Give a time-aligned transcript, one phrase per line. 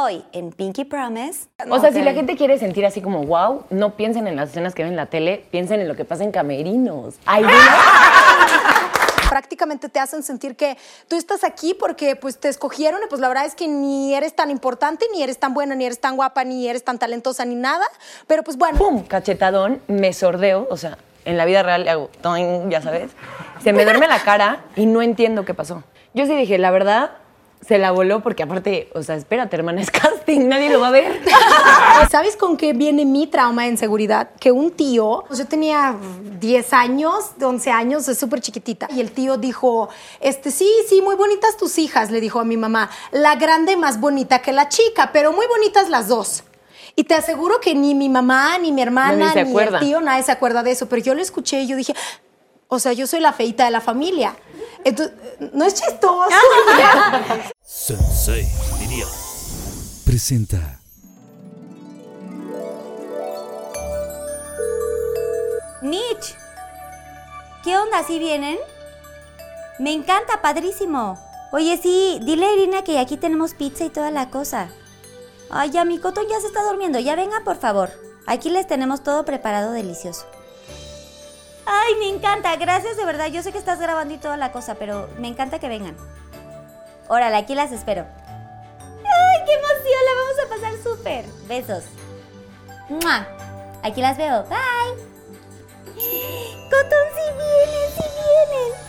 [0.00, 1.48] Hoy en Pinky Promise.
[1.68, 4.72] O sea, si la gente quiere sentir así como wow, no piensen en las escenas
[4.72, 7.16] que ven en la tele, piensen en lo que pasa en camerinos.
[7.26, 7.44] Ay,
[9.28, 10.76] prácticamente te hacen sentir que
[11.08, 14.36] tú estás aquí porque pues te escogieron y pues la verdad es que ni eres
[14.36, 17.56] tan importante, ni eres tan buena, ni eres tan guapa, ni eres tan talentosa, ni
[17.56, 17.84] nada.
[18.28, 18.78] Pero pues bueno.
[18.78, 19.02] ¡Pum!
[19.02, 23.10] Cachetadón, me sordeo, o sea, en la vida real le hago, toing, ya sabes.
[23.64, 25.82] Se me duerme la cara y no entiendo qué pasó.
[26.14, 27.10] Yo sí dije, la verdad,
[27.66, 30.92] se la voló porque aparte, o sea, espérate, hermana, es casting, nadie lo va a
[30.92, 31.20] ver.
[32.10, 34.30] ¿Sabes con qué viene mi trauma en seguridad?
[34.40, 35.96] Que un tío, pues yo tenía
[36.40, 39.88] 10 años, 11 años, es súper chiquitita, y el tío dijo,
[40.20, 44.00] este, sí, sí, muy bonitas tus hijas, le dijo a mi mamá, la grande más
[44.00, 46.44] bonita que la chica, pero muy bonitas las dos.
[46.96, 50.32] Y te aseguro que ni mi mamá, ni mi hermana, ni el tío, nadie se
[50.32, 51.94] acuerda de eso, pero yo lo escuché y yo dije,
[52.68, 54.36] o sea, yo soy la feita de la familia.
[54.84, 55.14] Entonces,
[55.52, 56.28] no es chistoso.
[57.62, 58.46] Sensei,
[58.78, 59.06] diría.
[60.04, 60.78] Presenta.
[65.82, 66.34] Nietzsche.
[67.64, 68.02] ¿Qué onda?
[68.04, 68.58] ¿Sí vienen?
[69.78, 71.18] Me encanta, padrísimo.
[71.52, 74.70] Oye, sí, dile a Irina que aquí tenemos pizza y toda la cosa.
[75.50, 76.98] Ay, ya mi cotón ya se está durmiendo.
[76.98, 77.90] Ya vengan, por favor.
[78.26, 80.26] Aquí les tenemos todo preparado delicioso.
[81.70, 82.56] Ay, me encanta.
[82.56, 83.26] Gracias de verdad.
[83.26, 85.96] Yo sé que estás grabando y toda la cosa, pero me encanta que vengan.
[87.08, 88.06] Órale, aquí las espero.
[88.80, 90.00] ¡Ay, qué emoción!
[90.04, 91.26] La vamos a pasar súper.
[91.46, 91.84] Besos.
[92.88, 93.26] ¡Mua!
[93.82, 94.44] Aquí las veo.
[94.44, 94.96] Bye.
[96.70, 98.87] Cotón, si vienen, si vienen.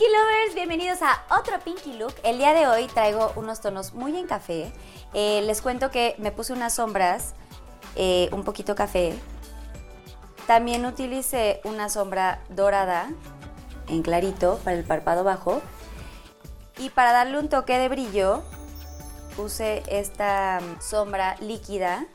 [0.00, 2.14] Pinky Lovers, bienvenidos a otro Pinky Look.
[2.22, 4.72] El día de hoy traigo unos tonos muy en café.
[5.12, 7.34] Eh, les cuento que me puse unas sombras
[7.96, 9.12] eh, un poquito café.
[10.46, 13.10] También utilicé una sombra dorada
[13.88, 15.60] en clarito para el párpado bajo.
[16.78, 18.42] Y para darle un toque de brillo,
[19.36, 22.06] puse esta sombra líquida.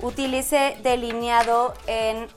[0.00, 2.28] Utilicé delineado en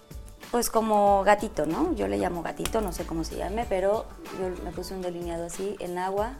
[0.55, 1.93] pues como gatito, ¿no?
[1.95, 4.05] Yo le llamo gatito, no sé cómo se llame, pero
[4.39, 6.31] yo me puse un delineado así en agua.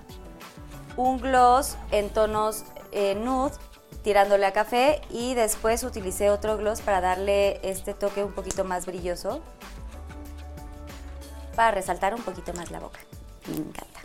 [0.96, 3.52] Un gloss en tonos eh, nude,
[4.04, 8.86] tirándole a café y después utilicé otro gloss para darle este toque un poquito más
[8.86, 9.42] brilloso
[11.58, 13.02] para resaltar un poquito más la boca.
[13.50, 14.00] Me encanta.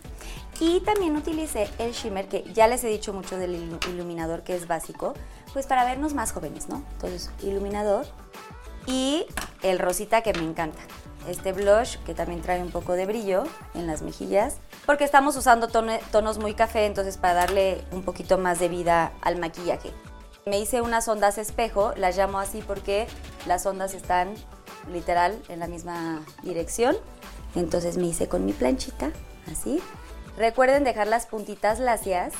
[0.59, 4.67] Y también utilicé el shimmer, que ya les he dicho mucho del iluminador, que es
[4.67, 5.13] básico,
[5.53, 6.83] pues para vernos más jóvenes, ¿no?
[6.95, 8.07] Entonces, iluminador
[8.85, 9.25] y
[9.61, 10.79] el rosita que me encanta.
[11.27, 13.43] Este blush que también trae un poco de brillo
[13.75, 14.57] en las mejillas.
[14.85, 19.37] Porque estamos usando tonos muy café, entonces para darle un poquito más de vida al
[19.37, 19.91] maquillaje.
[20.47, 23.07] Me hice unas ondas espejo, las llamo así porque
[23.45, 24.33] las ondas están
[24.91, 26.97] literal en la misma dirección.
[27.53, 29.11] Entonces me hice con mi planchita,
[29.51, 29.79] así.
[30.37, 32.33] Recuerden dejar las puntitas lacias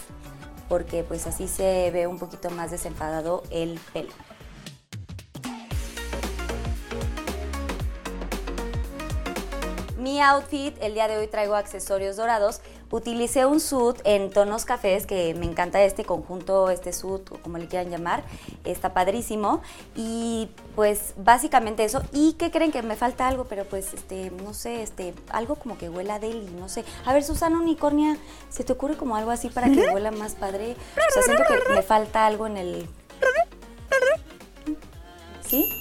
[0.70, 4.12] porque pues así se ve un poquito más desenfadado el pelo.
[10.02, 12.62] Mi outfit, el día de hoy traigo accesorios dorados.
[12.90, 17.60] Utilicé un suit en tonos cafés, que me encanta este conjunto, este suit, o como
[17.60, 18.24] le quieran llamar.
[18.64, 19.62] Está padrísimo.
[19.96, 22.02] Y pues básicamente eso.
[22.14, 23.44] ¿Y qué creen que me falta algo?
[23.46, 26.84] Pero pues, este, no sé, este, algo como que huela deli, no sé.
[27.06, 28.18] A ver, Susana Unicornia,
[28.50, 30.76] ¿se te ocurre como algo así para que huela más padre?
[30.96, 32.90] O sea, siento que me falta algo en el...
[35.48, 35.81] ¿Sí?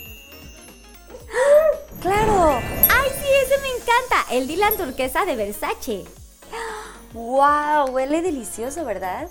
[2.01, 2.61] ¡Claro!
[2.89, 4.33] ¡Ay, sí, ese me encanta!
[4.33, 6.05] El Dylan turquesa de Versace.
[7.13, 7.91] ¡Wow!
[7.91, 9.29] Huele delicioso, ¿verdad?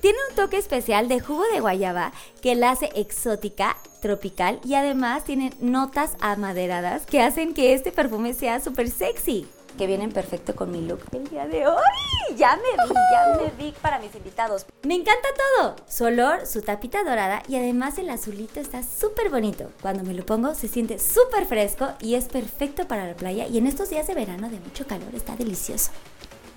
[0.00, 5.24] Tiene un toque especial de jugo de guayaba que la hace exótica, tropical y además
[5.24, 10.70] tiene notas amaderadas que hacen que este perfume sea súper sexy que vienen perfecto con
[10.70, 11.82] mi look el día de hoy.
[12.36, 14.66] Ya me vi, ya me vi para mis invitados.
[14.82, 15.76] Me encanta todo.
[15.88, 19.70] Su olor, su tapita dorada y además el azulito está súper bonito.
[19.82, 23.58] Cuando me lo pongo se siente súper fresco y es perfecto para la playa y
[23.58, 25.90] en estos días de verano de mucho calor está delicioso.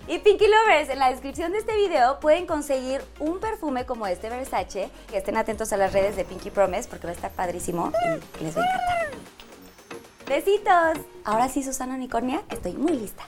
[0.07, 4.29] Y Pinky Lovers, en la descripción de este video pueden conseguir un perfume como este
[4.29, 4.89] Versace.
[5.09, 7.91] Que estén atentos a las redes de Pinky Promise porque va a estar padrísimo
[8.39, 9.42] y les va a encantar.
[10.33, 10.97] Besitos.
[11.25, 13.23] Ahora sí, Susana Unicornia, estoy muy lista.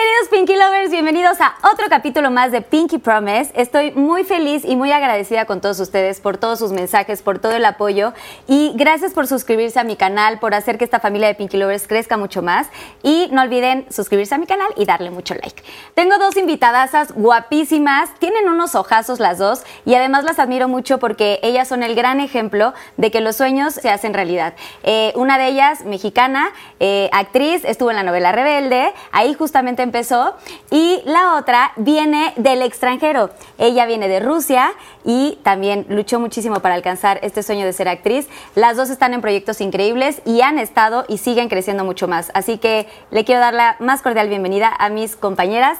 [0.00, 3.52] Queridos Pinky Lovers, bienvenidos a otro capítulo más de Pinky Promise.
[3.54, 7.52] Estoy muy feliz y muy agradecida con todos ustedes por todos sus mensajes, por todo
[7.52, 8.14] el apoyo
[8.46, 11.86] y gracias por suscribirse a mi canal, por hacer que esta familia de Pinky Lovers
[11.86, 12.68] crezca mucho más
[13.02, 15.62] y no olviden suscribirse a mi canal y darle mucho like.
[15.92, 21.40] Tengo dos invitadasas guapísimas, tienen unos ojazos las dos y además las admiro mucho porque
[21.42, 24.54] ellas son el gran ejemplo de que los sueños se hacen realidad.
[24.82, 30.34] Eh, una de ellas, mexicana, eh, actriz, estuvo en la novela Rebelde, ahí justamente empezó,
[30.70, 33.30] y la otra viene del extranjero.
[33.58, 34.72] Ella viene de Rusia
[35.04, 38.28] y también luchó muchísimo para alcanzar este sueño de ser actriz.
[38.54, 42.30] Las dos están en proyectos increíbles y han estado y siguen creciendo mucho más.
[42.34, 45.78] Así que le quiero dar la más cordial bienvenida a mis compañeras.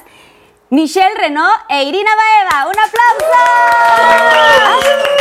[0.70, 2.66] Michelle Renault e Irina Baeva.
[2.68, 3.38] ¡Un aplauso!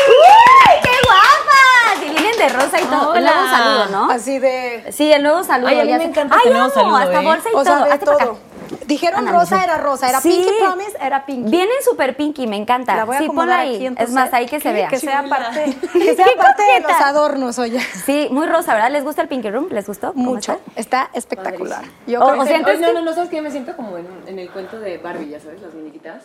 [0.07, 2.03] ¡Uy, ¡Qué guapas!
[2.05, 3.15] Y vienen de rosa y todo.
[3.15, 4.11] El nuevo saludo, ¿no?
[4.11, 4.91] Así de.
[4.91, 5.69] Sí, el nuevo saludo.
[5.69, 7.25] Ay, a mí ya me encanta Ay, este nuevo amo, saludo, hasta ¿eh?
[7.25, 7.85] bolsa y O sea, todo.
[7.85, 8.25] de Hazte para acá.
[8.25, 8.39] todo.
[8.85, 10.29] Dijeron Ana, rosa era rosa, era Sí.
[10.29, 11.49] Pinky Promise, era Pinky.
[11.51, 12.95] Vienen súper pinky, me encanta.
[12.95, 13.75] La voy a sí, ponla ahí.
[13.75, 14.87] aquí, es entonces, más, ahí que se vea.
[14.89, 17.79] Que sea parte, que sea parte de los adornos, oye.
[18.05, 18.91] Sí, muy rosa, ¿verdad?
[18.91, 19.67] ¿Les gusta el Pinky Room?
[19.71, 20.13] ¿Les gustó?
[20.13, 20.59] ¿Cómo Mucho.
[20.75, 20.79] está?
[21.05, 21.83] Está espectacular.
[22.07, 23.41] Yo O- creo o que- sientes no, que- no, no, ¿sabes qué?
[23.41, 26.23] Me siento como en, en el cuento de Barbie, ya sabes, las muñequitas.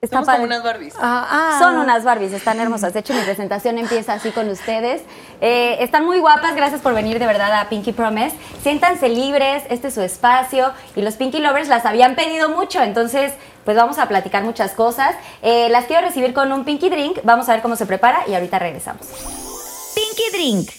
[0.00, 0.38] Está Somos padre.
[0.42, 0.94] como unas Barbies.
[1.00, 1.58] Ah, ah.
[1.58, 2.92] Son unas Barbies, están hermosas.
[2.92, 5.02] De hecho, mi presentación empieza así con ustedes.
[5.40, 8.36] Eh, están muy guapas, gracias por venir de verdad a Pinky Promise.
[8.62, 10.72] Siéntanse libres, este es su espacio.
[10.94, 13.32] Y los Pinky Lovers las habían pedido mucho, entonces
[13.64, 15.16] pues vamos a platicar muchas cosas.
[15.42, 18.34] Eh, las quiero recibir con un Pinky Drink, vamos a ver cómo se prepara y
[18.34, 19.04] ahorita regresamos.
[19.96, 20.77] Pinky Drink.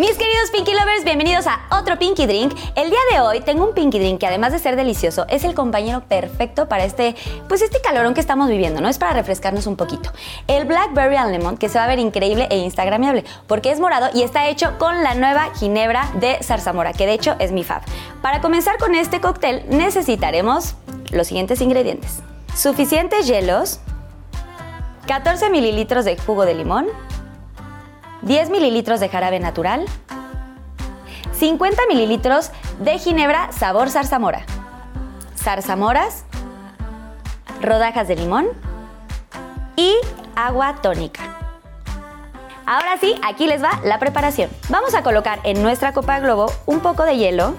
[0.00, 2.56] Mis queridos Pinky Lovers, bienvenidos a otro Pinky Drink.
[2.74, 5.52] El día de hoy tengo un Pinky Drink que además de ser delicioso, es el
[5.52, 7.14] compañero perfecto para este,
[7.48, 8.88] pues este calorón que estamos viviendo, ¿no?
[8.88, 10.10] Es para refrescarnos un poquito.
[10.46, 14.08] El Blackberry and Lemon, que se va a ver increíble e instagramiable, porque es morado
[14.14, 17.82] y está hecho con la nueva ginebra de zarzamora, que de hecho es mi fab.
[18.22, 20.76] Para comenzar con este cóctel necesitaremos
[21.10, 22.20] los siguientes ingredientes.
[22.56, 23.80] Suficientes hielos,
[25.06, 26.86] 14 mililitros de jugo de limón,
[28.22, 29.86] 10 mililitros de jarabe natural,
[31.32, 32.50] 50 mililitros
[32.80, 34.44] de ginebra sabor zarzamora,
[35.36, 36.24] zarzamoras,
[37.62, 38.48] rodajas de limón
[39.76, 39.94] y
[40.36, 41.22] agua tónica.
[42.66, 44.50] Ahora sí, aquí les va la preparación.
[44.68, 47.54] Vamos a colocar en nuestra copa globo un poco de hielo,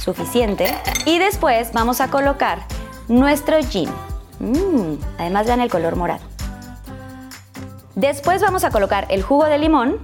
[0.00, 0.72] suficiente,
[1.06, 2.60] y después vamos a colocar
[3.08, 3.90] nuestro gin.
[4.38, 6.35] Mm, además vean el color morado.
[7.96, 9.98] Después vamos a colocar el jugo de limón,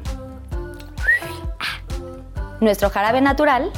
[2.59, 3.71] nuestro jarabe natural,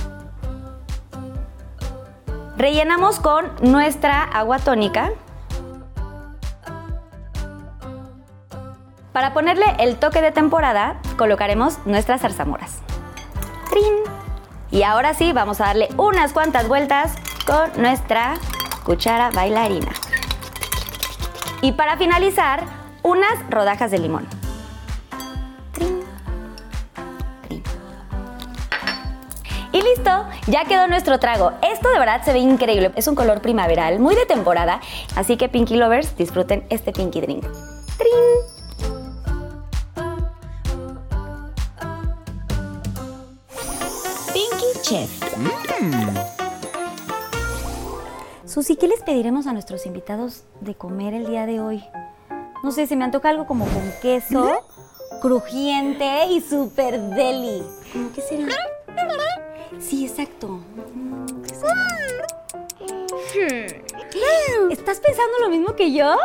[2.57, 5.11] rellenamos con nuestra agua tónica.
[9.13, 12.83] Para ponerle el toque de temporada, colocaremos nuestras zarzamoras.
[13.69, 13.95] ¡Trin!
[14.71, 17.17] Y ahora sí, vamos a darle unas cuantas vueltas
[17.49, 18.37] con nuestra
[18.85, 19.91] cuchara bailarina.
[21.63, 24.27] Y para finalizar, unas rodajas de limón.
[25.73, 26.03] Trin,
[27.47, 27.63] trin.
[29.73, 31.53] Y listo, ya quedó nuestro trago.
[31.63, 32.93] Esto de verdad se ve increíble.
[32.97, 34.81] Es un color primaveral, muy de temporada.
[35.15, 37.45] Así que Pinky Lovers, disfruten este Pinky Drink.
[37.99, 38.55] ¡Trin!
[44.33, 45.11] Pinky Chef.
[48.47, 51.85] Susi, ¿qué les pediremos a nuestros invitados de comer el día de hoy?
[52.65, 54.67] No sé, se me antoja algo como con queso,
[55.21, 57.63] crujiente y súper deli.
[57.93, 58.55] ¿Cómo qué será?
[59.79, 60.61] Sí, exacto.
[64.71, 66.17] ¿Estás pensando lo mismo que yo?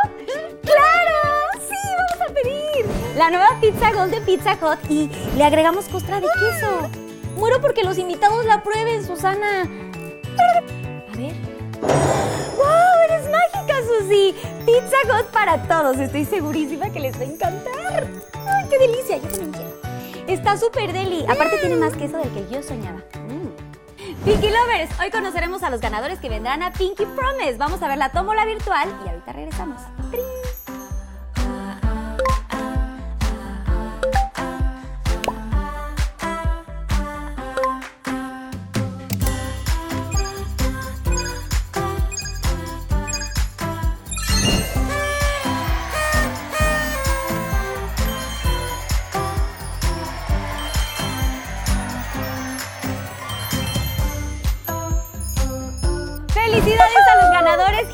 [0.62, 1.18] ¡Claro!
[1.58, 1.76] ¡Sí!
[1.98, 2.86] ¡Vamos a pedir!
[3.18, 6.88] La nueva pizza Golden Pizza Hot y le agregamos costra de queso.
[7.36, 9.62] Muero porque los invitados la prueben, Susana.
[9.62, 11.34] A ver.
[12.56, 12.66] ¡Wow!
[13.08, 13.49] ¡Eres mágica,
[14.00, 14.34] Susi!
[14.64, 15.98] Pizza Hot para todos.
[15.98, 18.06] Estoy segurísima que les va a encantar.
[18.34, 19.16] ¡Ay, qué delicia!
[19.18, 19.70] Yo también quiero.
[20.26, 21.24] Está súper deli.
[21.28, 22.98] Aparte tiene más queso del que yo soñaba.
[23.28, 24.24] Mm.
[24.24, 27.56] Pinky Lovers, hoy conoceremos a los ganadores que vendrán a Pinky Promise.
[27.58, 29.80] Vamos a ver la tómbola virtual y ahorita regresamos.
[30.10, 30.59] ¡Trin!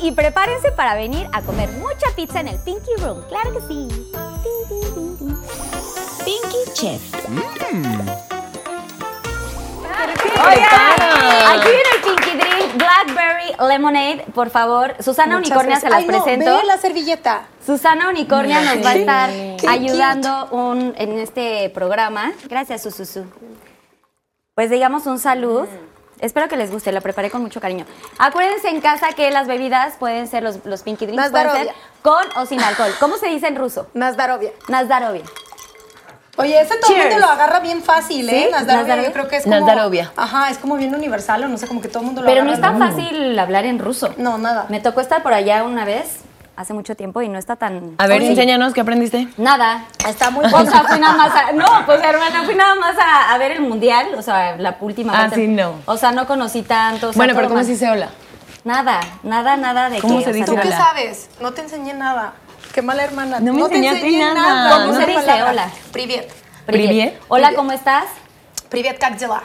[0.07, 3.21] Y prepárense para venir a comer mucha pizza en el Pinky Room.
[3.27, 3.87] Claro que sí.
[6.23, 7.01] Pinky Chef.
[10.47, 14.25] Oigan, aquí viene el Pinky Drink Blackberry Lemonade.
[14.33, 16.57] Por favor, Susana Muchas Unicornia se las Ay, no, presento.
[16.57, 17.47] ve la servilleta.
[17.65, 22.31] Susana Unicornia nos va a estar Qué ayudando un- en este programa.
[22.47, 23.25] Gracias, Sususu.
[24.55, 25.67] Pues digamos un salud.
[26.19, 27.85] Espero que les guste, lo preparé con mucho cariño.
[28.17, 31.69] Acuérdense en casa que las bebidas pueden ser los, los pinky drinks, pueden ser
[32.01, 32.91] con o sin alcohol.
[32.99, 33.87] ¿Cómo se dice en ruso?
[33.93, 34.51] Nazdarovia.
[34.67, 35.23] Nazdarovia.
[36.39, 38.43] Oye, ese todo el mundo lo agarra bien fácil, ¿eh?
[38.45, 38.51] ¿Sí?
[38.51, 39.07] Nazdarovia, Nazdarovia.
[39.09, 39.55] yo creo que es como...
[39.59, 40.11] Nazdarovia.
[40.15, 42.43] Ajá, es como bien universal o no sé, como que todo el mundo lo Pero
[42.43, 42.73] no agarra.
[42.73, 44.13] es tan fácil hablar en ruso.
[44.17, 44.67] No, nada.
[44.69, 46.19] Me tocó estar por allá una vez,
[46.56, 47.94] hace mucho tiempo, y no está tan...
[47.98, 49.26] A ver, Oye, enséñanos qué aprendiste.
[49.38, 51.52] Nada, está muy O sea, fui nada más a.
[51.52, 55.12] No, pues hermana, fui nada más a, a ver el mundial, o sea, la última
[55.14, 55.36] Ah, parte.
[55.36, 55.76] sí, no.
[55.86, 57.08] O sea, no conocí tanto.
[57.08, 57.64] o sea, bueno, pero todo ¿cómo mal.
[57.64, 58.08] se dice hola?
[58.64, 60.62] Nada, nada, nada de ¿Cómo que, se o sea, dice ¿Tú hola?
[60.62, 60.84] qué nada.
[60.84, 61.30] sabes?
[61.40, 62.34] No te enseñé nada.
[62.72, 63.40] Qué mala hermana.
[63.40, 64.70] No me te enseñaste enseñé nada.
[64.76, 65.50] ¿Cómo Una se dice palabra.
[65.50, 65.70] hola?
[65.92, 66.32] Privet.
[66.66, 66.86] Privet.
[66.88, 67.20] Privet.
[67.28, 68.04] Hola, ¿cómo estás?
[68.68, 69.42] Privet, как дела?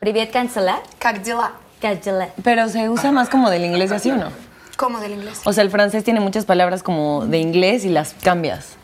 [0.00, 0.80] Privet cancela.
[0.98, 1.52] Как дела?
[1.80, 2.28] Cancela.
[2.42, 4.30] Pero se usa más como del inglés y así, ¿o no?
[4.77, 5.41] ¿Cómo del inglés?
[5.43, 8.75] O sea, el francés tiene muchas palabras como de inglés y las cambias.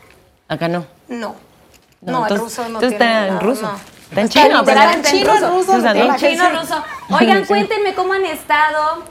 [0.48, 0.84] Acá no.
[1.08, 1.36] No.
[2.02, 3.62] No, el entonces- ruso no entonces tiene está en nada, ruso.
[3.62, 3.78] no.
[4.10, 6.16] Está en chino, pero- en chino, ruso, no ¿no?
[6.16, 6.84] Chino ruso.
[7.10, 9.02] Oigan, cuéntenme cómo han estado,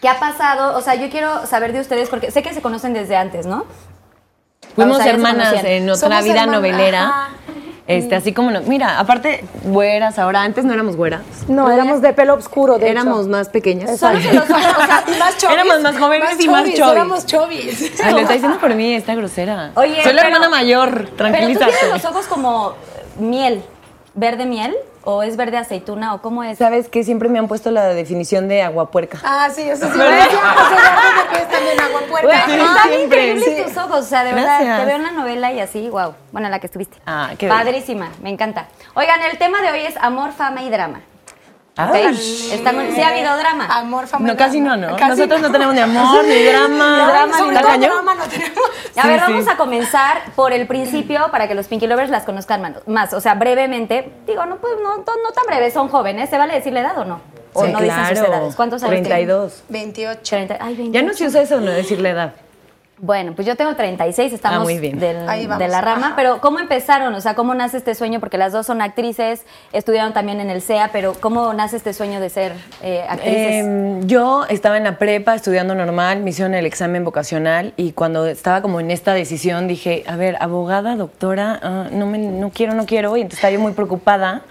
[0.00, 0.76] qué ha pasado.
[0.78, 3.64] O sea, yo quiero saber de ustedes porque sé que se conocen desde antes, ¿no?
[4.76, 7.02] Fuimos O sea, hermanas en otra Somos vida hermanas, novelera.
[7.08, 7.28] ajá.
[7.90, 8.60] Este, así como no.
[8.62, 10.42] Mira, aparte, güeras ahora.
[10.42, 11.22] Antes no éramos güeras.
[11.48, 13.28] No, éramos de pelo oscuro, de éramos hecho.
[13.30, 13.98] más pequeñas.
[13.98, 15.54] Solo se los o sea, Y más chovis.
[15.54, 16.80] Éramos más jóvenes y más chovis.
[16.92, 17.92] Éramos chovis.
[18.02, 19.72] Ay, lo está diciendo por mí, está grosera.
[19.74, 21.72] Oye, Soy la pero- hermana mayor, Pero tú tranquilízate.
[21.72, 22.74] tienes los ojos como
[23.18, 23.62] miel,
[24.14, 26.58] verde miel o es verde aceituna o cómo es.
[26.58, 29.18] ¿Sabes que Siempre me han puesto la definición de aguapuerca.
[29.24, 29.92] Ah, sí, eso sí.
[29.98, 30.26] ¿Verdad?
[31.32, 32.26] Derbez también agua puerca.
[32.46, 33.62] Güey, Sí, están increíbles sí.
[33.64, 36.14] tus ojos, o sea, de verdad, te veo en la novela y así, wow.
[36.32, 36.98] Bueno, en la que estuviste.
[37.06, 38.68] Ah, qué Padrísima, me encanta.
[38.94, 41.00] Oigan, el tema de hoy es amor, fama y drama.
[41.72, 41.94] ¿Ok?
[41.94, 42.50] Ay.
[42.52, 43.66] Está sí ha habido drama.
[43.66, 44.26] Amor, fama.
[44.28, 44.96] No, casi no, ¿no?
[44.96, 46.98] Casi Nosotros no tenemos ni amor, ni drama.
[46.98, 48.58] No, drama, sobre ni todo drama no tenemos.
[48.96, 49.32] A Sí, ver, sí.
[49.32, 53.12] vamos a comenzar por el principio para que los Pinky Lovers las conozcan más.
[53.14, 54.12] O sea, brevemente.
[54.26, 56.28] Digo, no, pues, no, no, no tan breve, son jóvenes.
[56.28, 57.20] ¿Se vale decir la edad o no?
[57.52, 58.34] ¿O Sí, no dicen sus claro.
[58.34, 58.56] edades?
[58.56, 59.10] ¿Cuántos años tienen?
[59.10, 59.62] 32.
[59.68, 60.20] 28.
[60.22, 60.56] 30.
[60.60, 61.06] Ay, Ya 28.
[61.06, 62.34] no se usa eso, no decir la edad.
[63.02, 64.98] Bueno, pues yo tengo 36, estamos Ah, muy bien.
[64.98, 66.16] del- de la rama, Ajá.
[66.16, 67.14] pero ¿cómo empezaron?
[67.14, 68.20] O sea, ¿cómo nace este sueño?
[68.20, 72.20] Porque las dos son actrices, estudiaron también en el CEA, pero ¿cómo nace este sueño
[72.20, 72.52] de ser
[72.82, 73.64] eh, actrices?
[73.64, 78.26] Eh, yo estaba en la prepa estudiando normal, me hicieron el examen vocacional y cuando
[78.26, 82.74] estaba como en esta decisión dije, a ver, abogada, doctora, ah, no, me, no quiero,
[82.74, 83.16] no quiero.
[83.16, 84.42] Y entonces estaba yo muy preocupada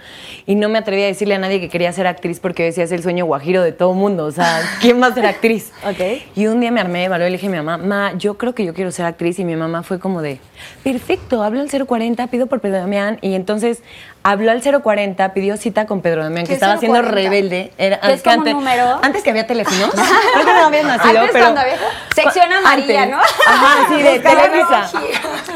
[0.46, 2.90] y no me atreví a decirle a nadie que quería ser actriz porque decía es
[2.90, 4.24] el sueño guajiro de todo mundo.
[4.26, 5.70] O sea, ¿quién va a ser actriz?
[5.88, 6.20] Ok.
[6.34, 8.36] Y un día me armé de valor y le dije a mi mamá, ma, yo
[8.40, 9.38] creo que yo quiero ser actriz.
[9.38, 10.40] Y mi mamá fue como de,
[10.82, 13.18] perfecto, hablo al 040, pido por Pedro Damián.
[13.20, 13.82] Y entonces
[14.24, 17.14] habló al 040, pidió cita con Pedro Damián, que ¿Qué estaba siendo 040?
[17.14, 17.72] rebelde.
[17.78, 18.98] Era, ¿Que es como un antes, número?
[19.02, 19.90] antes que había teléfonos.
[20.34, 21.46] Creo que no habían nacido, Antes pero...
[21.46, 21.76] había-
[22.14, 23.16] sección amarilla, Antes.
[23.16, 23.22] ¿no?
[23.46, 24.90] Ajá, sí, de Televisa.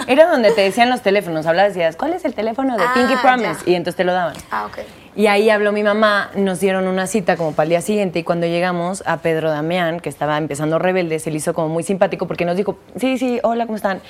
[0.06, 1.46] Era donde te decían los teléfonos.
[1.46, 3.60] Hablabas y decías, ¿cuál es el teléfono de Ah, Pinky Promise?
[3.64, 3.70] ya.
[3.72, 4.34] Y entonces te lo daban.
[4.50, 4.78] Ah, ok.
[5.16, 8.22] Y ahí habló mi mamá, nos dieron una cita como para el día siguiente y
[8.24, 12.26] cuando llegamos a Pedro Damián, que estaba empezando rebelde, se le hizo como muy simpático
[12.26, 14.00] porque nos dijo, sí, sí, hola, ¿cómo están?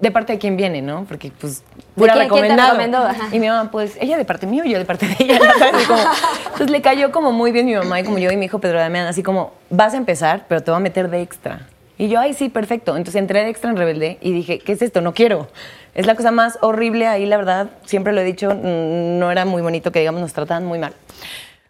[0.00, 1.04] ¿De parte de quién viene, no?
[1.08, 1.62] Porque pues
[1.94, 3.08] pura quién- quién te recomendado.
[3.08, 3.36] recomendó?
[3.36, 5.38] Y mi mamá, pues ella de parte mío y yo de parte de ella.
[5.58, 6.00] sabes, como-
[6.46, 8.78] entonces le cayó como muy bien mi mamá y como yo y mi hijo Pedro
[8.80, 11.68] Damián, así como, vas a empezar, pero te voy a meter de extra.
[11.98, 12.96] Y yo, ay, sí, perfecto.
[12.96, 15.00] Entonces entré de extra en Rebelde y dije, ¿qué es esto?
[15.00, 15.48] No quiero.
[15.94, 17.68] Es la cosa más horrible ahí, la verdad.
[17.84, 20.94] Siempre lo he dicho, no era muy bonito que, digamos, nos trataban muy mal.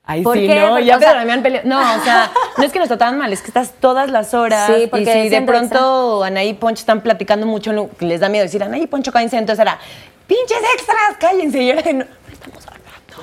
[0.04, 0.56] Ay, ¿Por sí, qué?
[0.60, 1.60] no, Porque, ya o sea- Pedro Damián peleó.
[1.64, 4.66] No, o sea, no es que nos trataban mal, es que estás todas las horas.
[4.74, 8.42] Sí, y porque si de pronto Anaí y Poncho están platicando mucho, les da miedo
[8.44, 9.36] decir, Anaí y Poncho, cállense.
[9.38, 9.78] Entonces era,
[10.26, 11.62] pinches extras, cállense.
[11.62, 12.66] Y era de, no, estamos.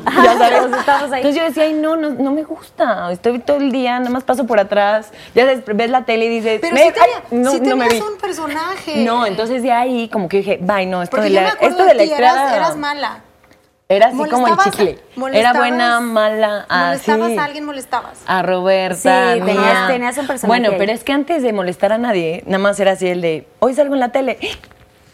[0.05, 0.77] Ya sabes.
[0.79, 1.21] Estamos ahí.
[1.21, 3.11] Entonces yo decía, ay, no, no, no me gusta.
[3.11, 5.11] Estoy todo el día, nada más paso por atrás.
[5.35, 7.75] Ya sabes, ves la tele y dices, Pero "Me- sí, tenía, ay, no, sí no
[7.77, 8.13] me tenías vi.
[8.13, 9.03] un personaje.
[9.03, 11.53] No, entonces de ahí como que dije, bye, no, esto Porque de yo me la,
[11.53, 13.21] acuerdo esto de la ti, eras, mala.
[13.89, 14.99] era así como el chicle.
[15.33, 17.09] Era buena, mala, así.
[17.11, 18.19] Molestabas a alguien, molestabas.
[18.27, 21.97] A Roberta, Sí, tenías- tenías un personaje Bueno, pero es que antes de molestar a
[21.97, 24.37] nadie, nada más era así el de, hoy salgo en la tele.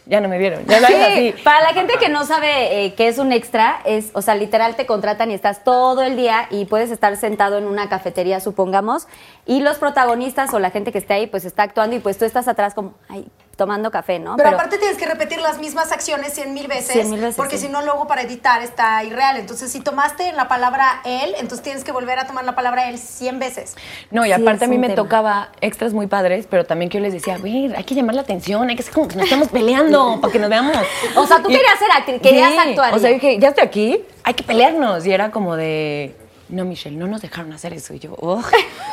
[0.05, 0.65] Ya no me vieron.
[0.65, 1.35] Ya Sí, así.
[1.43, 4.75] para la gente que no sabe eh, qué es un extra, es, o sea, literal
[4.75, 9.07] te contratan y estás todo el día y puedes estar sentado en una cafetería, supongamos,
[9.45, 12.25] y los protagonistas o la gente que esté ahí, pues está actuando y pues tú
[12.25, 14.35] estás atrás como, ay, tomando café, ¿no?
[14.35, 16.91] Pero, aparte tienes que repetir las mismas acciones cien mil veces.
[16.93, 17.67] Cien mil veces, Porque sí.
[17.67, 19.37] si no, luego para editar está irreal.
[19.37, 22.97] Entonces, si tomaste la palabra él, entonces tienes que volver a tomar la palabra él
[22.97, 23.75] cien veces.
[24.11, 25.03] No, y Sí, aparte a mí me tema.
[25.03, 28.15] tocaba extras muy padres, pero también que yo les decía, a ver, hay que llamar
[28.15, 30.75] la atención, hay que ser como que nos estamos peleando para que nos veamos.
[31.15, 33.63] O sea, tú Y- querías ser actriz, querías Sí, actuar O sea, dije, ya estoy
[33.65, 35.05] aquí, hay que pelearnos.
[35.05, 36.15] Y era como de,
[36.49, 37.93] no, Michelle, no nos dejaron hacer eso.
[37.93, 38.43] Y yo, "Ugh".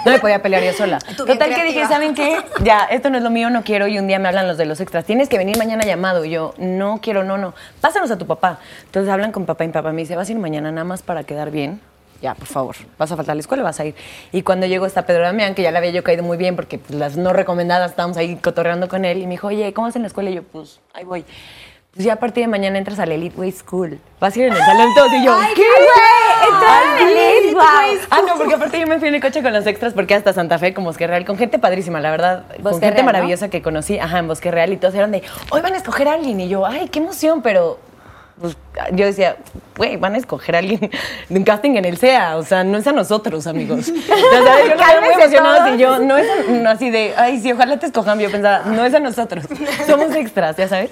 [0.07, 0.99] no me podía pelear yo sola.
[1.17, 1.87] Total que dije.
[1.87, 2.39] ¿saben qué?
[2.63, 3.87] Ya, esto no es lo mío, no quiero.
[3.87, 6.25] Y un día me hablan los de los extras, tienes que venir mañana llamado.
[6.25, 7.55] Y yo, no quiero, no, no.
[7.81, 8.59] Pásanos a tu papá.
[8.85, 11.03] Entonces hablan con papá y mi papá me dice, ¿vas a ir mañana nada más
[11.03, 11.81] para quedar bien?
[12.23, 13.95] Ya, por favor, vas a faltar a la escuela, vas a ir.
[14.31, 16.77] Y cuando llegó esta Pedro Damián, que ya le había yo caído muy bien porque
[16.79, 19.97] pues, las no recomendadas estábamos ahí cotorreando con él, y me dijo, oye, ¿cómo vas
[19.97, 20.29] en la escuela?
[20.29, 21.25] Y yo, pues, ahí voy.
[21.93, 23.99] Pues ya a partir de mañana entras a la Elite Way School.
[24.21, 25.63] Vas a ir en el salón todos y yo, ¿qué?
[26.53, 29.43] ¡Entrar en el Elite Way Ah, no, porque aparte yo me fui en el coche
[29.43, 32.45] con los extras porque hasta Santa Fe con Bosque Real, con gente padrísima, la verdad.
[32.63, 33.05] con gente Real, ¿no?
[33.05, 36.07] maravillosa que conocí, ajá, en Bosque Real y todos eran de, hoy van a escoger
[36.07, 36.39] a alguien.
[36.41, 37.81] Y yo, ay, qué emoción, pero
[38.41, 38.57] pues,
[38.93, 39.37] yo decía,
[39.77, 40.81] güey, van a escoger a alguien
[41.29, 43.89] de un casting en el SEA, o sea, no es a nosotros, amigos.
[43.91, 45.75] O sea, yo veía muy todos.
[45.75, 48.19] y yo, no es a- no, así de, ay, sí, ojalá te escojan.
[48.19, 49.45] Yo pensaba, no es a nosotros,
[49.87, 50.91] somos extras, ya sabes.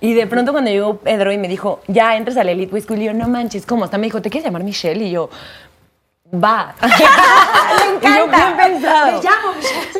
[0.00, 2.82] Y de pronto cuando llegó Pedro y me dijo, ya entras a la Elite Way
[2.82, 3.84] School, y yo, no manches, ¿cómo?
[3.84, 5.02] Hasta me dijo, ¿te quieres llamar Michelle?
[5.04, 5.30] Y yo,
[6.42, 6.74] va.
[8.02, 9.06] Y yo, bien pensado.
[9.06, 9.52] Me llamo.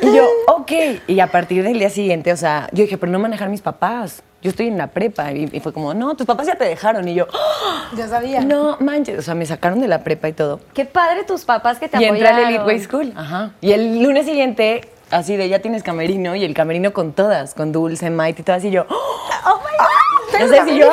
[0.02, 0.72] Y yo, ok.
[1.06, 4.22] Y a partir del día siguiente, o sea, yo dije, pero no manejar mis papás.
[4.42, 5.32] Yo estoy en la prepa.
[5.32, 7.08] Y, y fue como, no, tus papás ya te dejaron.
[7.08, 8.40] Y yo, "Ah, Ya sabía.
[8.40, 9.18] no manches.
[9.18, 10.60] O sea, me sacaron de la prepa y todo.
[10.74, 12.44] Qué padre tus papás que te y entré apoyaron.
[12.46, 13.12] al Elite Way School.
[13.16, 13.52] Ajá.
[13.62, 16.34] Y el lunes siguiente, así de ya tienes camerino.
[16.34, 18.64] Y el camerino con todas, con Dulce, Maite y todas.
[18.64, 20.40] Y yo, oh my God.
[20.40, 20.88] No sé si yo,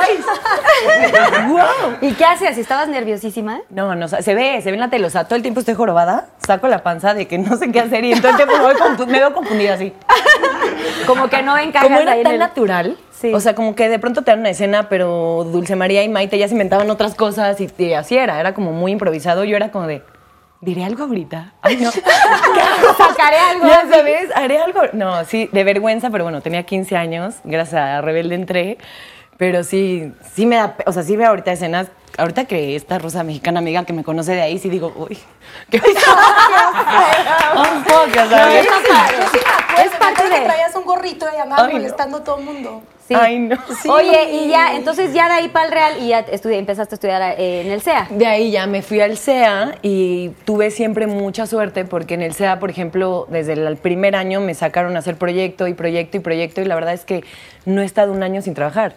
[1.48, 1.60] wow.
[2.02, 2.58] ¿Y qué hacías?
[2.58, 3.62] ¿Estabas nerviosísima?
[3.70, 5.08] No, no, se ve, se ve en la tele.
[5.08, 7.80] O sea, todo el tiempo estoy jorobada, saco la panza de que no sé qué
[7.80, 8.76] hacer y entonces me, voy
[9.08, 9.94] me veo confundida así.
[11.08, 13.34] Como que no encajas Como era ahí en tan el- natural, Sí.
[13.34, 16.40] o sea, como que de pronto te dan una escena, pero Dulce María y Maite
[16.40, 19.44] ya se inventaban otras cosas y, y así era, era como muy improvisado.
[19.44, 20.02] Yo era como de,
[20.62, 21.54] ¿diré algo ahorita?
[21.62, 21.92] Ay, no.
[22.98, 24.82] Sacaré algo Ya sabes, haré algo.
[24.94, 28.78] No, sí, de vergüenza, pero bueno, tenía 15 años, gracias a Rebelde entré.
[29.38, 31.88] Pero sí, sí me da, o sea, sí veo ahorita escenas,
[32.20, 35.18] ahorita que esta rusa mexicana amiga que me conoce de ahí, sí digo, uy,
[35.72, 38.66] qué Un poco, ¿sabes?
[38.66, 39.26] Yo sí me acuerdo,
[39.84, 41.74] Es parte me acuerdo que de- traías un gorrito y andabas no.
[41.74, 42.84] molestando a todo el mundo.
[43.12, 43.18] Sí.
[43.20, 43.58] Ay, no.
[43.90, 46.96] Oye, y ya, entonces ya de ahí para el Real y ya estudié- empezaste a
[46.96, 48.08] estudiar eh, en el CEA.
[48.10, 52.34] De ahí ya me fui al CEA y tuve siempre mucha suerte porque en el
[52.34, 56.20] CEA, por ejemplo, desde el primer año me sacaron a hacer proyecto y proyecto y
[56.22, 57.24] proyecto y la verdad es que
[57.66, 58.94] no he estado un año sin trabajar.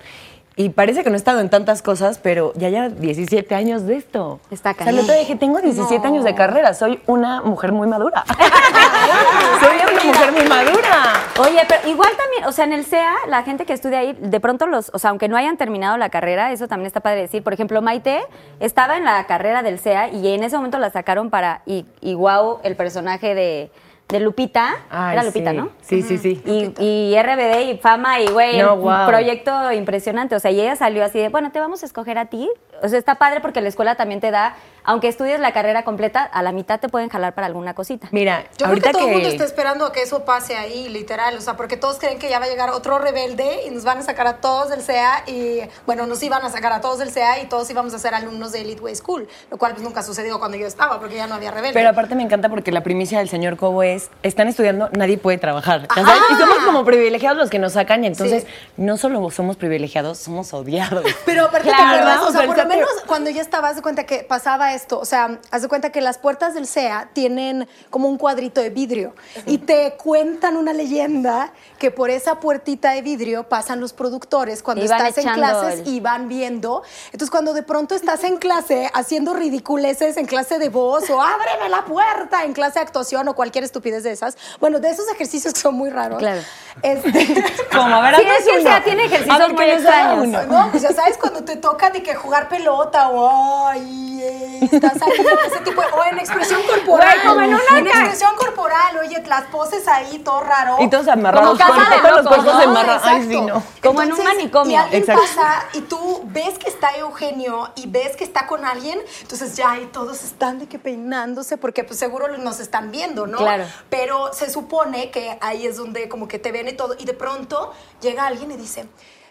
[0.57, 3.97] Y parece que no he estado en tantas cosas, pero ya ya 17 años de
[3.97, 4.38] esto.
[4.53, 5.01] Está O sea, cañón.
[5.01, 8.25] otro día dije, tengo 17 años de carrera, soy una mujer muy madura.
[9.61, 11.14] soy una mujer muy madura.
[11.40, 14.38] Oye, pero igual también, o sea, en el CEA, la gente que estudia ahí, de
[14.38, 17.43] pronto los, o sea, aunque no hayan terminado la carrera, eso también está padre decir.
[17.43, 18.21] Por ejemplo, Maite
[18.61, 22.14] estaba en la carrera del CEA y en ese momento la sacaron para, y, y
[22.14, 23.73] wow, el personaje de,
[24.09, 25.57] de Lupita, Ay, era Lupita, sí.
[25.57, 25.71] ¿no?
[25.81, 26.40] Sí, sí, sí.
[26.45, 29.09] Y, y RBD y fama y güey, No, un guau.
[29.09, 30.37] proyecto impresionante.
[30.37, 32.49] O sea, y ella salió así de, bueno, te vamos a escoger a ti.
[32.83, 36.23] O sea, está padre porque la escuela también te da, aunque estudies la carrera completa,
[36.25, 38.09] a la mitad te pueden jalar para alguna cosita.
[38.11, 40.89] Mira, Yo creo ahorita que todo el mundo está esperando a que eso pase ahí,
[40.89, 41.37] literal.
[41.37, 43.99] O sea, porque todos creen que ya va a llegar otro rebelde y nos van
[43.99, 45.23] a sacar a todos del CEA.
[45.27, 48.15] Y bueno, nos iban a sacar a todos del CEA y todos íbamos a ser
[48.15, 49.29] alumnos de Elite Way School.
[49.51, 51.75] Lo cual pues nunca sucedió cuando yo estaba, porque ya no había rebelde.
[51.75, 55.39] Pero aparte me encanta porque la primicia del señor Cobo es, están estudiando, nadie puede
[55.39, 55.83] trabajar.
[55.97, 56.23] ¿ya sabes?
[56.31, 58.49] Y somos como privilegiados los que nos sacan y entonces Sí.
[58.77, 61.05] no solo somos privilegiados, somos odiados.
[61.25, 62.19] Pero aparte, Claro, ¿te acuerdas?
[62.21, 64.74] O sea, O sea, por lo menos cuando ya estaba, haz de cuenta que pasaba
[64.74, 64.98] esto.
[64.98, 68.70] O sea, haz de cuenta que las puertas del CEA tienen como un cuadrito de
[68.70, 69.14] vidrio.
[69.46, 74.85] Y te cuentan una leyenda que por esa puertita de vidrio pasan los productores cuando
[74.85, 76.83] estás en clases el- y van viendo.
[77.07, 81.68] Entonces, cuando de pronto estás en clase haciendo ridiculeces en clase de voz o ábreme
[81.68, 84.37] la puerta en clase de actuación o cualquier estupidez de esas.
[84.61, 86.18] Bueno, de esos ejercicios que son muy raros.
[86.18, 86.40] Claro.
[86.83, 88.70] Este, Como, a ver, Sí, es que el uno.
[88.70, 90.24] SEA tiene ejercicios A ver, muy extraños.
[90.27, 90.42] uno.
[90.44, 95.01] No, pues ya sabes cuando te toca de que jugar pelota o ay, eh, estás
[95.03, 97.09] ahí en ese tipo de- o en expresión corporal.
[97.14, 100.77] Güey, como en una ca- expresión corporal, oye, las poses ahí todo raro.
[100.81, 103.01] Y todos amarrados, Como casa cuerpo, de todos los cuerpos amarran.
[103.03, 103.62] Ay, sí, no.
[103.83, 104.73] Como en un manicomio.
[104.73, 105.23] Y alguien Exacto.
[105.23, 109.73] pasa y tú ves que está Eugenio y ves que está con alguien, entonces ya
[109.73, 113.38] ahí todos están de que peinándose porque pues seguro nos están viendo, ¿no?
[113.38, 113.64] Claro.
[113.90, 117.14] Pero se supone que ahí es donde como que te ven y todo y de
[117.14, 118.87] pronto llega alguien y dice,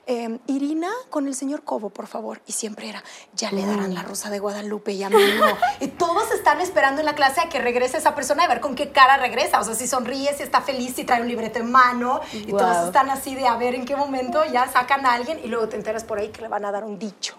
[0.06, 2.42] eh, Irina con el señor Cobo, por favor.
[2.46, 3.04] Y siempre era,
[3.36, 5.46] ya le darán la rosa de Guadalupe y a mí no.
[5.80, 8.76] y todos están esperando en la clase a que regrese esa persona a ver con
[8.76, 9.60] qué cara regresa.
[9.60, 12.22] O sea, si sonríe, si está feliz, si trae un libreto en mano.
[12.34, 15.48] Y todos están así de a ver en qué momento ya sacan a alguien y
[15.48, 17.36] luego te enteras por ahí que le van a dar un dicho.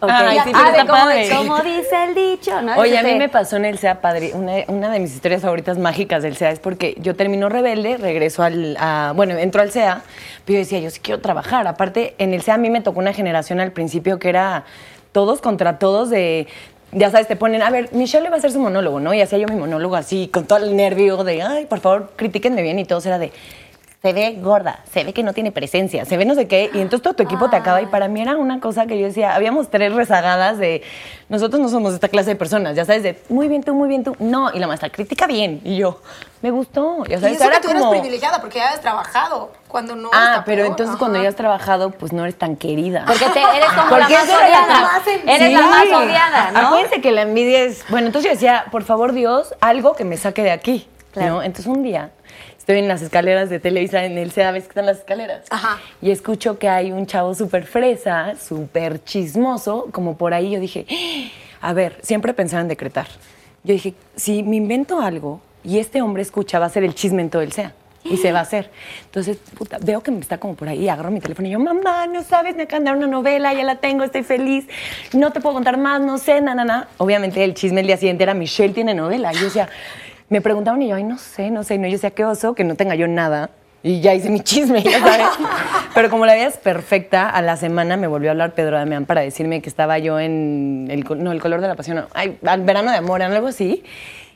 [0.00, 0.10] Ok.
[0.12, 1.28] Ay, sí, pero está padre.
[1.36, 2.76] cómo dice el dicho, ¿no?
[2.76, 4.32] Oye, a mí me pasó en el SEA padre.
[4.34, 8.42] Una, una de mis historias favoritas mágicas del SEA es porque yo termino rebelde, regreso
[8.42, 8.76] al.
[8.78, 10.02] a- bueno, entro al SEA,
[10.44, 11.66] pero yo decía, yo sí quiero trabajar.
[11.66, 14.64] Aparte, en el SEA a mí me tocó una generación al principio que era
[15.12, 16.46] todos contra todos de.
[16.92, 19.12] Ya sabes, te ponen, a ver, Michelle le va a hacer su monólogo, ¿no?
[19.12, 22.62] Y hacía yo mi monólogo así, con todo el nervio de, ay, por favor, critíquenme
[22.62, 23.00] bien y todo.
[23.04, 23.32] Era de,
[24.06, 26.78] se ve gorda, se ve que no tiene presencia, se ve no sé qué, y
[26.80, 27.82] entonces todo tu equipo te acaba.
[27.82, 30.82] Y para mí era una cosa que yo decía, habíamos tres rezagadas de,
[31.28, 34.04] nosotros no somos esta clase de personas, ya sabes, de, muy bien tú, muy bien
[34.04, 34.14] tú.
[34.20, 35.60] No, y la maestra, critica bien.
[35.64, 36.00] Y yo,
[36.40, 37.04] me gustó.
[37.06, 39.50] Ya Y sabes, eso era que tú eres como- privilegiada porque ya habías trabajado.
[39.66, 40.08] Cuando no.
[40.14, 40.68] Ah, pero peor.
[40.68, 40.98] entonces Ajá.
[41.00, 43.02] cuando ya has trabajado, pues no eres tan querida.
[43.08, 44.80] Porque te, eres como la Porque más odiada.
[44.82, 45.64] más en- Eres la Sí.
[45.90, 46.58] más odiada, ¿no?
[46.68, 47.84] Acuérdense que la envidia es.
[47.88, 50.86] Bueno, entonces yo decía, por favor, Dios, algo que me saque de aquí.
[51.12, 51.36] Claro.
[51.36, 51.42] ¿no?
[51.42, 52.10] Entonces un día
[52.66, 55.44] estoy en las escaleras de Televisa, en el CEA, ves que están las escaleras.
[55.50, 55.78] Ajá.
[56.02, 60.50] Y escucho que hay un chavo súper fresa, súper chismoso, como por ahí.
[60.50, 60.84] Yo dije,
[61.60, 63.06] "Ah, a ver, siempre pensaba en decretar.
[63.62, 67.22] Yo dije, si me invento algo y este hombre escucha, va a ser el chisme
[67.22, 67.72] en todo el SEA.
[68.02, 68.68] Y se va a hacer.
[69.04, 72.08] Entonces, puta, veo que me está como por ahí, agarro mi teléfono y yo, mamá,
[72.08, 74.64] no sabes, me acaban de dar una novela, ya la tengo, estoy feliz,
[75.12, 76.88] no te puedo contar más, no sé, na, na, na.
[76.98, 79.32] Obviamente el chisme el día siguiente era Michelle tiene novela.
[79.32, 79.68] Y yo decía,
[80.28, 81.78] me preguntaban y yo, ay, no sé, no sé.
[81.78, 83.50] No, yo decía, qué oso, que no tenga yo nada.
[83.82, 85.28] Y ya hice mi chisme, ya sabes.
[85.94, 89.06] Pero como la vida es perfecta, a la semana me volvió a hablar Pedro Damián
[89.06, 92.38] para decirme que estaba yo en el, no, el color de la pasión, no, ay,
[92.44, 93.84] al verano de amor, algo así.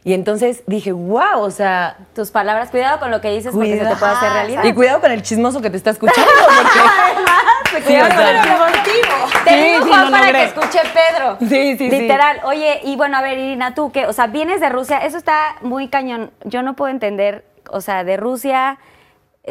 [0.02, 3.84] Y entonces dije, wow, o sea, Tus palabras, cuidado con lo que dices porque se
[3.84, 4.64] te puede hacer realidad.
[4.64, 6.78] y cuidado con el chismoso que te está escuchando, porque...
[7.70, 9.38] Sí, o con el chismoso.
[9.44, 10.38] Te digo, Juan, lo para logré.
[10.38, 11.36] que escuche Pedro.
[11.40, 11.90] Sí, sí, sí.
[11.90, 12.40] Literal.
[12.44, 15.56] Oye, y bueno, a ver, Irina, tú que, o sea, vienes de Rusia, eso está
[15.62, 16.30] muy cañón.
[16.44, 18.78] Yo no puedo entender, o sea, de Rusia,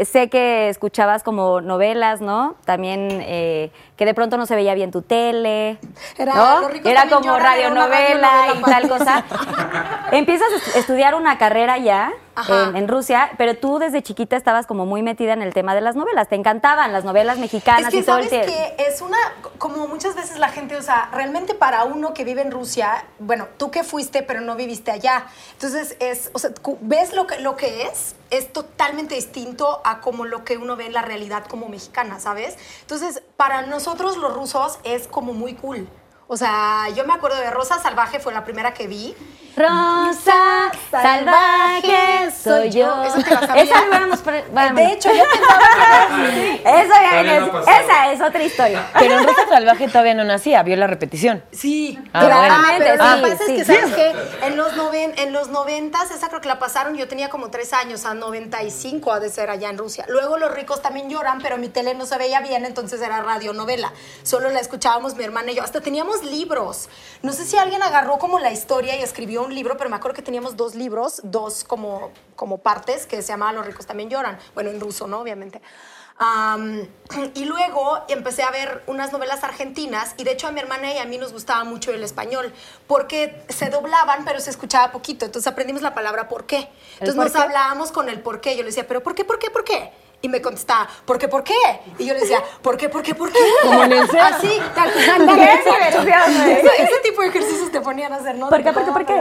[0.03, 2.55] sé que escuchabas como novelas, ¿no?
[2.65, 5.77] También eh, que de pronto no se veía bien tu tele.
[6.17, 6.69] Era- ¿no?
[6.85, 9.25] Era como radionovela y tal cosa.
[10.13, 12.13] Empiezas a est- estudiar una carrera ya
[12.47, 15.81] en, en Rusia, pero tú desde chiquita estabas como muy metida en el tema de
[15.81, 16.29] las novelas.
[16.29, 18.75] Te encantaban las novelas mexicanas Es que y todo el sabes tiempo.
[18.77, 19.17] que es una,
[19.57, 23.47] como muchas veces la gente, o sea, realmente para uno que vive en Rusia, bueno,
[23.57, 27.57] tú que fuiste pero no viviste allá, entonces es, o sea, ves lo que, lo
[27.57, 31.67] que es, es totalmente distinto a como lo que uno ve en la realidad como
[31.67, 32.55] mexicana, ¿sabes?
[32.81, 35.87] Entonces, para nosotros los rusos es como muy cool.
[36.27, 39.15] O sea, yo me acuerdo de Rosa Salvaje, fue la primera que vi.
[39.55, 43.03] Rosa salvaje soy yo.
[43.03, 43.61] Esa te la.
[43.61, 43.75] Esa
[44.51, 45.59] bueno, de hecho, yo pensaba
[46.17, 47.77] que Eso ya es, no pasaba.
[47.79, 48.85] esa es otra historia.
[48.97, 51.43] Pero en Rosa Salvaje todavía no nacía, vio la repetición.
[51.51, 52.75] Sí, Ah, claro, bueno.
[52.79, 53.55] pero lo Sí, que pasa sí.
[53.55, 54.47] es que, ¿sabes qué?
[54.47, 57.73] En los, noven, en los noventas, esa creo que la pasaron, yo tenía como tres
[57.73, 60.05] años, a 95 ha de ser allá en Rusia.
[60.07, 63.91] Luego los ricos también lloran, pero mi tele no se veía bien, entonces era radionovela.
[64.23, 65.63] Solo la escuchábamos mi hermana y yo.
[65.63, 66.89] Hasta teníamos libros.
[67.21, 70.15] No sé si alguien agarró como la historia y escribió un libro, pero me acuerdo
[70.15, 74.37] que teníamos dos libros, dos como, como partes, que se llamaban Los ricos también lloran.
[74.53, 75.19] Bueno, en ruso, ¿no?
[75.19, 75.61] Obviamente.
[76.21, 76.85] Am,
[77.33, 80.97] y luego empecé a ver unas novelas argentinas y de hecho a mi hermana y
[80.97, 82.53] a mí nos gustaba mucho el español
[82.87, 85.25] porque se doblaban pero se escuchaba poquito.
[85.25, 86.69] Entonces aprendimos la palabra por qué.
[86.93, 87.39] Entonces por nos qué?
[87.39, 88.55] hablábamos con el por qué.
[88.57, 89.93] Yo le decía, pero ¿por qué, por qué, por qué?
[90.21, 91.53] Y me contestaba, ¿por qué, por qué?
[91.97, 93.39] Y yo le decía, ¿por qué, por qué, por qué?
[93.63, 93.99] Como en el.
[94.19, 96.51] Así, tal diversión, güey.
[96.51, 98.49] Ese, ese tipo de ejercicios te ponían a hacer, ¿no?
[98.49, 99.15] ¿Por qué, por qué, por qué?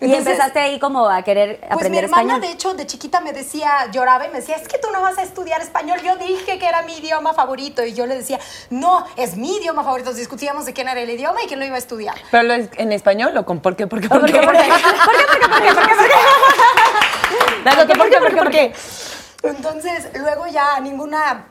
[0.00, 2.40] Y empezaste ahí como a querer pues mi aprender hermana, español.
[2.42, 5.18] de hecho, de chiquita me decía, lloraba y me decía, es que tú no vas
[5.18, 5.98] a estudiar español.
[6.04, 8.38] Yo dije que era mi idioma favorito y yo le decía,
[8.70, 10.14] no, es mi idioma favorito.
[10.14, 12.14] Discutíamos de quién era el idioma y quién lo iba a estudiar.
[12.30, 14.38] ¿Pero lo es en español o con por qué, por qué, por ¿Por qué?
[14.38, 14.62] qué, por qué?
[14.62, 17.64] ¿Por qué, por qué, por qué, por qué, por qué, por qué?
[17.64, 18.72] Dale, ¿por qué, por qué, por qué?
[19.42, 21.46] Entonces, luego ya ninguna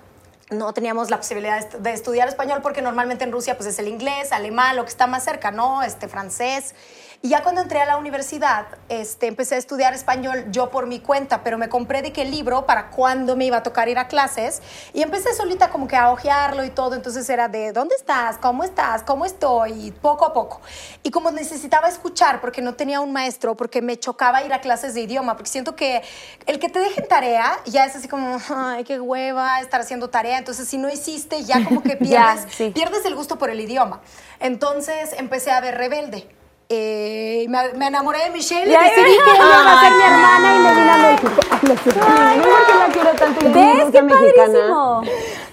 [0.52, 3.78] no teníamos la posibilidad de estu- de estudiar español porque normalmente en Rusia pues es
[3.80, 5.84] el inglés, alemán, lo que está más cerca, ¿no?
[5.84, 6.74] Este francés.
[7.22, 11.02] Y ya cuando entré a la universidad, este, empecé a estudiar español yo por mi
[11.02, 14.08] cuenta, pero me compré de qué libro para cuando me iba a tocar ir a
[14.08, 14.62] clases
[14.94, 18.38] y empecé solita como que a hojearlo y todo, entonces era de ¿dónde estás?
[18.38, 19.04] ¿Cómo estás?
[19.04, 19.88] ¿Cómo estoy?
[19.88, 20.62] Y poco a poco.
[21.04, 24.94] Y como necesitaba escuchar porque no tenía un maestro, porque me chocaba ir a clases
[24.94, 26.02] de idioma, porque siento que
[26.46, 30.38] el que te dejen tarea ya es así como, ay, qué hueva estar haciendo tarea,
[30.38, 32.72] entonces si no hiciste ya como que pierdes, sí.
[32.74, 34.00] pierdes el gusto por el idioma.
[34.40, 36.39] Entonces empecé a ver Rebelde.
[36.72, 40.04] Eh, me, me enamoré de Michelle y Ya, decidí que ella iba a ser mi
[40.04, 41.42] hermana y me vine a México.
[41.50, 42.00] Ay, no sé.
[42.00, 43.86] No es que la quiero tanto y ¿Ves?
[43.86, 45.02] es ¡Qué mexicana.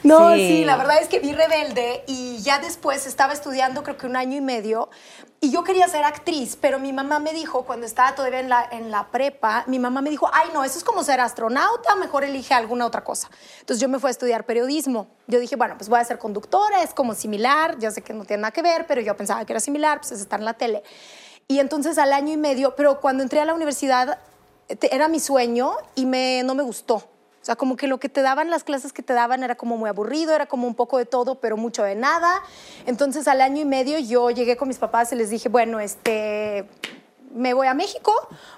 [0.07, 0.49] No, Sí.
[0.49, 0.64] sí.
[0.64, 4.37] la verdad es que vi Rebelde y ya después estaba estudiando creo que un año
[4.37, 4.88] y medio
[5.40, 8.66] y yo quería ser actriz, pero mi mamá me dijo, cuando estaba todavía en la,
[8.71, 12.25] en la prepa, mi mamá me dijo, ay no, eso es como ser astronauta, mejor
[12.25, 13.29] elige alguna otra cosa.
[13.61, 15.09] Entonces yo me fui a estudiar periodismo.
[15.27, 18.25] Yo dije, bueno, pues voy a ser conductora, es como similar, ya sé que no
[18.25, 20.55] tiene nada que ver, pero yo pensaba que era similar, pues es estar en la
[20.55, 20.83] tele.
[21.49, 24.19] Y entonces al año y medio, pero cuando entré a la universidad
[24.69, 27.05] era mi sueño y me, no me gustó.
[27.47, 29.77] O sea, como que lo que te daban, las clases que te daban era como
[29.77, 32.43] muy aburrido, era como un poco de todo, pero mucho de nada.
[32.87, 36.69] Entonces al año y medio yo llegué con mis papás y les dije, bueno, este,
[37.33, 38.13] me voy a México,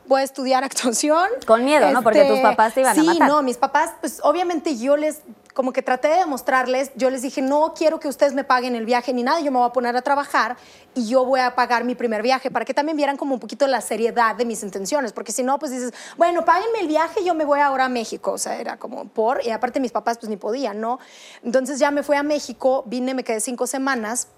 [0.06, 1.28] voy a estudiar actuación.
[1.46, 2.02] Con miedo, ¿no?
[2.02, 3.28] Porque tus papás te iban a sí, matar.
[3.28, 5.20] no, mis papás, pues obviamente yo les,
[5.58, 8.86] como que traté de demostrarles, yo les dije, no quiero que ustedes me paguen el
[8.86, 10.56] viaje ni nada, yo me voy a poner a trabajar
[10.94, 13.66] y yo voy a pagar mi primer viaje para que también vieran como un poquito
[13.66, 17.34] la seriedad de mis intenciones, porque si no, pues dices, bueno, páguenme el viaje, yo
[17.34, 20.30] me voy ahora a México, o sea, era como por, y aparte mis papás pues
[20.30, 21.00] ni podían, ¿no?
[21.42, 24.28] Entonces ya me fui a México, vine, me quedé cinco semanas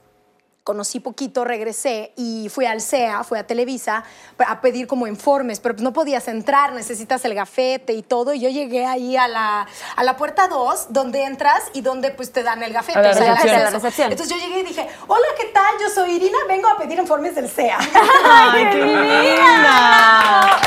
[0.65, 4.05] conocí poquito, regresé y fui al CEA, fui a Televisa
[4.39, 8.35] a pedir como informes, pero pues no podías entrar, necesitas el gafete y todo.
[8.35, 12.33] Y yo llegué ahí a la, a la puerta 2, donde entras y donde pues
[12.33, 12.99] te dan el gafete.
[12.99, 13.63] A la o sea, recepción.
[13.63, 14.13] la recepción.
[14.13, 15.75] Entonces yo llegué y dije, hola, ¿qué tal?
[15.81, 17.79] Yo soy Irina, vengo a pedir informes del CEA.
[18.25, 20.61] ¡Ay, qué linda!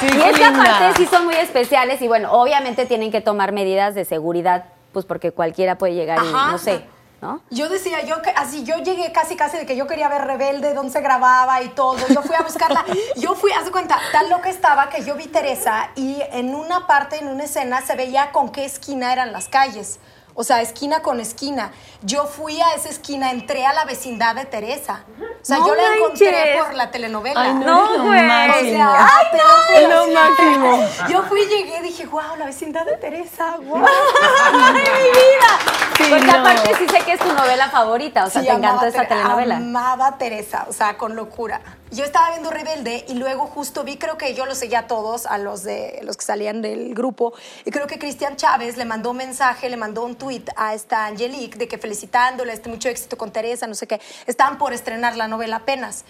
[0.00, 3.52] Sí, Y es que aparte sí son muy especiales y bueno, obviamente tienen que tomar
[3.52, 6.84] medidas de seguridad, pues porque cualquiera puede llegar y no sé,
[7.26, 7.40] ¿no?
[7.50, 10.92] Yo decía, yo así, yo llegué casi casi de que yo quería ver Rebelde, dónde
[10.92, 11.98] se grababa y todo.
[12.08, 12.84] Yo fui a buscarla.
[13.16, 16.86] Yo fui, haz de cuenta, tan loca estaba que yo vi Teresa y en una
[16.86, 19.98] parte, en una escena, se veía con qué esquina eran las calles.
[20.38, 21.72] O sea, esquina con esquina.
[22.02, 25.04] Yo fui a esa esquina, entré a la vecindad de Teresa.
[25.18, 26.62] O sea, No yo la encontré manches.
[26.64, 27.40] por la telenovela.
[27.40, 28.22] Ay, no, No, güey.
[28.22, 28.90] máximo.
[28.90, 30.88] O sea, lo juro, Es lo máximo.
[31.08, 33.82] Yo fui, llegué, dije, wow, la vecindad de Teresa, wow.
[34.52, 35.58] ¡Ay, mi vida!
[35.96, 36.32] Sí, Porque no.
[36.40, 39.56] aparte sí sé que es tu novela favorita, o sea, Sí, te encantó esa telenovela.
[39.56, 41.60] Amaba a Teresa, o sea, con locura.
[41.92, 45.24] Yo estaba viendo Rebelde y luego justo vi, creo que yo los seguía a todos,
[45.24, 47.32] a los de los que salían del grupo,
[47.64, 51.06] y creo que Cristian Chávez le mandó un mensaje, le mandó un tweet a esta
[51.06, 54.00] Angelique de que felicitándola, este mucho éxito con Teresa, no sé qué.
[54.26, 56.04] Estaban por estrenar la novela apenas.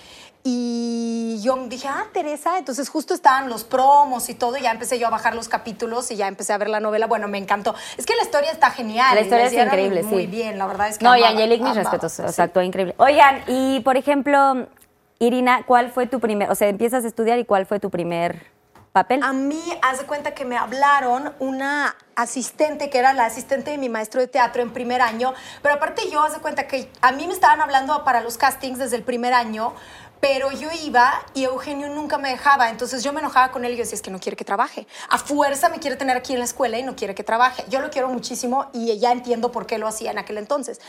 [0.48, 4.98] Y yo dije, ah, Teresa, entonces justo estaban los promos y todo, y ya empecé
[4.98, 7.06] yo a bajar los capítulos y ya empecé a ver la novela.
[7.06, 7.74] Bueno, me encantó.
[7.98, 9.14] Es que la historia está genial.
[9.14, 10.08] La historia es increíble, sí.
[10.08, 12.32] Muy bien, la verdad es que No, y Angelique, mis respetos, o sí.
[12.32, 12.94] sea, actuó increíble.
[12.98, 14.68] Oigan, y por ejemplo,
[15.18, 18.46] Irina, ¿cuál fue tu primer, o sea, empiezas a estudiar y cuál fue tu primer
[18.92, 19.22] papel?
[19.22, 23.78] A mí, haz de cuenta que me hablaron una asistente, que era la asistente de
[23.78, 27.12] mi maestro de teatro en primer año, pero aparte yo, haz de cuenta que a
[27.12, 29.72] mí me estaban hablando para los castings desde el primer año,
[30.20, 33.76] pero yo iba y Eugenio nunca me dejaba, entonces yo me enojaba con él y
[33.76, 34.86] yo decía, es que no quiere que trabaje.
[35.08, 37.64] A fuerza me quiere tener aquí en la escuela y no quiere que trabaje.
[37.68, 40.80] Yo lo quiero muchísimo y ya entiendo por qué lo hacía en aquel entonces.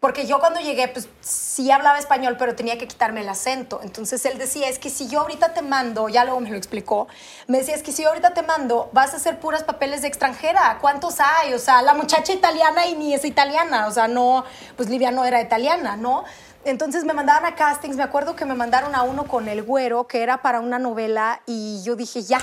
[0.00, 3.80] Porque yo cuando llegué, pues sí hablaba español, pero tenía que quitarme el acento.
[3.82, 7.06] Entonces él decía, es que si yo ahorita te mando, ya luego me lo explicó,
[7.48, 10.08] me decía, es que si yo ahorita te mando, vas a hacer puras papeles de
[10.08, 10.78] extranjera.
[10.80, 11.52] ¿Cuántos hay?
[11.52, 13.88] O sea, la muchacha italiana y ni es italiana.
[13.88, 16.24] O sea, no, pues Livia no era italiana, ¿no?
[16.64, 20.06] Entonces me mandaban a castings, me acuerdo que me mandaron a uno con el güero,
[20.06, 22.38] que era para una novela, y yo dije, ya,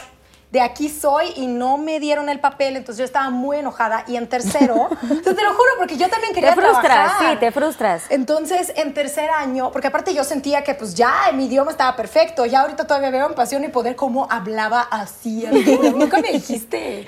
[0.52, 4.06] de aquí soy, y no me dieron el papel, entonces yo estaba muy enojada.
[4.08, 4.90] Y en tercero,
[5.24, 7.32] te lo juro, porque yo también quería te frustras, trabajar.
[7.34, 8.04] sí, te frustras.
[8.10, 12.46] Entonces, en tercer año, porque aparte yo sentía que pues ya mi idioma estaba perfecto,
[12.46, 15.46] ya ahorita todavía veo en Pasión y Poder cómo hablaba así.
[15.94, 17.06] Nunca me dijiste.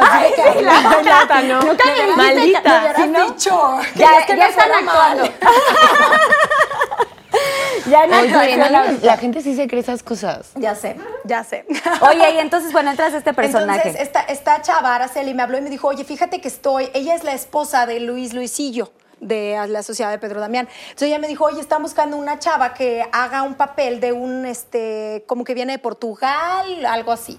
[0.00, 1.60] Así de que la plata, ¿no?
[1.62, 2.16] Nunca me dijiste.
[2.16, 2.70] Maldita.
[2.70, 3.30] Me hubieras ¿sí, no?
[3.30, 3.78] dicho.
[3.96, 5.34] Ya, es que ya me están mal.
[7.90, 8.68] ya no Oye, no,
[9.02, 10.50] la gente sí se cree esas cosas.
[10.56, 11.64] Ya sé, ya sé.
[12.00, 13.88] Oye, y entonces, bueno, entras a este personaje.
[13.88, 17.14] Entonces, esta, esta chava, Araceli, me habló y me dijo, oye, fíjate que estoy, ella
[17.14, 20.68] es la esposa de Luis Luisillo de la sociedad de Pedro Damián.
[20.82, 24.46] Entonces ella me dijo, oye, están buscando una chava que haga un papel de un,
[24.46, 27.38] este, como que viene de Portugal, algo así.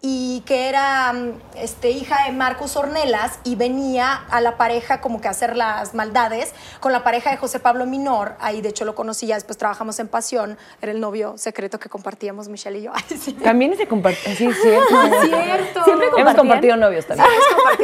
[0.00, 5.20] Y que era mm, este, hija de Marcos Ornelas y venía a la pareja como
[5.20, 8.36] que a hacer las maldades con la pareja de José Pablo Minor.
[8.38, 10.56] Ahí, de hecho, lo conocí ya, después trabajamos en Pasión.
[10.80, 12.92] Era el novio secreto que compartíamos Michelle y yo.
[12.94, 13.32] Ay, sí.
[13.32, 14.36] También se comparte.
[14.36, 14.86] Sí, es cierto.
[15.22, 15.84] Cierto.
[15.84, 17.28] Siempre Hemos compartido novios también.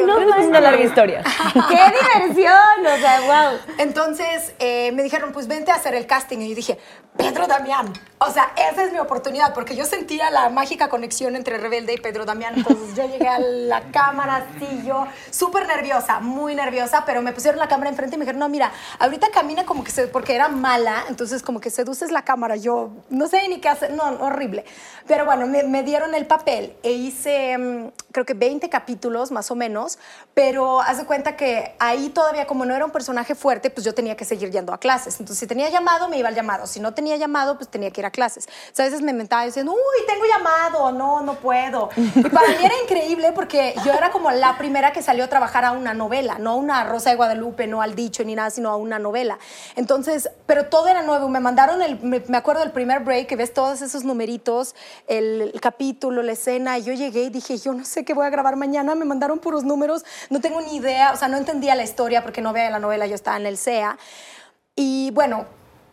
[0.07, 1.25] No Pero es una larga historia.
[1.53, 2.87] ¡Qué diversión!
[2.87, 3.59] O sea, wow.
[3.79, 6.39] Entonces eh, me dijeron, pues vente a hacer el casting.
[6.39, 6.79] Y yo dije,
[7.17, 7.93] Pedro Damián.
[8.19, 11.99] O sea, esa es mi oportunidad, porque yo sentía la mágica conexión entre Rebelde y
[12.05, 12.53] Pedro Damián.
[12.55, 17.59] Entonces yo llegué a la cámara, así yo, súper nerviosa, muy nerviosa, pero me pusieron
[17.59, 21.05] la cámara enfrente y me dijeron, no, mira, ahorita camina como que porque era mala,
[21.09, 22.57] entonces como que seduces la cámara.
[22.57, 24.67] Yo no sé ni qué hacer, no, horrible.
[25.07, 29.51] Pero bueno, me, me dieron el papel e hice, mm, creo que 20 capítulos más
[29.51, 29.99] o menos,
[30.35, 33.95] pero haz de cuenta que ahí todavía como no era un personaje fuerte, pues yo
[33.95, 35.15] tenía que seguir yendo a clases.
[35.21, 36.67] Entonces si tenía llamado, me iba al llamado.
[36.67, 38.47] Si no tenía llamado, pues tenía que ir a clases.
[38.47, 41.89] O sea, a veces me mentaba diciendo, uy, tengo llamado, no, no puedo.
[41.97, 45.65] Y para mí era increíble porque yo era como la primera que salió a trabajar
[45.65, 48.71] a una novela, no a una Rosa de Guadalupe, no al dicho ni nada, sino
[48.71, 49.39] a una novela.
[49.77, 51.29] Entonces, pero todo era nuevo.
[51.29, 54.75] Me mandaron, el, me, acuerdo del primer break, que ves todos esos numeritos,
[55.07, 58.27] el, el capítulo, la escena, y yo llegué y dije, yo no sé qué voy
[58.27, 61.75] a grabar mañana, me mandaron puros números, no tengo ni idea, o sea, no entendía
[61.75, 63.99] la historia porque no veía la novela, yo estaba en el SEA.
[64.77, 65.47] Y bueno,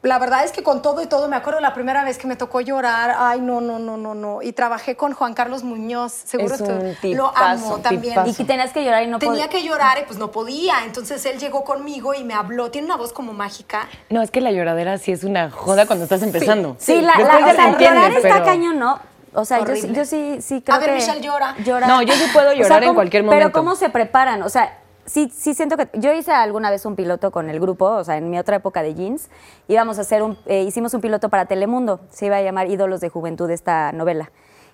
[0.04, 2.36] la verdad es que con todo y todo, me acuerdo la primera vez que me
[2.36, 4.42] tocó llorar, ay, no, no, no, no, no.
[4.42, 8.16] Y trabajé con Juan Carlos Muñoz, seguro que lo amo también.
[8.26, 10.84] Y que tenías que llorar y no Tenía que llorar y pues no podía.
[10.86, 12.72] Entonces él llegó conmigo y me habló.
[12.72, 13.88] Tiene una voz como mágica.
[14.10, 16.76] No, es que la lloradera sí es una joda cuando estás empezando.
[16.80, 19.00] Sí, la, la, llorar está cañón, ¿no?
[19.34, 21.56] O sea, yo, yo, sí, sí creo A ver, Michelle llora.
[21.64, 21.88] llora.
[21.88, 23.46] No, yo sí puedo llorar en cualquier momento.
[23.46, 24.44] Pero ¿cómo se preparan?
[24.44, 27.86] O sea, sí, sí siento que yo hice alguna vez un piloto con el grupo,
[27.86, 29.30] o sea, en mi otra época de jeans,
[29.68, 33.02] íbamos a hacer un, eh, hicimos un piloto para Telemundo, se iba a llamar Ídolos
[33.02, 34.32] de Juventud esta novela.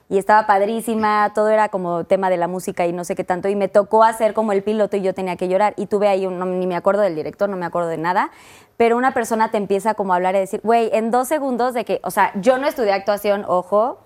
[0.10, 3.50] Y estaba padrísima, todo era como tema de la música y no sé qué tanto.
[3.50, 5.74] Y me tocó hacer como el piloto y yo tenía que llorar.
[5.76, 8.32] Y tuve ahí, un, ni me acuerdo del director, no me acuerdo de nada.
[8.78, 11.84] Pero una persona te empieza como a hablar y decir, güey, en dos segundos de
[11.84, 14.00] que, o sea, yo no estudié actuación, ojo,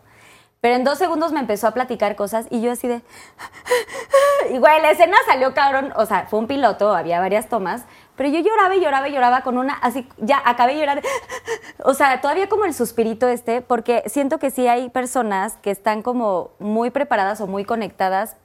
[0.62, 3.02] pero en dos segundos me empezó a platicar cosas y yo así de...
[4.50, 8.30] Y güey, la escena salió cabrón, o sea, fue un piloto, había varias tomas, pero
[8.30, 11.02] yo lloraba y lloraba y lloraba con una, así, ya acabé de llorar.
[11.84, 16.04] O sea, todavía como el suspirito este, porque siento que sí hay personas que están
[16.04, 18.36] como muy preparadas o muy conectadas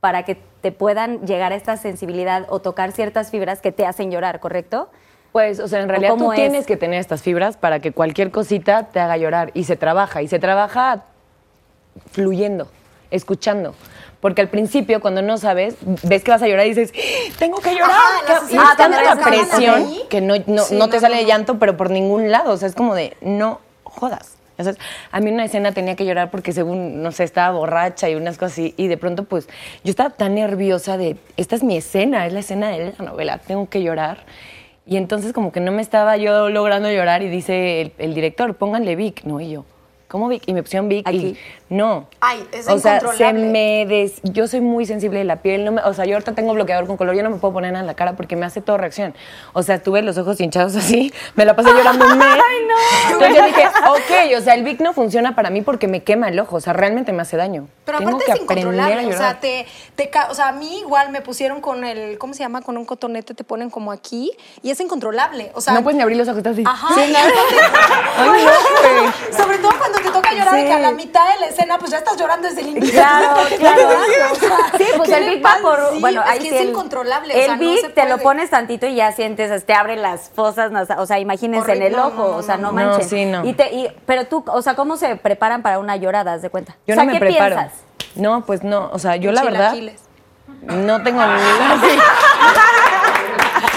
[0.00, 4.10] para que te puedan llegar a esta sensibilidad o tocar ciertas fibras que te hacen
[4.10, 4.88] llorar, ¿correcto?
[5.32, 8.88] Pues, o sea, en realidad tú tienes que tener estas fibras para que cualquier cosita
[8.88, 9.52] te haga llorar.
[9.54, 11.04] Y se trabaja, y se trabaja
[12.10, 12.68] fluyendo,
[13.10, 13.74] escuchando.
[14.20, 16.92] Porque al principio, cuando no sabes, ves que vas a llorar y dices,
[17.38, 17.98] tengo que llorar.
[18.50, 22.52] y tanta la presión que no, no, te sale de llanto, pero por ningún lado.
[22.52, 24.36] O sea, es como de, no jodas.
[25.10, 28.36] a mí una escena tenía que llorar porque según, no sé, estaba borracha y unas
[28.36, 28.74] cosas así.
[28.76, 29.48] Y de pronto, pues,
[29.84, 33.38] yo estaba tan nerviosa de, esta es mi escena, es la escena de la novela,
[33.38, 34.18] tengo que llorar.
[34.86, 38.54] Y entonces como que no me estaba yo logrando llorar y dice el, el director,
[38.54, 39.64] pónganle Vic, no, y yo.
[40.08, 40.42] ¿Cómo Vic?
[40.46, 41.36] Y me pusieron Vic y
[41.70, 42.08] no.
[42.20, 44.20] Ay, es O sea, se me des...
[44.24, 45.82] yo soy muy sensible de la piel, no me...
[45.82, 47.86] o sea, yo ahorita tengo bloqueador con color, yo no me puedo poner nada en
[47.86, 49.14] la cara porque me hace todo reacción.
[49.52, 52.28] O sea, tuve los ojos hinchados así, me la pasé llorando un mes.
[52.28, 53.12] Ay, no.
[53.12, 56.28] Entonces yo dije, ok, o sea, el Vic no funciona para mí porque me quema
[56.28, 57.68] el ojo, o sea, realmente me hace daño.
[57.84, 61.10] Pero tengo aparte que es incontrolable, o sea, te, te, o sea, a mí igual
[61.10, 62.62] me pusieron con el, ¿cómo se llama?
[62.62, 65.74] Con un cotonete te ponen como aquí y es incontrolable, o sea...
[65.74, 66.64] No puedes ni abrir los ojos, así.
[66.66, 66.94] Ajá.
[66.94, 67.00] Sí,
[68.18, 70.66] Ay, no, Sobre todo cuando te toca llorar sí.
[70.66, 72.92] que a la mitad de la escena pues ya estás llorando desde el inicio.
[72.92, 73.88] Claro, claro.
[74.78, 76.00] sí, pues el Vic va por...
[76.00, 77.44] bueno, es que es incontrolable.
[77.44, 81.18] El Vic te lo pones tantito y ya sientes, te abre las fosas, o sea,
[81.18, 83.08] imagínense en el ojo, o sea, no manches.
[83.08, 83.44] sí, no.
[83.44, 86.50] Y te, y, pero tú, o sea, ¿cómo se preparan para una llorada, haz de
[86.50, 86.76] cuenta?
[86.86, 87.56] Yo o sea, no me ¿qué preparo.
[87.56, 87.80] piensas?
[88.16, 89.74] No, pues no, o sea, yo la verdad...
[90.62, 91.42] No tengo ni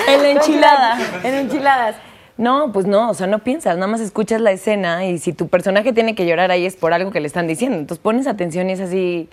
[0.08, 0.98] En la enchilada.
[1.24, 1.96] En enchiladas.
[2.38, 5.48] No, pues no, o sea, no piensas, nada más escuchas la escena y si tu
[5.48, 7.78] personaje tiene que llorar ahí es por algo que le están diciendo.
[7.78, 9.30] Entonces pones atención y es así.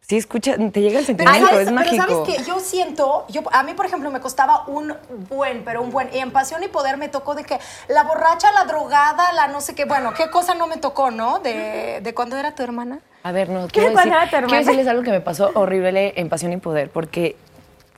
[0.00, 2.02] Sí, escucha, te llega el sentimiento, es mágico.
[2.06, 4.94] Pero sabes que yo siento, yo, a mí por ejemplo me costaba un
[5.28, 8.50] buen, pero un buen, y en Pasión y Poder me tocó de que la borracha,
[8.52, 11.40] la drogada, la no sé qué, bueno, qué cosa no me tocó, ¿no?
[11.40, 13.00] De, de cuando era tu hermana.
[13.22, 16.56] A ver, no, quiero, decir, quiero decirles algo que me pasó horrible en Pasión y
[16.56, 17.36] Poder, porque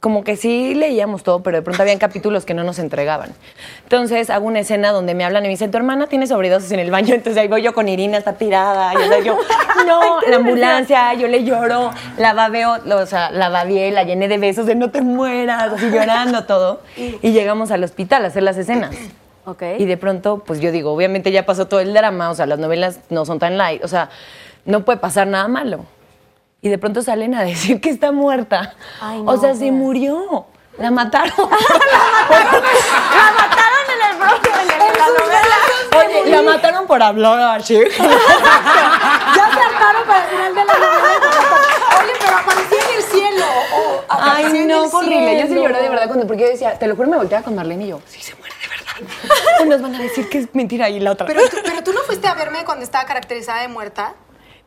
[0.01, 3.33] como que sí leíamos todo, pero de pronto habían capítulos que no nos entregaban.
[3.83, 6.81] Entonces hago una escena donde me hablan y me dicen, tu hermana tiene sobredosis en
[6.81, 9.39] el baño, entonces ahí voy yo con Irina, está tirada, y yo,
[9.87, 14.39] no, la ambulancia, yo le lloro, la babeo, o sea, la babié, la llené de
[14.39, 18.57] besos de no te mueras, así llorando todo, y llegamos al hospital a hacer las
[18.57, 18.97] escenas.
[19.45, 19.83] Okay.
[19.83, 22.59] Y de pronto, pues yo digo, obviamente ya pasó todo el drama, o sea, las
[22.59, 24.09] novelas no son tan light, o sea,
[24.65, 25.85] no puede pasar nada malo
[26.63, 28.75] y de pronto salen a decir que está muerta.
[29.25, 30.47] o sea, se murió.
[30.79, 31.35] La mataron.
[31.37, 31.47] la
[33.37, 34.69] mataron en el propio, en,
[34.99, 35.57] la novela.
[35.99, 37.75] Oye, la mataron por hablar así.
[37.99, 41.21] ya se hartaron para el final de la novela.
[42.03, 43.45] Oye, pero apareció en el cielo.
[44.09, 45.41] Ay, no, fue horrible.
[45.41, 47.55] Yo sí lloré de verdad cuando, porque yo decía, te lo juro, me volteaba con
[47.55, 49.61] Marlene y yo, sí se muere de verdad.
[49.61, 51.27] O nos van a decir que es mentira y la otra.
[51.27, 54.15] Pero tú, pero tú no fuiste a verme cuando estaba caracterizada de muerta.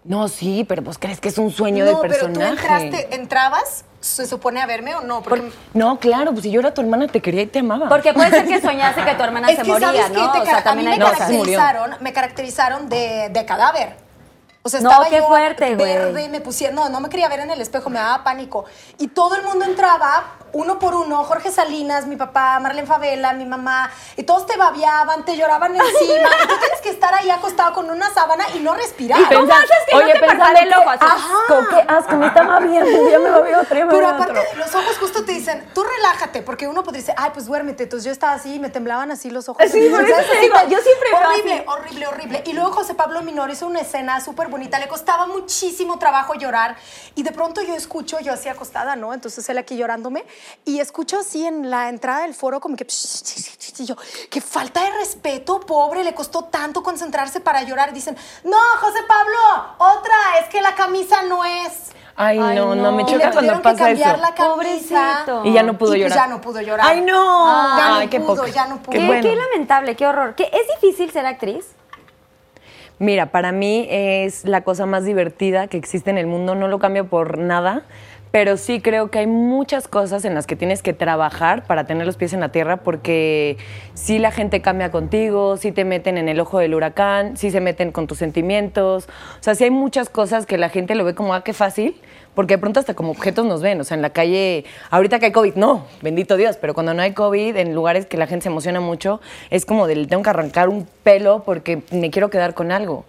[0.05, 2.39] No, sí, pero pues crees que es un sueño del No, pero personaje.
[2.39, 6.59] tú entraste, entrabas, se supone a verme o no, porque No, claro, pues si yo
[6.59, 7.87] era tu hermana, te quería y te amaba.
[7.87, 10.31] Porque puede ser que soñaste que tu hermana es se que moría, sabes ¿no?
[10.33, 13.95] que o sea, también a mí me No, caracterizaron, me caracterizaron de, de cadáver.
[14.65, 15.93] O sea, No, estaba qué yo fuerte, güey.
[15.93, 18.65] verde, me pusieron, no, no me quería ver en el espejo, me daba pánico.
[18.97, 23.45] Y todo el mundo entraba, uno por uno, Jorge Salinas, mi papá, Marlene Favela, mi
[23.45, 26.29] mamá, y todos te babiaban, te lloraban encima.
[26.43, 29.19] y tú tienes que estar ahí acostado con una sábana y no respirar.
[29.19, 31.05] Y pensa- manches, que no oye, te pensando parpadea el ojo así.
[31.05, 34.55] asco, qué asco, me está babiando, ya me babió otro, ya me Pero aparte, otro.
[34.57, 37.83] los ojos justo te dicen, tú relájate, porque uno podría decir, ay, pues duérmete.
[37.83, 39.63] Entonces yo estaba así y me temblaban así los ojos.
[39.71, 41.63] Sí, por te digo, yo siempre Horrible, así.
[41.67, 42.43] horrible, horrible.
[42.45, 44.77] Y luego José Pablo Minor hizo una escena súper bonita.
[44.77, 46.75] Le costaba muchísimo trabajo llorar.
[47.15, 49.13] Y de pronto yo escucho, yo así acostada, ¿no?
[49.15, 50.23] Entonces él aquí llorándome.
[50.65, 52.85] Y escucho así en la entrada del foro como que...
[53.79, 53.95] Y yo,
[54.29, 56.03] qué falta de respeto, pobre.
[56.03, 57.89] Le costó tanto concentrarse para llorar.
[57.89, 59.37] Y dicen, no, José Pablo,
[59.77, 61.91] otra, es que la camisa no es...
[62.15, 62.91] Ay, Ay, no, no, no.
[62.91, 64.21] me choca cuando que pasa cambiar eso.
[64.21, 65.23] la camisa.
[65.25, 65.45] Pobrecito.
[65.45, 66.85] Y ya no pudo Y pues ya no pudo llorar.
[66.87, 67.45] Ay, no.
[67.47, 68.91] Ah, ya no Ay, qué pudo, ya no pudo.
[68.91, 69.21] Qué Qué, bueno.
[69.23, 70.35] qué lamentable, qué horror.
[70.35, 71.73] ¿Qué, ¿Es difícil ser actriz?
[72.99, 76.77] Mira, para mí es la cosa más divertida que existe en el mundo, no lo
[76.79, 77.83] cambio por nada,
[78.33, 82.07] pero sí creo que hay muchas cosas en las que tienes que trabajar para tener
[82.07, 83.57] los pies en la tierra, porque
[83.93, 87.61] sí la gente cambia contigo, sí te meten en el ojo del huracán, sí se
[87.61, 89.07] meten con tus sentimientos,
[89.39, 92.01] o sea, sí hay muchas cosas que la gente lo ve como, ah, qué fácil,
[92.33, 95.27] porque de pronto hasta como objetos nos ven, o sea, en la calle, ahorita que
[95.27, 98.41] hay COVID, no, bendito Dios, pero cuando no hay COVID, en lugares que la gente
[98.41, 99.21] se emociona mucho,
[99.51, 103.05] es como del, tengo que arrancar un pelo porque me quiero quedar con algo.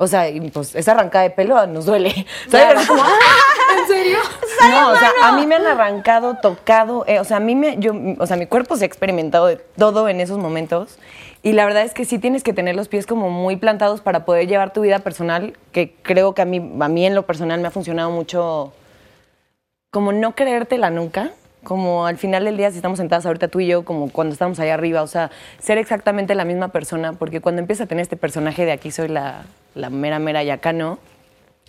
[0.00, 2.24] O sea, pues esa arrancada de pelo nos duele.
[2.48, 2.86] ¿Sabes?
[2.86, 3.08] Como, ¡ah!
[3.88, 4.18] ¿En serio?
[4.70, 7.76] No, o sea, a mí me han arrancado, tocado, eh, o sea, a mí me,
[7.78, 10.98] yo, o sea, mi cuerpo se ha experimentado de todo en esos momentos.
[11.42, 14.24] Y la verdad es que sí tienes que tener los pies como muy plantados para
[14.24, 17.60] poder llevar tu vida personal, que creo que a mí, a mí en lo personal
[17.60, 18.72] me ha funcionado mucho
[19.90, 21.30] como no creértela nunca,
[21.64, 24.58] como al final del día, si estamos sentadas ahorita tú y yo, como cuando estamos
[24.60, 28.16] allá arriba, o sea, ser exactamente la misma persona, porque cuando empiezas a tener este
[28.16, 30.98] personaje de aquí soy la, la mera mera y acá no,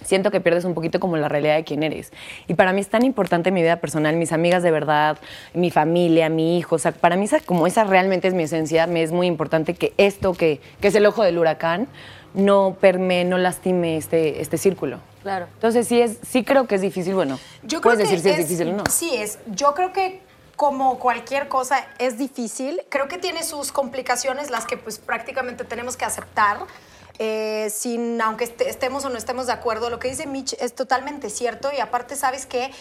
[0.03, 2.11] siento que pierdes un poquito como la realidad de quién eres.
[2.47, 5.17] Y para mí es tan importante mi vida personal, mis amigas de verdad,
[5.53, 8.87] mi familia, mi hijo, o sea, para mí esa, como esa realmente es mi esencia,
[8.87, 11.87] me es muy importante que esto que, que es el ojo del huracán
[12.33, 14.99] no permee, no lastime este, este círculo.
[15.23, 15.47] Claro.
[15.53, 18.29] Entonces sí es, sí creo que es difícil, bueno, Yo creo puedes que decir si
[18.29, 18.83] es, difícil o no.
[18.89, 19.39] Sí, es.
[19.47, 20.21] Yo creo que
[20.55, 22.81] como cualquier cosa es difícil.
[22.89, 26.59] Creo que tiene sus complicaciones, las que pues prácticamente tenemos que aceptar.
[27.19, 30.73] Eh, sin, aunque este- estemos o no estemos de acuerdo, lo que dice Mitch es
[30.73, 32.71] totalmente cierto y aparte, ¿sabes qué?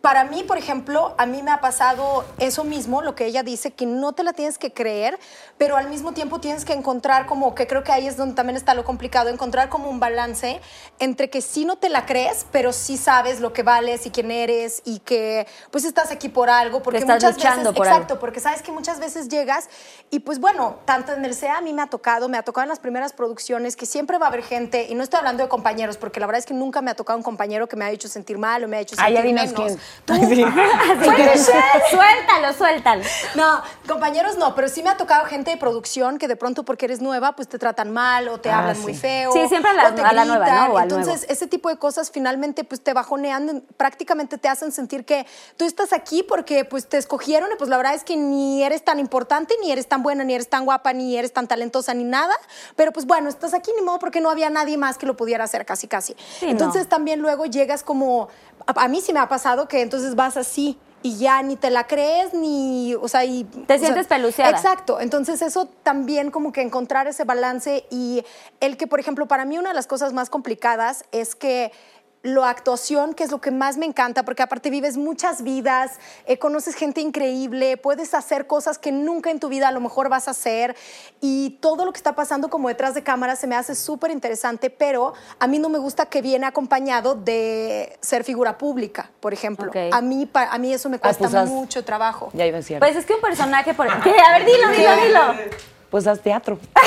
[0.00, 3.72] Para mí, por ejemplo, a mí me ha pasado eso mismo, lo que ella dice,
[3.72, 5.18] que no te la tienes que creer,
[5.58, 8.56] pero al mismo tiempo tienes que encontrar como, que creo que ahí es donde también
[8.56, 10.60] está lo complicado, encontrar como un balance
[11.00, 14.30] entre que sí no te la crees, pero sí sabes lo que vales y quién
[14.30, 18.20] eres y que pues estás aquí por algo, porque estás muchas veces, por exacto, algo.
[18.20, 19.68] porque sabes que muchas veces llegas
[20.10, 22.62] y pues bueno, tanto en el SEA a mí me ha tocado, me ha tocado
[22.62, 25.48] en las primeras producciones que siempre va a haber gente, y no estoy hablando de
[25.48, 27.90] compañeros, porque la verdad es que nunca me ha tocado un compañero que me ha
[27.90, 29.60] hecho sentir mal o me ha hecho Ah, sentir dinos menos.
[29.64, 29.78] quién.
[30.04, 30.44] Tú, Sí.
[31.00, 31.38] Así que,
[31.90, 33.02] suéltalo, suéltalo.
[33.34, 36.86] no, compañeros no, pero sí me ha tocado gente de producción que de pronto porque
[36.86, 38.82] eres nueva, pues te tratan mal o te Ah, hablan sí.
[38.82, 39.32] muy feo.
[39.32, 40.68] Sí, siempre a la- o te a la nueva, gritan.
[40.68, 40.74] ¿no?
[40.74, 41.32] O al Entonces, nuevo.
[41.32, 45.26] ese tipo de cosas finalmente pues te bajonean, prácticamente te hacen sentir que
[45.56, 48.84] tú estás aquí porque pues te escogieron y pues la verdad es que ni eres
[48.84, 52.04] tan importante, ni eres tan buena, ni eres tan guapa, ni eres tan talentosa, ni
[52.04, 52.34] nada.
[52.76, 55.44] Pero pues bueno, estás aquí ni modo porque no había nadie más que lo pudiera
[55.44, 56.14] hacer casi casi.
[56.40, 56.88] Sí, Entonces no.
[56.88, 58.28] también luego llegas como,
[58.66, 60.78] a, a mí sí me ha pasado que entonces vas así.
[61.02, 63.44] Y ya ni te la crees, ni, o sea, y...
[63.44, 64.50] Te o sea, sientes peluceada.
[64.50, 65.00] Exacto.
[65.00, 68.24] Entonces eso también como que encontrar ese balance y
[68.60, 71.72] el que, por ejemplo, para mí una de las cosas más complicadas es que
[72.22, 75.92] la actuación, que es lo que más me encanta, porque aparte vives muchas vidas,
[76.26, 80.08] eh, conoces gente increíble, puedes hacer cosas que nunca en tu vida a lo mejor
[80.08, 80.76] vas a hacer
[81.20, 84.68] y todo lo que está pasando como detrás de cámara se me hace súper interesante,
[84.68, 89.70] pero a mí no me gusta que viene acompañado de ser figura pública, por ejemplo.
[89.92, 92.30] A, mí, pa- a mí eso me cuesta pues haz- mucho trabajo.
[92.34, 92.78] Ya iba a decir.
[92.80, 93.86] Pues es que un personaje por.
[94.02, 94.10] ¿Qué?
[94.18, 95.20] A ver, dilo, dilo, dilo.
[95.90, 96.58] Pues haz teatro.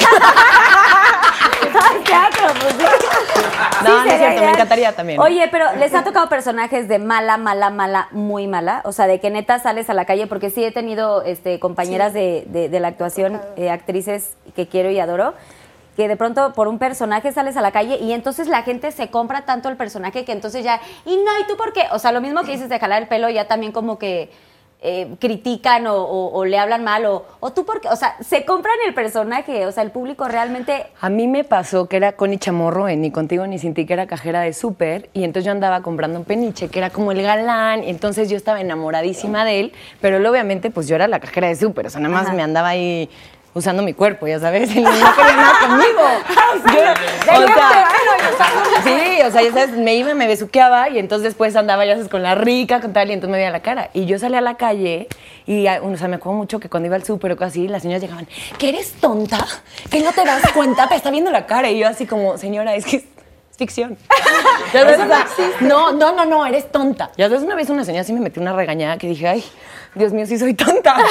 [1.73, 2.85] Ay, teatro, pues sí.
[3.83, 5.19] No, no es cierto, me encantaría también.
[5.19, 8.81] Oye, pero ¿les ha tocado personajes de mala, mala, mala, muy mala?
[8.83, 12.13] O sea, de que neta sales a la calle, porque sí he tenido este, compañeras
[12.13, 15.33] de, de- de la actuación, eh, actrices que quiero y adoro,
[15.95, 19.09] que de pronto por un personaje sales a la calle y entonces la gente se
[19.09, 21.85] compra tanto el personaje que entonces ya, y no, ¿y tú por qué?
[21.91, 24.31] O sea, lo mismo que dices de jalar el pelo, ya también como que
[24.83, 28.45] eh, critican o, o- o le hablan mal o, o tú porque, o sea, se
[28.45, 30.87] compran el personaje, o sea, el público realmente...
[30.99, 33.93] A mí me pasó que era Connie Chamorro en Ni Contigo Ni Sin Ti, que
[33.93, 37.21] era cajera de súper, y entonces yo andaba comprando un peniche, que era como el
[37.21, 41.19] galán, y entonces yo estaba enamoradísima de él, pero él obviamente pues yo era la
[41.19, 42.35] cajera de súper, o sea, nada más Ajá.
[42.35, 43.07] me andaba ahí
[43.53, 46.01] usando mi cuerpo, ya sabes, él no quería nada conmigo.
[46.73, 48.49] Yo- o sea,
[48.83, 52.09] sí, o sea, ya sabes, me iba, me besuqueaba, y entonces después andaba, ya sabes,
[52.09, 53.89] con la rica, con tal, y entonces me veía la cara.
[53.93, 55.07] Y yo salía a la calle,
[55.45, 57.81] y, ah, o sea, me acuerdo mucho que cuando iba al súper o así, las
[57.81, 58.27] señoras llegaban,
[58.57, 59.45] ¿que eres tonta?
[59.89, 60.87] ¿Que no te das cuenta?
[60.87, 61.69] Te está viendo la cara.
[61.69, 63.03] Y yo así como, señora, es que es
[63.57, 63.97] ficción.
[64.73, 65.27] Ya sabes,
[65.59, 67.11] no, no, no, no, eres tonta.
[67.17, 69.43] Ya sabes, una vez una señora sí me metió una regañada que dije, ay,
[69.95, 70.95] Dios mío, sí soy tonta.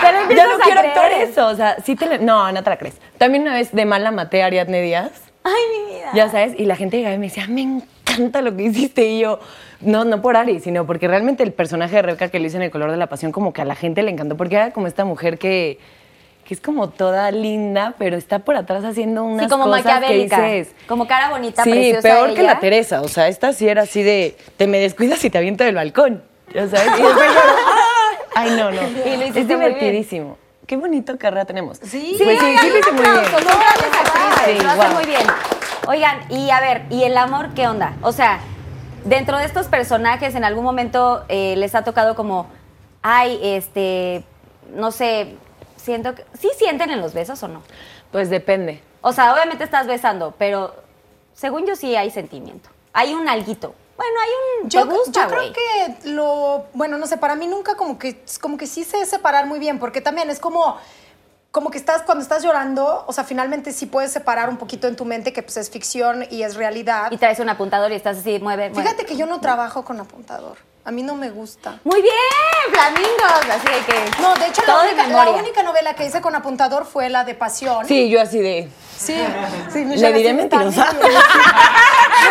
[0.00, 0.96] No, ya no quiero creer.
[0.96, 1.46] actuar eso.
[1.48, 2.94] O sea, sí te le- No, no te la crees.
[3.18, 5.10] También una vez de mala maté a Ariadne Díaz.
[5.44, 6.10] Ay, mi vida.
[6.14, 9.04] Ya sabes, y la gente llegaba y me decía, me encanta lo que hiciste.
[9.06, 9.40] Y yo,
[9.80, 12.62] no, no por Ari, sino porque realmente el personaje de Rebeca que lo hice en
[12.64, 14.86] El color de la pasión, como que a la gente le encantó, porque era como
[14.86, 15.78] esta mujer que,
[16.44, 20.14] que es como toda linda, pero está por atrás haciendo unas Sí, como cosas que
[20.14, 20.74] dices.
[20.86, 23.02] Como cara bonita, Sí, preciosa peor que la Teresa.
[23.02, 26.22] O sea, esta sí era así de, te me descuidas y te aviento del balcón.
[26.54, 26.98] Ya sabes.
[26.98, 27.40] Y después yo,
[28.34, 28.80] Ay, no, no.
[28.80, 29.46] Es muy bien.
[29.48, 30.38] divertidísimo.
[30.66, 31.78] Qué bonito carrera tenemos.
[31.78, 32.14] Sí.
[32.16, 33.14] Sí, Pues sí, sí, hice muy bien.
[33.24, 35.26] son grandes actrices, Sí, lo hacen muy bien.
[35.86, 37.94] Oigan, y a ver, ¿y el amor qué onda?
[38.02, 38.40] O sea,
[39.04, 42.46] dentro de estos personajes, en algún momento eh, les ha tocado como,
[43.02, 44.22] ay, este,
[44.74, 45.36] no sé,
[45.76, 47.62] siento que, ¿sí sienten en los besos o no?
[48.12, 48.82] Pues depende.
[49.00, 50.74] O sea, obviamente estás besando, pero
[51.32, 52.68] según yo sí hay sentimiento.
[52.92, 53.74] Hay un alguito.
[53.98, 54.30] Bueno, hay
[54.62, 54.70] un.
[54.70, 58.22] Yo, te gusta, yo creo que lo, bueno, no sé, para mí nunca como que,
[58.40, 60.76] como que sí sé separar muy bien, porque también es como,
[61.50, 64.94] como que estás, cuando estás llorando, o sea, finalmente sí puedes separar un poquito en
[64.94, 67.10] tu mente que pues es ficción y es realidad.
[67.10, 68.70] Y traes un apuntador y estás así, mueve.
[68.70, 68.82] mueve.
[68.82, 70.58] Fíjate que yo no trabajo con apuntador,
[70.88, 71.78] a mí no me gusta.
[71.84, 72.14] Muy bien,
[72.70, 73.44] flamingos.
[73.50, 74.22] Así de que.
[74.22, 75.32] No, de hecho, la única, la memoria.
[75.42, 77.84] única novela que hice con apuntador fue la de Pasión.
[77.86, 78.70] Sí, yo así de.
[78.96, 79.14] Sí,
[79.70, 80.86] sí, ¿Le Michelle, diré me mentirosa?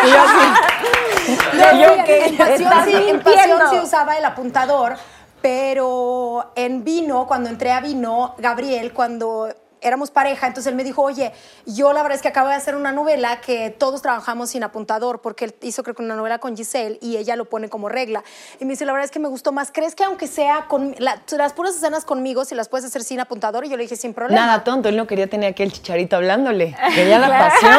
[0.04, 1.36] Y yo así.
[1.56, 1.92] No, ¿Yo?
[2.04, 3.20] En pasión, Estás sí, en.
[3.20, 4.96] Pasión sí usaba el apuntador,
[5.40, 11.02] pero en vino, cuando entré a vino, Gabriel, cuando éramos pareja, entonces él me dijo,
[11.02, 11.32] oye,
[11.66, 15.20] yo la verdad es que acabo de hacer una novela que todos trabajamos sin apuntador,
[15.20, 18.22] porque él hizo creo que una novela con Giselle y ella lo pone como regla.
[18.60, 19.70] Y me dice, la verdad es que me gustó más.
[19.72, 23.20] ¿Crees que aunque sea con la- las puras escenas conmigo, si las puedes hacer sin
[23.20, 23.64] apuntador?
[23.64, 24.46] Y yo le dije, sin problema.
[24.46, 26.76] Nada tonto, él no quería tener aquí el chicharito hablándole.
[26.94, 27.78] Quería la pasión.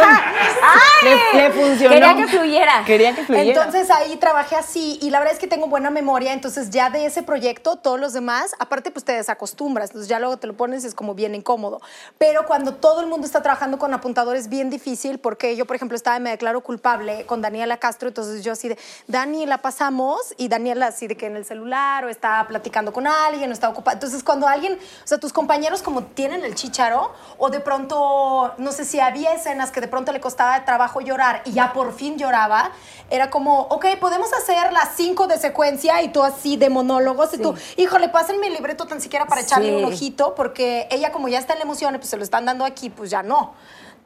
[1.03, 1.93] Le, le funcionó.
[1.95, 2.83] Quería que fluyera.
[2.85, 3.61] Quería que fluyera.
[3.63, 7.05] Entonces ahí trabajé así y la verdad es que tengo buena memoria, entonces ya de
[7.05, 10.83] ese proyecto, todos los demás, aparte pues te desacostumbras, entonces ya luego te lo pones
[10.83, 11.81] y es como bien incómodo.
[12.17, 15.75] Pero cuando todo el mundo está trabajando con apuntador es bien difícil porque yo, por
[15.75, 18.77] ejemplo, estaba y me declaro culpable con Daniela Castro, entonces yo así de,
[19.07, 23.07] Dani, la pasamos y Daniela así de que en el celular o está platicando con
[23.07, 23.93] alguien o está ocupada.
[23.95, 28.71] Entonces cuando alguien, o sea, tus compañeros como tienen el chicharo o de pronto, no
[28.71, 31.93] sé si había escenas que de pronto le costaba de trabajo llorar y ya por
[31.93, 32.71] fin lloraba,
[33.09, 37.37] era como, ok, podemos hacer las cinco de secuencia y tú así de monólogos y
[37.39, 39.75] tú, híjole, pásenme el libreto tan siquiera para echarle Sí.
[39.75, 42.65] un ojito porque ella como ya está en la emoción pues se lo están dando
[42.65, 43.53] aquí, pues ya no.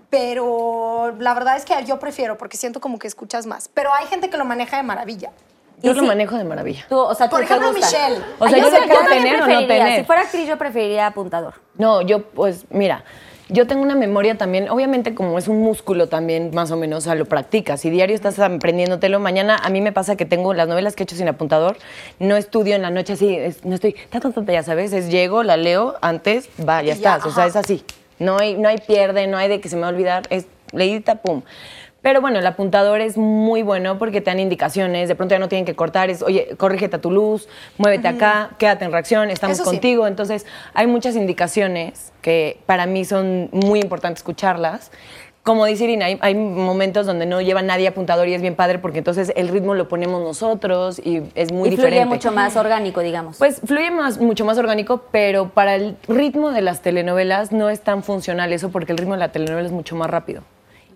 [0.09, 3.67] Pero la verdad es que yo prefiero porque siento como que escuchas más.
[3.73, 5.31] Pero hay gente que lo maneja de maravilla.
[5.81, 6.05] Yo lo sí.
[6.05, 6.85] manejo de maravilla.
[6.87, 7.85] Tú, o sea, Por te ejemplo, gusta.
[7.87, 8.23] Michelle.
[8.39, 9.99] O sea, Ay, yo sé, lo puedo también tener o no tener.
[9.99, 11.55] Si fuera actriz, yo preferiría apuntador.
[11.75, 13.03] No, yo pues mira,
[13.49, 17.01] yo tengo una memoria también, obviamente como es un músculo también más o menos, o
[17.01, 19.19] sea, lo practicas y diario estás aprendiéndotelo.
[19.19, 21.77] Mañana a mí me pasa que tengo las novelas que he hecho sin apuntador,
[22.19, 25.43] no estudio en la noche así, es- no estoy, ta, ta, ya sabes, es llego,
[25.43, 27.83] la leo, antes, va, ya ya, estás, o sea, es así.
[28.19, 30.45] No hay, no hay pierde, no hay de que se me va a olvidar, es
[30.71, 31.41] leída, pum.
[32.03, 35.47] Pero bueno, el apuntador es muy bueno porque te dan indicaciones, de pronto ya no
[35.47, 37.47] tienen que cortar, es, oye, corrígete a tu luz,
[37.77, 39.77] muévete acá, quédate en reacción, estamos Eso sí.
[39.77, 40.05] contigo.
[40.05, 44.91] Entonces, hay muchas indicaciones que para mí son muy importantes escucharlas.
[45.43, 48.79] Como dice Irina, hay, hay momentos donde no lleva nadie apuntador y es bien padre
[48.79, 51.99] porque entonces el ritmo lo ponemos nosotros y es muy y diferente.
[51.99, 53.37] fluye mucho más orgánico, digamos.
[53.37, 57.79] Pues fluye más, mucho más orgánico, pero para el ritmo de las telenovelas no es
[57.79, 60.43] tan funcional eso porque el ritmo de la telenovela es mucho más rápido.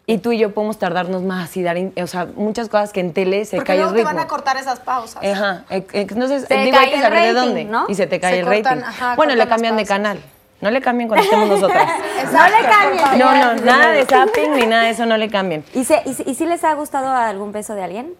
[0.10, 3.12] Y tú y yo podemos tardarnos más y dar, o sea, muchas cosas que en
[3.12, 4.16] tele se Porque cae el luego te ritmo.
[4.16, 5.22] van a cortar esas pausas.
[5.22, 7.86] Ajá, e- entonces Se digo, hay que el saber de rating, dónde ¿no?
[7.90, 8.90] y se te cae Se el cortan, rating.
[8.90, 10.18] ajá, bueno, le cambian de canal.
[10.62, 11.88] No le cambien cuando estemos nosotras.
[12.24, 13.20] Exacto, No le cambien.
[13.20, 15.66] No, no, nada de zapping ni nada de eso no le cambien.
[15.74, 18.14] ¿Y, se- y, y si les ha gustado algún beso de alguien?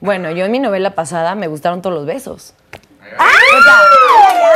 [0.00, 2.52] Bueno, yo en mi novela pasada me gustaron todos los besos.
[3.14, 3.80] O sea,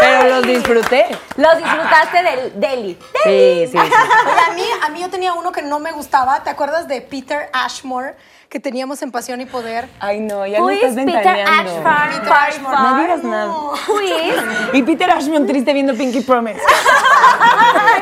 [0.00, 1.06] pero los disfruté.
[1.36, 2.98] Los disfrutaste del Deli.
[3.24, 3.78] Sí, sí, sí.
[3.78, 6.42] Oye, a mí, a mí yo tenía uno que no me gustaba.
[6.42, 8.16] ¿Te acuerdas de Peter Ashmore
[8.48, 9.88] que teníamos en Pasión y Poder?
[10.00, 11.70] Ay, no, ya me estás Peter ventaneando.
[11.70, 12.20] Ashford?
[12.20, 12.76] Peter Ashmore.
[12.76, 13.46] No digas nada.
[13.46, 14.34] Who is?
[14.72, 16.60] Y Peter Ashman triste viendo Pinky Promise.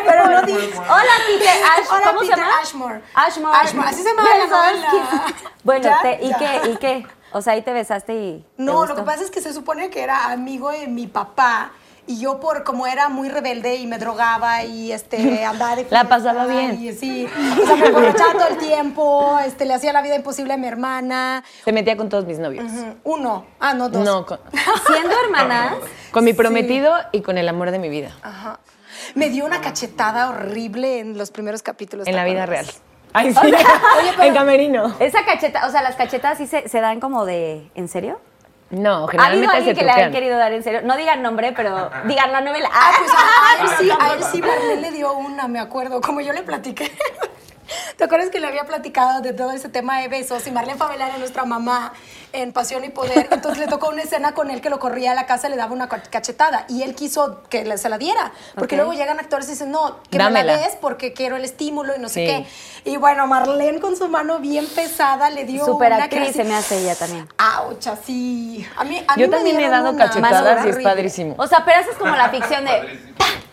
[0.07, 0.79] Pero no digas.
[0.79, 1.87] Hola, Peter Ash.
[1.91, 2.59] Hola, ¿Cómo Peter se llama?
[2.63, 3.01] Ashmore.
[3.15, 3.59] Ashmore.
[3.59, 4.89] Ashmore, así se llama la novela.
[5.65, 5.91] Bueno,
[6.23, 6.61] ¿y qué?
[6.71, 7.07] ¿Y qué?
[7.33, 8.47] O sea, ahí te besaste y.
[8.57, 11.73] te No, lo que pasa es que se supone que era amigo de mi papá.
[12.07, 16.05] Y yo, por como era muy rebelde y me drogaba y este, andaba de La
[16.05, 16.83] pasaba bien.
[16.83, 20.55] Y sí, o sea, me emborrachaba todo el tiempo, este, le hacía la vida imposible
[20.55, 21.45] a mi hermana.
[21.65, 22.65] Se metía con todos mis novios.
[23.05, 24.03] Uno, ah, no, dos.
[24.03, 24.41] No, con,
[24.87, 25.75] Siendo hermanas.
[26.11, 28.17] con mi prometido y con el amor de mi vida.
[28.23, 28.59] Ajá.
[29.15, 32.07] Me dio una cachetada horrible en los primeros capítulos.
[32.07, 32.67] En ¿te la vida real.
[33.19, 33.65] Acuerdas?
[33.67, 34.23] Ay, sí.
[34.23, 34.95] en camerino.
[34.99, 37.71] Esa cacheta, o sea, las cachetas sí se, se dan como de.
[37.75, 38.21] ¿En serio?
[38.71, 40.13] No, ¿Ha habido generalmente se alguien que le hayan truquean.
[40.13, 40.81] querido dar en serio?
[40.85, 42.69] No digan nombre, pero digan la novela.
[42.71, 46.01] Ah, pues a, a él sí, a él sí Marlene le dio una, me acuerdo,
[46.03, 46.93] como yo le platiqué.
[47.97, 50.47] ¿Te acuerdas que le había platicado de todo ese tema de besos?
[50.47, 51.93] Y Marlene Fabelar era nuestra mamá
[52.33, 53.29] en Pasión y Poder.
[53.31, 55.57] Entonces le tocó una escena con él que lo corría a la casa y le
[55.57, 56.65] daba una ca- cachetada.
[56.69, 58.33] Y él quiso que se la diera.
[58.55, 60.57] Porque luego llegan actores y dicen, no, que me Dámela.
[60.57, 62.27] la des porque quiero el estímulo y no sé Sí.
[62.85, 62.91] qué.
[62.91, 66.55] Y bueno, Marlene con su mano bien pesada le dio Super una actriz se me
[66.55, 67.29] hace ella también.
[67.67, 68.67] Ouch, así.
[68.77, 71.35] A mí, a mí Yo me también he dieron dado cachetadas y es padrísimo.
[71.39, 72.99] O sea, pero esa es como la ficción de.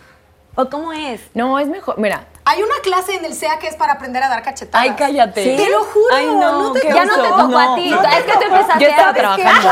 [0.56, 1.22] ¿O cómo es?
[1.34, 1.98] No, es mejor.
[2.00, 4.84] Mira, Hay una clase en el SEA que es para aprender a dar cachetadas.
[4.88, 5.44] ay, cállate.
[5.44, 5.56] ¿Sí?
[5.64, 6.88] Te lo juro, Ay, no, no te.
[6.94, 7.90] Ya no te tocó a No, ti.
[7.90, 9.70] no es que tú empezaste Yo estaba trabajando.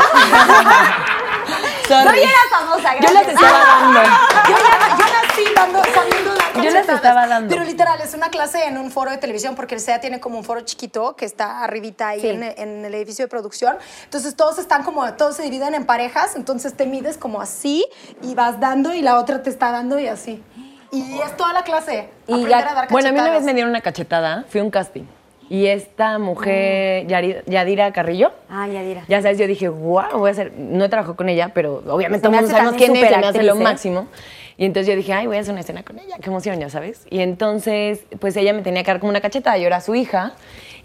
[1.90, 2.20] No, Sorry.
[2.20, 4.00] ya era famosa, Yo las estaba dando.
[4.02, 6.96] Yo, ya- yo nací dando, sabiendo dar Yo las cachetadas.
[6.96, 7.48] estaba dando.
[7.50, 10.38] Pero literal, es una clase en un foro de televisión, porque el SEA tiene como
[10.38, 12.28] un foro chiquito que está arribita ahí Sí.
[12.30, 13.76] en, en el edificio de producción.
[14.04, 17.84] Entonces todos están como, todos se dividen en parejas, entonces te mides como así
[18.22, 20.42] y vas dando y la otra te está dando y así.
[20.94, 22.08] Y es toda la clase.
[22.26, 22.88] Y ya- a dar.
[22.88, 25.02] Bueno, a mí una vez me dieron una cachetada, fui a un casting.
[25.50, 29.02] Y esta mujer, Yari- Yadira Carrillo, Ah, Yadira.
[29.08, 30.52] ya sabes, yo dije, wow, voy a hacer.
[30.56, 33.10] No trabajó con ella, pero obviamente Se todo me el mundo hace sabemos quién es,
[33.10, 33.58] se me hace lo ¿eh?
[33.62, 34.06] máximo.
[34.56, 36.70] Y entonces yo dije, ay, voy a hacer una escena con ella, qué emoción, ya
[36.70, 37.02] sabes.
[37.10, 40.32] Y entonces, pues ella me tenía que dar como una cachetada, yo era su hija.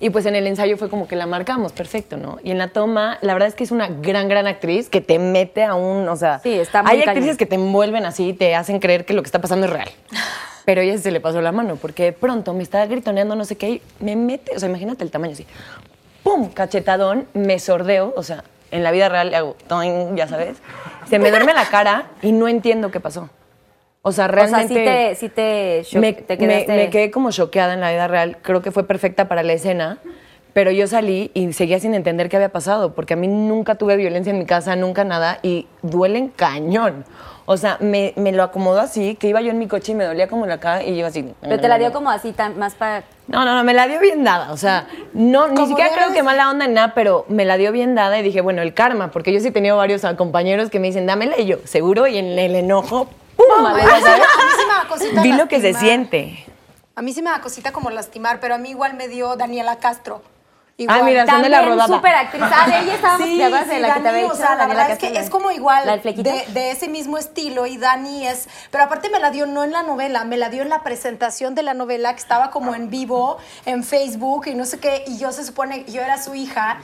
[0.01, 2.37] Y pues en el ensayo fue como que la marcamos, perfecto, ¿no?
[2.43, 5.19] Y en la toma, la verdad es que es una gran, gran actriz que te
[5.19, 7.09] mete a un, o sea, Sí, está muy hay cañón.
[7.17, 9.73] actrices que te envuelven así y te hacen creer que lo que está pasando es
[9.73, 9.89] real.
[10.65, 13.57] Pero ella se le pasó la mano, porque de pronto me estaba gritoneando no sé
[13.57, 15.45] qué y me mete, o sea, imagínate el tamaño así.
[16.23, 16.49] ¡Pum!
[16.49, 20.57] Cachetadón, me sordeo, o sea, en la vida real le hago, toing, ya sabes.
[21.09, 23.29] Se me duerme la cara y no entiendo qué pasó.
[24.01, 25.15] O sea, O sea, realmente...
[25.15, 26.75] sí te, sí te, me, te me- quedaste.
[26.75, 28.37] me quedé como choqueada en la vida real.
[28.41, 29.97] Creo que fue perfecta para la escena.
[30.51, 33.95] Pero yo salí y seguía sin entender qué había pasado, porque a mí nunca tuve
[33.97, 37.05] violencia en mi casa, nunca nada, y duelen cañón.
[37.45, 40.05] O sea, me, me lo acomodó así, que iba yo en mi coche y me
[40.05, 41.33] dolía como la cara, y yo así.
[41.41, 43.03] Pero te la dio como así, tan, más para.
[43.27, 44.51] No, no, no, me la dio bien dada.
[44.51, 47.71] O sea, no, ni siquiera creo que mala onda ni nada, pero me la dio
[47.71, 50.79] bien dada y dije, bueno, el karma, porque yo sí he tenido varios compañeros que
[50.79, 53.07] me dicen, dámela, y yo, seguro, y en el enojo,
[53.47, 53.65] ¡pum!
[53.65, 54.03] A mí sí ¿sabes?
[54.03, 56.45] me- a mí sí me da cosita Vi lo que se siente.
[56.95, 59.77] A mí sí me da cosita como lastimar, pero a mí igual me dio Daniela
[59.77, 60.21] Castro.
[60.87, 61.93] Ah, mira, son de la También rodada.
[61.97, 62.41] súper actriz.
[62.41, 64.55] Ah, de ella estábamos, Sí, ¿te acuerdas sí, de la que te o sea, la
[64.55, 68.47] Daniela verdad es que es como igual de, de ese mismo estilo y Dani es,
[68.71, 71.53] pero aparte me la dio no en la novela, me la dio en la presentación
[71.53, 75.17] de la novela que estaba como en vivo en Facebook y no sé qué y
[75.17, 76.79] yo se supone yo era su hija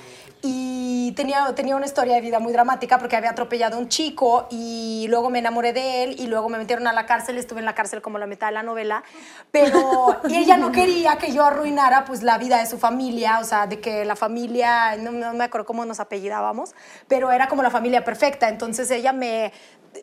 [0.48, 4.48] y tenía, tenía una historia de vida muy dramática porque había atropellado a un chico
[4.52, 7.66] y luego me enamoré de él y luego me metieron a la cárcel, estuve en
[7.66, 9.04] la cárcel como la mitad de la novela,
[9.50, 13.44] pero y ella no quería que yo arruinara pues la vida de su familia, o
[13.44, 16.76] sea, de que la familia, no, no me acuerdo cómo nos apellidábamos,
[17.08, 19.52] pero era como la familia perfecta, entonces ella me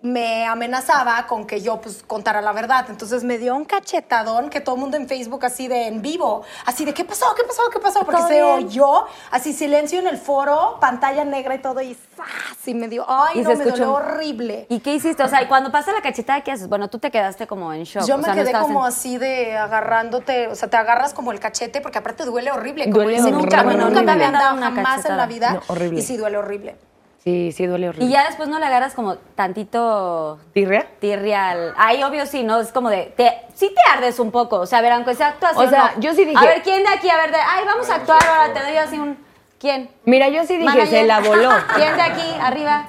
[0.03, 2.87] me amenazaba con que yo pues contara la verdad.
[2.89, 6.43] Entonces me dio un cachetadón que todo el mundo en Facebook así de en vivo,
[6.67, 7.27] así de ¿qué pasó?
[7.37, 7.63] ¿Qué pasó?
[7.73, 8.01] ¿Qué pasó?
[8.05, 12.67] Porque se oyó, así silencio en el foro, pantalla negra y todo y ¡zas!
[12.67, 13.85] y me dio, ay, Y no, se me escuchó.
[13.87, 14.67] dolió horrible.
[14.69, 15.23] ¿Y qué hiciste?
[15.23, 16.69] O sea, y cuando pasa la cachetada, ¿qué haces?
[16.69, 18.05] Bueno, tú te quedaste como en shock.
[18.07, 21.33] Yo o me sea, quedé como en- así de agarrándote, o sea, te agarras como
[21.33, 22.85] el cachete porque aparte duele horrible.
[22.85, 23.85] Como Duele dice, nunca, horrible.
[23.85, 25.99] nunca me habían dado Una jamás en la vida No, horrible.
[26.01, 26.77] y sí duele horrible.
[27.23, 28.07] Sí, sí, duele horrible.
[28.09, 30.87] Y ya después no le agarras como tantito ¿Tirria?
[30.99, 31.73] tirria al...
[31.77, 32.59] Ay, obvio sí, ¿no?
[32.61, 33.13] Es como de...
[33.17, 34.57] Te, sí te ardes un poco.
[34.59, 36.01] O sea, a ver, aunque sea actuación, O sea, no.
[36.01, 37.09] yo sí dije- A ver, ¿quién de aquí?
[37.09, 38.53] A ver, de, ay, vamos a actuar ahora.
[38.53, 39.17] Te doy así un...
[39.61, 39.89] ¿Quién?
[40.05, 40.89] Mira, yo sí dije, Manager.
[40.89, 41.51] se la voló.
[41.77, 42.35] ¿Quién de aquí?
[42.41, 42.87] Arriba.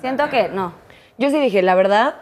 [0.00, 0.72] Siento que no.
[1.18, 2.14] Yo sí dije, la verdad,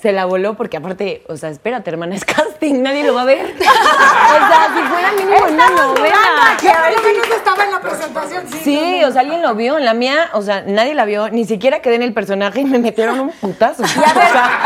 [0.00, 3.24] se la voló porque aparte, o sea, espérate, hermana, es casting, nadie lo va a
[3.24, 3.46] ver.
[3.56, 6.56] o sea, si fuera mínimo una novela.
[6.60, 8.44] Que por lo menos estaba en la presentación.
[8.48, 9.78] Sí, Sí, o sea, alguien lo vio.
[9.78, 11.30] En la mía, o sea, nadie la vio.
[11.30, 13.82] Ni siquiera quedé en el personaje y me metieron un putazo.
[13.96, 14.60] O sea,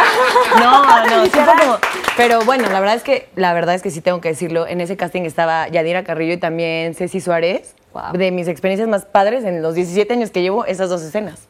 [0.58, 1.78] no, no, sí fue como...
[2.16, 4.66] Pero bueno, la verdad es que, la verdad es que sí tengo que decirlo.
[4.66, 7.74] En ese casting estaba Yadira Carrillo y también Ceci Suárez.
[7.92, 8.12] Wow.
[8.12, 11.48] De mis experiencias más padres en los 17 años que llevo, esas dos escenas.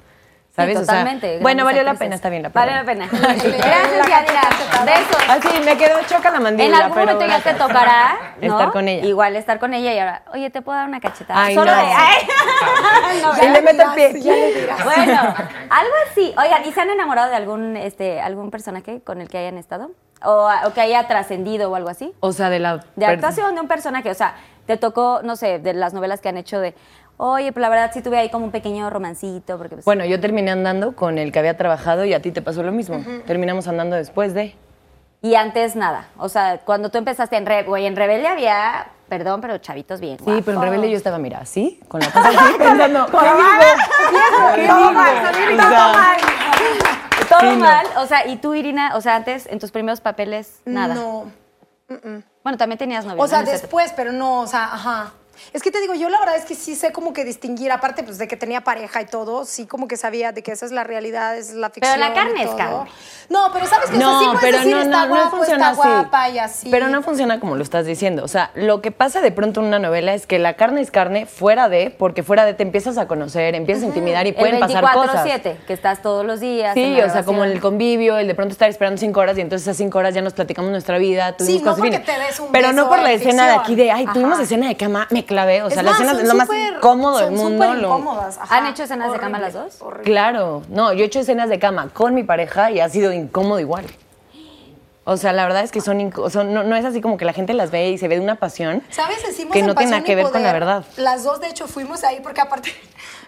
[0.63, 0.77] ¿Sabes?
[0.77, 1.39] O sea, totalmente.
[1.41, 3.09] bueno, valió la pena, está bien la Vale la pena.
[3.13, 4.43] Gracias, Yadira.
[4.85, 5.23] Besos.
[5.29, 6.77] Ah, sí, me quedó choca la En mandíbula.
[6.79, 8.47] algún pero momento ya te tocará ¿no?
[8.59, 9.07] Estar con ella.
[9.07, 11.45] Igual estar con ella y ahora, oye, ¿te puedo dar una cachetada?
[11.45, 11.77] Ay, Solo no.
[11.83, 12.17] de, ay.
[13.23, 14.69] No, Y le meto el pie.
[14.85, 15.13] Bueno,
[15.71, 16.35] algo así.
[16.39, 19.91] Oigan, ¿y se han enamorado de algún, este, algún personaje con el que hayan estado?
[20.23, 22.13] O, o que haya trascendido o algo así.
[22.21, 22.85] O sea, de la...
[22.97, 24.11] De actuación de un personaje.
[24.11, 24.35] O sea,
[24.67, 26.75] te tocó, no sé, de las novelas que han hecho de,
[27.23, 29.59] oye, pues la verdad sí tuve ahí como un pequeño romancito.
[29.59, 32.43] Porque, pues, Bueno, yo terminé andando con el que había trabajado y a ti te
[32.43, 33.03] pasó lo mismo.
[33.27, 34.55] Terminamos andando después de...
[35.23, 36.09] Y antes nada.
[36.17, 40.17] O sea, cuando tú empezaste en Re, güey, en Rebelde había, perdón, pero chavitos bien.
[40.19, 40.63] Sí, pero en.
[40.63, 43.35] Rebelde yo estaba, mira, así, con la cosa así, pensando, ¿qué digo?
[44.55, 45.23] ¿Qué Todo mal,
[45.59, 46.17] todo mal.
[47.29, 47.57] Todo Sí, no.
[47.57, 47.87] mal.
[47.99, 50.95] O sea, y tú, Irina, o sea, antes, en tus primeros papeles, nada.
[50.95, 51.31] No.
[52.43, 53.23] Bueno, también tenías novio.
[53.23, 55.13] O sea, después, pero no, o sea, ajá.
[55.53, 58.03] Es que te digo, yo la verdad es que sí sé como que distinguir, aparte
[58.03, 60.73] pues de que tenía pareja y todo, sí como que sabía de que esa es
[60.73, 61.95] la realidad, esa es la ficción.
[61.97, 62.91] Pero la carne y es carne.
[63.29, 65.15] No, pero sabes que o sea, sí No, puedes pero decir, no, está no, no
[65.15, 65.91] guapo, funciona está así.
[65.91, 66.69] guapa y así.
[66.71, 68.25] Pero no funciona como lo estás diciendo.
[68.25, 70.91] O sea, lo que pasa de pronto en una novela es que la carne es
[70.91, 74.55] carne fuera de, porque fuera de te empiezas a conocer, empiezas a intimidar y pueden
[74.55, 75.25] el pasar cosas.
[75.27, 76.75] 24-7, que estás todos los días.
[76.75, 79.67] Sí, o sea, como el convivio, el de pronto estar esperando cinco horas y entonces
[79.67, 82.51] esas cinco horas ya nos platicamos nuestra vida, tuvimos Sí, no porque te des un
[82.53, 85.25] Pero no por la en escena de aquí de, ay, tuvimos escena de cama, me
[85.31, 85.63] clavé.
[85.63, 87.75] O sea, Es la más, escena son es lo más súper- cómodo del mundo.
[87.75, 88.57] incómodas, ajá.
[88.59, 89.81] ¿Han hecho escenas de cama las dos?
[89.81, 90.05] horrible.
[90.11, 93.61] Claro, no, yo he hecho escenas de cama con mi pareja y ha sido incómodo
[93.61, 93.87] igual.
[95.05, 97.33] O sea, la verdad es que son, son no, no es así como que la
[97.33, 99.27] gente las ve y se ve de una pasión ¿Sabes?
[99.27, 100.85] Decimos que no tiene nada que ver con la verdad.
[100.99, 102.71] Las dos, de hecho, fuimos ahí porque aparte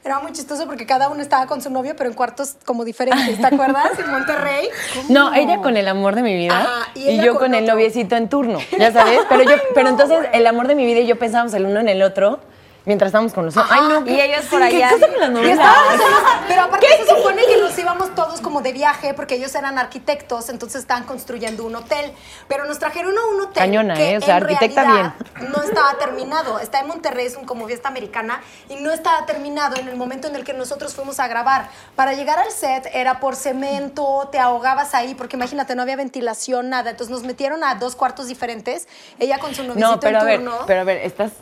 [0.04, 3.40] era muy chistoso porque cada uno estaba con su novio, pero en cuartos como diferentes,
[3.40, 3.98] ¿te acuerdas?
[3.98, 4.68] En Monterrey.
[5.08, 8.16] No, ella con el amor de mi vida Ajá, y yo con con, el noviecito
[8.16, 9.20] en turno, ya sabes.
[9.28, 11.88] Pero yo, pero entonces el amor de mi vida y yo pensábamos el uno en
[11.88, 12.40] el otro
[12.84, 13.70] mientras estábamos con nosotros.
[13.72, 14.90] Ay, no, y ellos por ¿qué allá.
[14.90, 15.58] cosa con las Y novelas?
[15.58, 19.34] estábamos en los- pero aparte se supone que nos íbamos todos como de viaje porque
[19.36, 22.12] ellos eran arquitectos, entonces estaban construyendo un hotel.
[22.48, 24.18] Pero nos trajeron a un hotel Cañona, que ¿eh?
[24.18, 25.14] O sea, en arquitecta realidad
[25.50, 26.58] no estaba terminado.
[26.58, 30.28] Está en Monterrey, es un como fiesta americana y no estaba terminado en el momento
[30.28, 31.68] en el que nosotros fuimos a grabar.
[31.96, 36.68] Para llegar al set era por cemento, te ahogabas ahí porque imagínate no había ventilación
[36.70, 36.90] nada.
[36.90, 38.88] Entonces nos metieron a dos cuartos diferentes.
[39.18, 40.58] Ella con su noviecito No, pero a en ver, turno.
[40.66, 41.32] pero a ver, estás.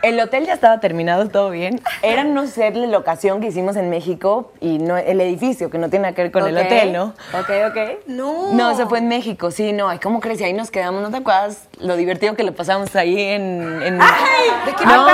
[0.00, 1.80] El hotel ya estaba terminado, todo bien.
[2.02, 5.90] Era no ser la locación que hicimos en México y no el edificio, que no
[5.90, 7.14] tiene nada que ver con el Ok, hotel, ¿no?
[7.32, 8.06] Ok, ok.
[8.06, 8.52] no.
[8.52, 9.88] No, se fue en México, sí, no.
[9.88, 10.40] Ay, ¿cómo crees?
[10.40, 13.82] Y ahí nos quedamos, ¿no te acuerdas lo divertido que lo pasamos ahí en.
[13.82, 15.08] en ¿de qué no,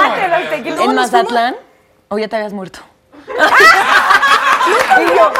[0.82, 1.56] en Mazatlán.
[2.08, 2.80] O ya te habías muerto.
[5.00, 5.30] Y yo,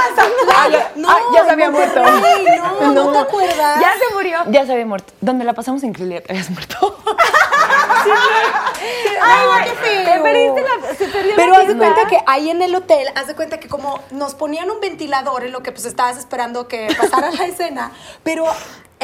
[0.57, 2.03] Ah, ya, no, ah, ya se había en muerto.
[2.03, 2.47] Monterrey,
[2.81, 3.81] no, ¿no te acuerdas?
[3.81, 4.39] Ya se murió.
[4.49, 5.13] Ya se había muerto.
[5.21, 5.83] Donde la pasamos
[6.17, 6.99] ya te habías muerto.
[9.23, 10.05] Ay, qué feo.
[10.05, 13.09] Te perdiste la- se perdió la Pero haz de cuenta que ahí en el hotel,
[13.15, 16.69] haz de cuenta que como nos ponían un ventilador en lo que pues estabas esperando
[16.69, 18.45] que pasara la escena, pero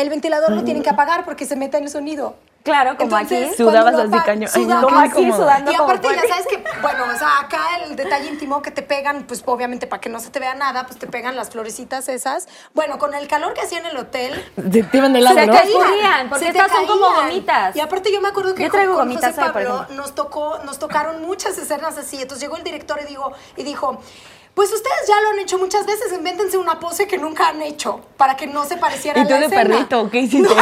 [0.01, 2.34] el ventilador lo tienen que apagar porque se mete en el sonido.
[2.62, 3.57] Claro, como Entonces, aquí.
[3.57, 4.51] Sudabas así cañón.
[4.51, 4.84] Sudabas.
[4.84, 7.96] como aquí Como- sudando Y como aparte ya sabes que, bueno, o sea, acá el
[7.96, 10.98] detalle íntimo que te pegan, pues obviamente para que no se te vea nada, pues
[10.98, 12.48] te pegan las florecitas esas.
[12.74, 15.46] Bueno, con el calor que hacía en el hotel, Te te iban de lado, Se
[15.46, 15.53] ¿no?
[15.55, 17.28] te escurrían, porque se estas son como caían.
[17.28, 17.76] gomitas.
[17.76, 20.78] Y aparte yo me acuerdo que Yo traigo con gomitas José Pablo nos tocó, nos
[20.78, 22.16] tocaron muchas escenas así.
[22.20, 24.03] Entonces llegó el director y dijo, y dijo,
[24.55, 28.01] pues ustedes ya lo han hecho muchas veces, invéntense una pose que nunca han hecho
[28.16, 29.62] para que no se pareciera ¿Y a tú la de escena.
[29.62, 30.11] perrito?
[30.11, 30.55] ¿Qué hiciste?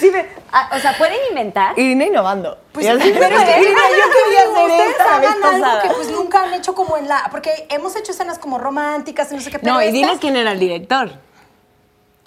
[0.00, 0.12] Sí,
[0.52, 1.78] ah, o sea, pueden inventar.
[1.78, 2.56] Irina innovando.
[2.72, 5.44] Pues, Y así, pero es que Irina, yo quería hacer ustedes esta la vez hagan
[5.44, 5.82] algo pasada.
[5.82, 9.34] que pues nunca han hecho como en la, porque hemos hecho escenas como románticas y
[9.34, 9.58] no sé qué.
[9.58, 11.10] pero No, y esta- diles quién era el director.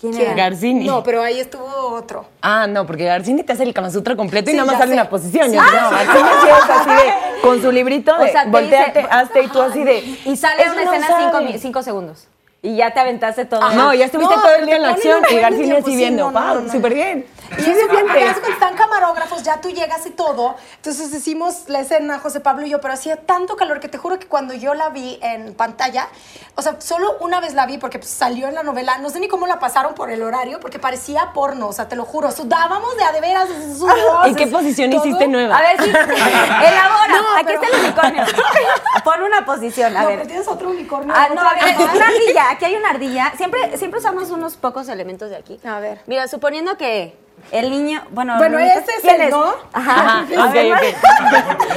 [0.02, 0.26] ¿Quién ¿Quién?
[0.26, 0.34] era?
[0.36, 0.86] Garcini.
[0.86, 2.26] No, pero ahí estuvo otro.
[2.42, 4.94] Ah, no, porque Garcini te hace el Kama Sutra completo y nada más sale sé.
[4.96, 5.50] una posición.
[5.52, 5.56] Sí.
[5.56, 9.12] No, Garcini sí es así de, con su librito de, O sea, te volteate, dice-
[9.14, 10.00] hazte y tú así de...
[10.26, 11.24] Y sale una no escena sabe.
[11.48, 12.28] cinco, cinco segundos.
[12.64, 13.72] Y ya te aventaste todo.
[13.72, 16.30] No, ya estuviste No, todo el día en la acción y García así sí, viendo.
[16.32, 17.26] no, no, wow, no, súper bien.
[17.58, 20.56] Y Sí eso se están camarógrafos, ya tú llegas y todo.
[20.76, 24.20] Entonces hicimos la escena, José Pablo y yo, pero hacía tanto calor que te juro
[24.20, 26.08] que cuando yo la vi en pantalla,
[26.56, 29.20] o sea, solo una vez la vi porque pues, salió en la novela, no sé
[29.20, 32.32] ni cómo la pasaron por el horario, porque parecía porno, o sea, te lo juro,
[32.32, 35.04] sudábamos de a de veras, sudor, ¿Y qué posición todo.
[35.06, 35.58] hiciste nueva?
[35.58, 35.90] A ver, sí.
[35.90, 37.38] Elabora.
[37.38, 38.24] Aquí pero- está el unicornio.
[39.04, 40.18] Pon una posición, a No, ver.
[40.20, 41.14] pero tienes otro unicornio.
[41.18, 42.51] Ah, no, a ver, una ardilla.
[42.52, 43.32] Aquí hay una ardilla.
[43.38, 45.58] Siempre, siempre usamos unos pocos elementos de aquí.
[45.64, 46.02] A ver.
[46.06, 47.16] Mira, suponiendo que
[47.52, 48.02] el niño.
[48.12, 49.54] Bueno, Bueno, el ese es ¿quién el, ¿no?
[49.74, 50.02] Ajá.
[50.02, 50.82] Ajá, A ok, ver, ok.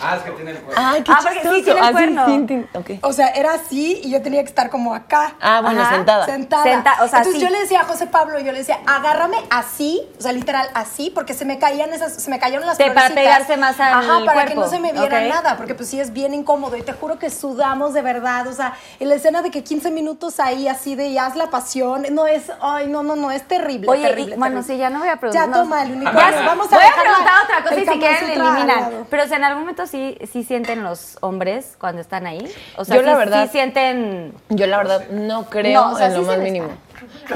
[0.00, 0.80] Ah, es que tiene el cuerpo.
[0.82, 2.24] Ay, qué Ah, porque sí, tiene cuerno.
[2.24, 2.90] tin, tin, ok.
[3.02, 5.34] O sea, era así y yo tenía que estar como acá.
[5.40, 5.96] Ah, bueno, Ajá.
[5.96, 6.24] sentada.
[6.24, 6.62] sentada.
[6.62, 7.40] Senta- o sea, Entonces sí.
[7.40, 11.10] yo le decía a José Pablo, yo le decía, agárrame así, o sea, literal así,
[11.10, 14.24] porque se me caían esas, se me cayeron las Te- para pegarse más al Ajá,
[14.24, 16.92] para que no se me viera nada, porque pues sí es bien incómodo y te
[16.92, 20.68] juro que sudamos de verdad, o sea, en la escena de que 15 minutos ahí
[20.68, 24.02] así de ya haz la pasión, no es, ay, no, no, no, es terrible, Oye,
[24.06, 24.74] terrible, y, bueno, terrible.
[24.74, 25.48] sí, ya no voy a preguntar.
[25.48, 28.30] Ya toma el unicornio, Ya, vamos a voy a preguntar otra cosa y si quieren
[28.30, 28.66] eliminan.
[28.66, 29.06] lado.
[29.10, 32.50] Pero o sea, en algún momento sí, sí sienten los hombres cuando están ahí.
[32.76, 34.32] O sea, Yo, sí, la verdad- sí sienten.
[34.48, 36.68] Yo la verdad no creo No, o sea, en lo sí más mínimo.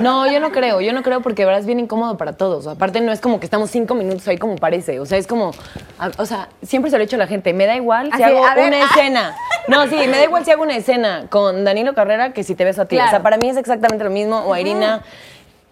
[0.01, 2.67] No, yo no creo, yo no creo porque de verdad es bien incómodo para todos.
[2.67, 5.53] Aparte no es como que estamos cinco minutos ahí como parece, o sea, es como,
[6.01, 8.15] a- o sea, siempre se lo he dicho a la gente, me da igual si
[8.15, 8.89] Así, hago ver, una ah.
[8.91, 9.37] escena.
[9.69, 12.65] No, sí, me da igual si hago una escena con Danilo Carrera que si te
[12.65, 12.97] beso a ti.
[12.97, 13.09] Claro.
[13.09, 15.03] O sea, para mí es exactamente lo mismo, o a Irina.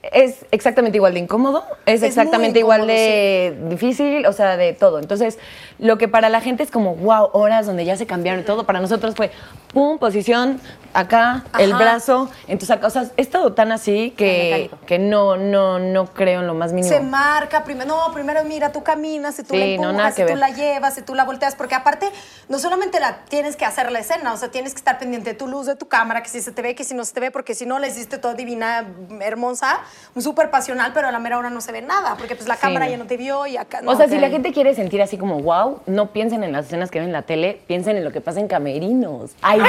[0.03, 4.99] Es exactamente igual de incómodo, es, exactamente igual de difícil, o sea, de todo.
[4.99, 5.39] Entonces,
[5.81, 8.65] lo que para la gente es como, wow, horas donde ya se cambiaron y todo,
[8.65, 9.31] para nosotros fue,
[9.73, 10.61] pum, posición,
[10.93, 12.29] acá, el brazo.
[12.49, 16.47] Entonces, acá, o sea, es todo tan así que, que no, no, no creo en
[16.47, 16.93] lo más mínimo.
[16.93, 20.23] Se marca primero, no, primero mira, tú caminas, si tú Sí, la no, empujas, si
[20.23, 20.39] que tú ver.
[20.39, 22.11] la llevas, si tú la volteas, porque aparte
[22.49, 25.37] no solamente la tienes que hacer la escena, o sea, tienes que estar pendiente de
[25.37, 27.21] tu luz, de tu cámara, que si se te ve, que si no se te
[27.21, 28.87] ve, porque si no la hiciste toda divina,
[29.21, 29.81] hermosa,
[30.19, 32.85] súper pasional, pero a la mera hora no se ve nada, porque pues la cámara
[32.87, 32.91] no.
[32.91, 35.41] ya no te vio y acá o sea, si la gente quiere sentir así como
[35.41, 38.21] wow, no piensen en las escenas que ven en la tele, piensen en lo que
[38.21, 39.33] pasa en camerinos.
[39.43, 39.61] Ay,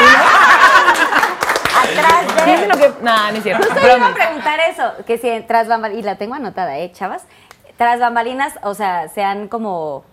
[1.81, 2.67] Atrás de.
[2.67, 2.91] lo que.
[3.01, 3.63] Nah, no es cierto.
[3.67, 7.23] Justo iba a preguntar eso, que si tras bambalinas, y la tengo anotada, ¿eh, chavas?
[7.77, 10.03] Tras bambalinas, o sea, se han como,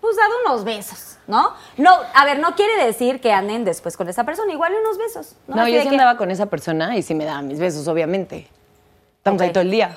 [0.00, 1.52] pues dado unos besos, ¿no?
[1.76, 5.36] No, a ver, no quiere decir que anden después con esa persona, igual unos besos,
[5.46, 5.56] ¿no?
[5.56, 8.48] No, yo sí que- andaba con esa persona y sí me daba mis besos, obviamente.
[9.18, 9.94] Estamos ahí todo el día.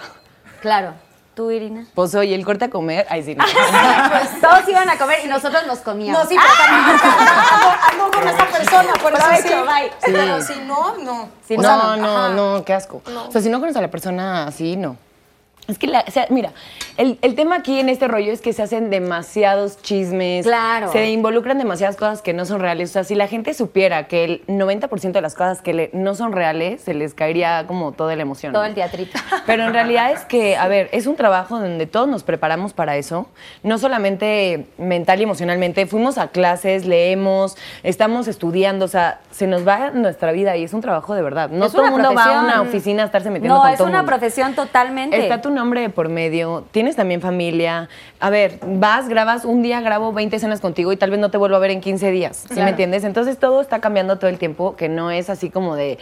[0.61, 0.93] Claro,
[1.33, 1.85] tú, Irina.
[1.93, 3.35] Pues oye, el corte a comer, ay sí.
[3.35, 3.43] no.
[4.09, 6.23] Pues todos iban a comer y nosotros nos comíamos.
[6.23, 9.49] No, sí, pero también ando, ando con esa persona, por eso sí.
[9.49, 9.91] bye.
[10.05, 11.29] Pero si no, no.
[11.47, 12.29] Si O sea, no, no, ajá.
[12.29, 13.01] no, qué asco.
[13.27, 14.97] O sea, si no conoces a la persona así, no.
[15.67, 16.51] Es que, la, o sea, mira,
[16.97, 20.45] el, el tema aquí en este rollo es que se hacen demasiados chismes.
[20.45, 20.91] Claro.
[20.91, 22.89] Se involucran demasiadas cosas que no son reales.
[22.89, 26.15] O sea, si la gente supiera que el 90% de las cosas que le- no
[26.15, 28.51] son reales, se les caería como toda la emoción.
[28.53, 28.67] Todo ¿no?
[28.67, 29.17] el teatrito.
[29.45, 32.97] Pero en realidad es que, a ver, es un trabajo donde todos nos preparamos para
[32.97, 33.27] eso,
[33.63, 39.65] no solamente mental y emocionalmente, fuimos a clases, leemos, estamos estudiando, o sea, se nos
[39.65, 41.49] va nuestra vida y es un trabajo de verdad.
[41.49, 43.69] No Es todo el una mundo va a una oficina a estarse metiendo No, con
[43.71, 44.09] es todo el una mundo.
[44.11, 45.17] profesión totalmente.
[45.21, 47.89] Está tu nombre de por medio, tienes también familia.
[48.19, 51.37] A ver, vas, grabas, un día grabo 20 escenas contigo y tal vez no te
[51.37, 53.03] vuelvo a ver en 15 días, ¿sí me entiendes?
[53.03, 55.99] Entonces todo está cambiando todo el tiempo, que no es así como de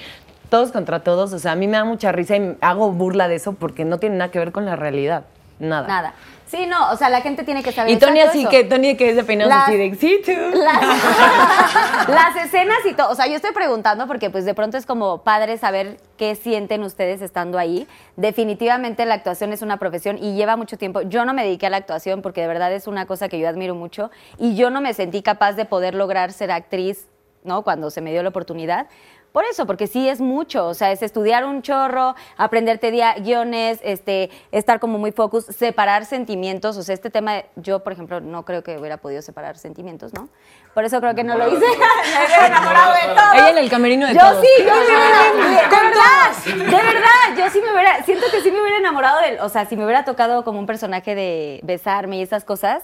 [0.50, 1.34] todos contra todos.
[1.34, 4.00] O sea, a mí me da mucha risa y hago burla de eso porque no
[4.00, 5.26] tiene nada que ver con la realidad.
[5.60, 5.88] Nada.
[5.88, 6.14] Nada.
[6.50, 7.94] Sí, no, o sea, la gente tiene que saber.
[7.94, 8.50] Y Tony así eso.
[8.50, 10.32] que, Tony que es de peinados Las- así de, sí, tú.
[10.58, 10.82] Las,
[12.08, 13.12] las escenas y todo.
[13.12, 16.82] O sea, yo estoy preguntando porque pues de pronto es como padre saber qué sienten
[16.82, 17.88] ustedes estando ahí.
[18.16, 21.02] Definitivamente la actuación es una profesión y lleva mucho tiempo.
[21.04, 23.48] Yo no me dediqué a la actuación porque de verdad es una cosa que yo
[23.48, 27.08] admiro mucho y yo no me sentí capaz de poder lograr ser actriz,
[27.44, 27.62] ¿no?
[27.62, 28.88] Cuando se me dio la oportunidad.
[29.32, 34.32] Por eso, porque sí es mucho, o sea, es estudiar un chorro, aprenderte guiones, este,
[34.52, 38.44] estar como muy focus, separar sentimientos, o sea, este tema, de- yo, por ejemplo, no
[38.44, 40.30] creo que hubiera podido separar sentimientos, ¿no?
[40.74, 41.60] Por eso creo que no lo hice.
[41.60, 43.34] me hubiera enamorado de todo.
[43.34, 44.42] Ella en el camerino de Yo todos.
[44.44, 45.34] sí, yo me hubiera,
[45.70, 49.40] de verdad, de verdad, yo sí me hubiera, siento que sí me hubiera enamorado del,
[49.42, 52.84] o sea, si me hubiera tocado como un personaje de besarme y esas cosas,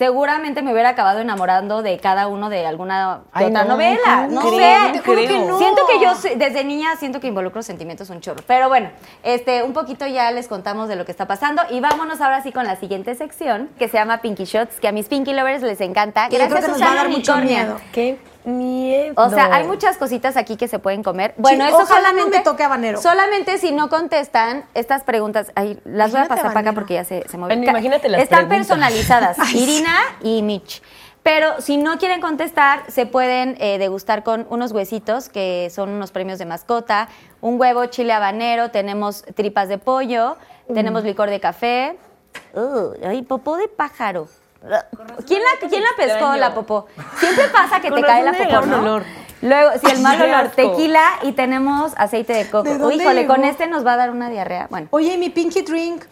[0.00, 4.40] seguramente me hubiera acabado enamorando de cada uno de alguna Ay, otra no, novela, ¿cómo
[4.40, 5.58] no sé, Te juro que no.
[5.58, 8.88] Siento que yo desde niña siento que involucro sentimientos un chorro, pero bueno,
[9.22, 12.50] este, un poquito ya les contamos de lo que está pasando y vámonos ahora sí
[12.50, 15.82] con la siguiente sección que se llama Pinky Shots, que a mis Pinky Lovers les
[15.82, 16.28] encanta.
[16.28, 17.76] Y yo creo Gracias que nos va a dar mucho miedo.
[17.92, 19.14] Qué miedo.
[19.16, 21.34] O sea, hay muchas cositas aquí que se pueden comer.
[21.36, 22.38] Bueno, eso ojalá no solamente.
[22.38, 23.00] me toque habanero.
[23.00, 25.52] Solamente si no contestan estas preguntas.
[25.54, 27.62] Ay, las voy a Imagínate pasar para acá porque ya se, se mueven.
[27.64, 28.68] Imagínate las Están preguntas.
[28.68, 29.38] personalizadas.
[29.54, 30.82] Irina y Mitch.
[31.22, 36.12] Pero si no quieren contestar, se pueden eh, degustar con unos huesitos, que son unos
[36.12, 37.08] premios de mascota,
[37.42, 40.36] un huevo chile habanero, tenemos tripas de pollo,
[40.72, 41.98] tenemos licor de café.
[42.54, 44.28] Uh, ay, popó de pájaro.
[45.26, 46.86] ¿Quién la, ¿quién la pescó la popó?
[47.18, 48.78] Siempre pasa que Con te cae la popó, ¿no?
[48.80, 49.04] olor.
[49.42, 50.56] Luego, si el mal olor, asco.
[50.56, 52.64] tequila y tenemos aceite de coco.
[52.64, 54.66] ¿De dónde híjole, con este nos va a dar una diarrea.
[54.68, 54.88] Bueno.
[54.90, 56.04] Oye, ¿y mi pinky drink.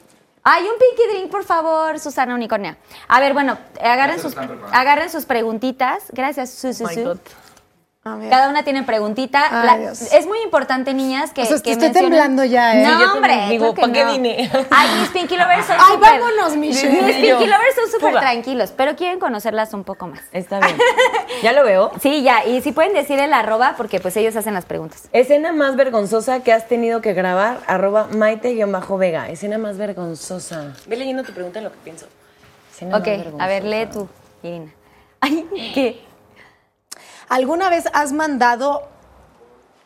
[0.45, 2.79] Hay un pinky drink, por favor, Susana Unicornia.
[3.07, 4.35] A ver, bueno, agarren sus,
[4.73, 6.05] agarren sus preguntitas.
[6.13, 7.19] Gracias, Su, Su, Oh Su.
[8.31, 9.43] Cada una tiene preguntita.
[9.51, 12.83] Ay, La- es muy importante, niñas, que, O sea, que estoy mencionen- temblando ya, ¿eh?
[12.83, 13.49] No, Sí, yo también hombre.
[13.51, 14.51] digo, creo que ¿pa' qué vine?
[14.71, 17.03] Ay, mis Pinky Lovers son Ay, súper- vámonos, Michelle.
[17.03, 17.17] Mis.
[17.17, 20.21] Pinky Lovers son súper tranquilos, pero quieren conocerlas un poco más.
[20.33, 20.77] Está bien.
[21.43, 21.91] ¿Ya lo veo?
[22.01, 22.45] Sí, ya.
[22.45, 25.09] Y si pueden decir el arroba, porque pues ellos hacen las preguntas.
[25.13, 29.29] Escena más vergonzosa que has tenido que grabar, arroba maite-vega.
[29.29, 30.75] Escena más vergonzosa.
[30.87, 32.07] Ve leyendo tu pregunta en lo que pienso.
[32.73, 34.09] Escena Ok, más a ver, lee vergonzosa.
[34.43, 34.73] tú, Irina.
[35.21, 36.01] Ay, ¿qué?
[37.29, 38.89] ¿Alguna vez has mandado,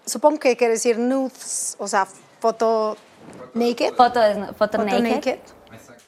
[0.06, 2.06] supongo que quiere decir nudes, o sea,
[2.40, 2.96] foto
[3.54, 3.94] naked?
[3.94, 5.02] Foto, foto, Foto naked.
[5.14, 5.38] naked.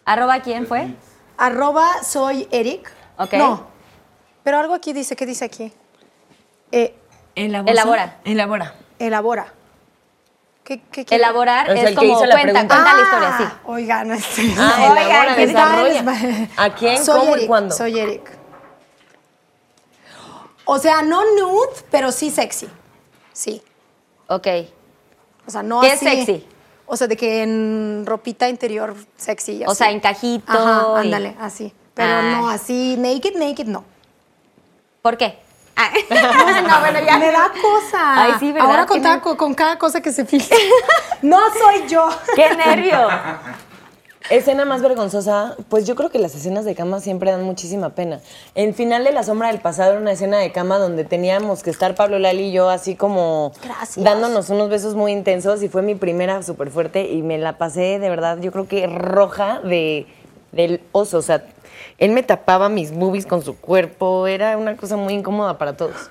[0.05, 0.95] ¿Arroba quién fue?
[1.37, 2.91] Arroba soy Eric.
[3.19, 3.33] Ok.
[3.35, 3.67] No,
[4.43, 5.73] pero algo aquí dice, ¿qué dice aquí?
[6.71, 6.95] Eh,
[7.35, 7.73] ¿Elabora?
[7.73, 8.17] Elabora.
[8.25, 8.75] Elabora.
[8.99, 9.47] elabora.
[10.63, 11.23] ¿Qué, qué quiere?
[11.23, 13.45] Elaborar es el que como hizo la cuenta, cuenta la Ah, historia, sí.
[13.67, 14.15] Oigan, Ah,
[14.79, 14.97] no.
[14.99, 15.93] elabora, ¿qué tal?
[15.93, 16.49] desarrolla.
[16.57, 17.75] ¿A quién, Soy cómo y Eric, cuándo?
[17.75, 18.34] Soy Eric.
[20.65, 22.69] O sea, no nude, pero sí sexy.
[23.33, 23.63] Sí.
[24.29, 24.47] Ok.
[25.47, 26.47] O sea, no ¿Qué es sexy?
[26.87, 29.63] O sea, de que en ropita interior sexy.
[29.65, 29.79] O así.
[29.79, 31.73] sea, en cajito Ajá, y- ándale, así.
[31.95, 32.35] Pero Ay.
[32.35, 33.85] no así, naked, naked, no.
[35.03, 35.39] ¿Por qué?
[35.77, 35.91] Ah.
[36.69, 37.19] no, bueno, ya.
[37.19, 38.23] Me da cosa.
[38.23, 38.71] Ay, sí, ¿verdad?
[38.71, 40.57] Ahora con, cada- con, con cada cosa que se filtra.
[41.23, 42.09] no soy yo.
[42.35, 43.09] ¡Qué nervio!
[44.31, 48.21] Escena más vergonzosa, pues yo creo que las escenas de cama siempre dan muchísima pena.
[48.55, 51.69] El final de La Sombra del Pasado era una escena de cama donde teníamos que
[51.69, 54.03] estar Pablo Lali y yo así como Gracias.
[54.03, 57.99] dándonos unos besos muy intensos y fue mi primera súper fuerte y me la pasé
[57.99, 60.07] de verdad, yo creo que roja de,
[60.53, 61.19] del oso.
[61.19, 61.45] O sea,
[61.99, 66.11] él me tapaba mis boobies con su cuerpo, era una cosa muy incómoda para todos.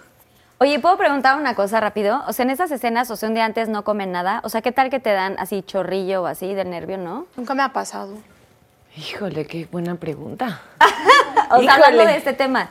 [0.64, 2.24] Oye, ¿puedo preguntar una cosa rápido?
[2.26, 4.40] O sea, en esas escenas, o sea, un día antes no comen nada.
[4.46, 7.28] O sea, ¿qué tal que te dan así chorrillo o así de nervio, no?
[7.36, 8.14] Nunca me ha pasado.
[8.96, 10.62] Híjole, qué buena pregunta.
[11.52, 12.14] O sea, hablando Híjole.
[12.14, 12.70] de este tema.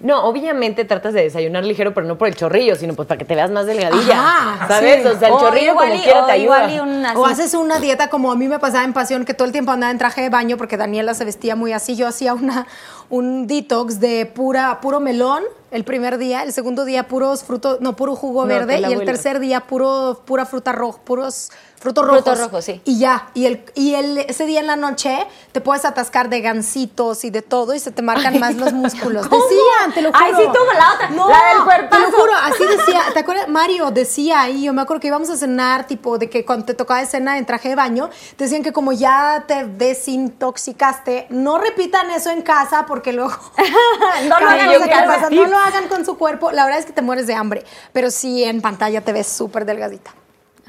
[0.00, 3.24] No, obviamente tratas de desayunar ligero, pero no por el chorrillo, sino pues para que
[3.24, 4.14] te veas más delgadilla.
[4.18, 5.02] Ajá, ¿Sabes?
[5.02, 5.08] sí.
[5.08, 6.70] O sea, el O chorrillo igual como y- quiera o te ayuda.
[6.72, 7.16] igual.
[7.16, 9.72] O haces una dieta como a mí me pasaba en Pasión, que todo el tiempo
[9.72, 11.96] andaba en traje de baño porque Daniela se vestía muy así.
[11.96, 12.66] Yo hacía una,
[13.08, 17.94] un detox de pura, puro melón el primer día, el segundo día puros frutos, no,
[17.94, 21.50] puro jugo No, verde y el tercer día puro, pura fruta roja, puros
[21.80, 22.22] frutos rojos.
[22.22, 22.80] Frutos rojos, sí.
[22.84, 26.40] Y ya, y, el, y el, ese día en la noche te puedes atascar de
[26.42, 29.26] gancitos y de todo y se te marcan más los músculos.
[29.26, 29.42] ¿Cómo?
[29.42, 30.22] Decían, te lo juro.
[30.24, 32.02] Ay, sí, tú, la otra, No, la del Te cuerpazo.
[32.02, 33.48] lo juro, así decía, ¿te acuerdas?
[33.48, 36.74] Mario decía ahí, yo me acuerdo que íbamos a cenar, tipo, de que cuando te
[36.74, 42.10] tocaba escena en traje de baño, te decían que como ya te desintoxicaste, no repitan
[42.10, 43.32] eso en casa porque luego...
[44.28, 45.30] No lo hagan en casa.
[45.30, 48.10] no lo hagan con su cuerpo, la verdad es que te mueres de hambre, pero
[48.10, 50.12] sí en pantalla te ves súper delgadita.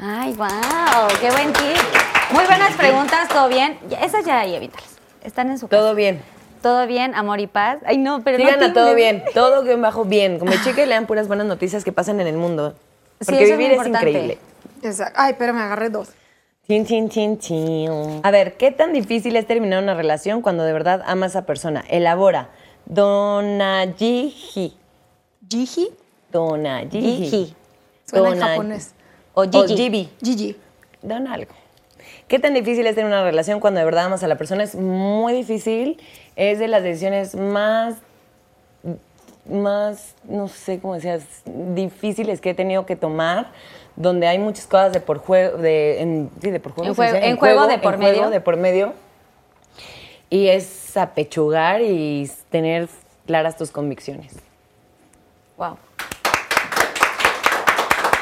[0.04, 0.48] Ay, wow,
[1.20, 1.78] qué buen tip.
[2.34, 3.78] Muy buenas preguntas, ¿todo bien?
[4.02, 4.98] Esas ya ahí evítalas.
[5.24, 5.80] Están en su casa.
[5.80, 6.24] Todo bien.
[6.64, 7.78] ¿Todo bien, amor y paz?
[7.86, 10.40] Ay, no, pero Sigan no a todo bien, todo bien bajo bien.
[10.40, 12.74] Como chica y lean puras buenas noticias que pasan en el mundo.
[13.20, 14.38] Sí, Porque eso muy vivir es, increíble.
[14.82, 15.14] Exacto.
[15.22, 16.10] Ay, pero me agarré dos.
[16.68, 18.22] Chin, chin, chin, chin.
[18.24, 21.46] A ver, ¿qué tan difícil es terminar una relación cuando de verdad ama a esa
[21.46, 21.84] persona?
[21.90, 22.50] Elabora.
[22.86, 24.76] Donajihi.
[25.48, 25.90] Gigi,
[26.32, 27.18] Donajihi.
[27.30, 27.56] Gigi.
[28.10, 28.94] suena en Dona- japonés.
[29.34, 29.76] O Gigi.
[29.76, 30.10] Gibi.
[30.22, 30.58] Gigi.
[31.02, 31.54] Don algo.
[32.28, 34.64] ¿Qué tan difícil es tener una relación cuando de verdad amas a la persona?
[34.64, 36.00] Es muy difícil.
[36.36, 37.96] Es de las decisiones más,
[39.50, 43.52] más, no sé cómo decías, difíciles que he tenido que tomar,
[43.96, 47.04] donde hay muchas cosas de por juego, de, en, sí, de por juego.
[47.04, 48.30] En en juego de por en juego medio.
[48.30, 48.94] de por medio.
[50.30, 52.88] Y es apechugar y tener
[53.26, 54.34] claras tus convicciones.
[55.58, 55.78] Wow.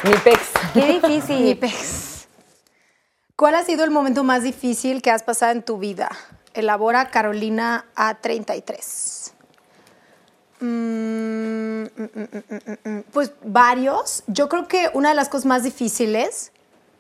[0.03, 0.48] Mi pex.
[0.73, 1.59] Qué difícil.
[3.35, 6.09] ¿Cuál ha sido el momento más difícil que has pasado en tu vida?
[6.53, 9.31] Elabora Carolina A33.
[10.61, 13.01] Mm, mm, mm.
[13.13, 14.23] Pues varios.
[14.27, 16.51] Yo creo que una de las cosas más difíciles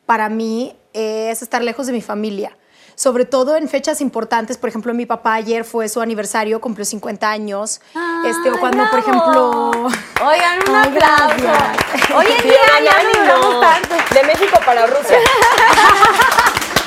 [0.05, 2.55] para mí es estar lejos de mi familia.
[2.95, 7.29] Sobre todo en fechas importantes, por ejemplo, mi papá ayer fue su aniversario, cumplió 50
[7.29, 7.79] años.
[8.25, 9.71] este, o cuando, por ejemplo.
[10.25, 12.15] Oigan, un aplauso.
[12.15, 13.95] Hoy en día ya no duramos tanto.
[14.13, 15.17] De México para Rusia.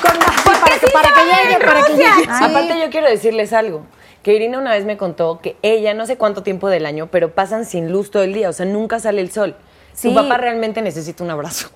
[0.03, 2.23] con- sí, para, que, para que llegue, para que llegue.
[2.25, 2.32] Sí.
[2.45, 3.85] Aparte yo quiero decirles algo,
[4.21, 7.33] que Irina una vez me contó que ella, no sé cuánto tiempo del año, pero
[7.33, 9.55] pasan sin luz todo el día, o sea, nunca sale el sol.
[9.93, 10.09] Sí.
[10.09, 11.69] Su papá realmente necesita un abrazo.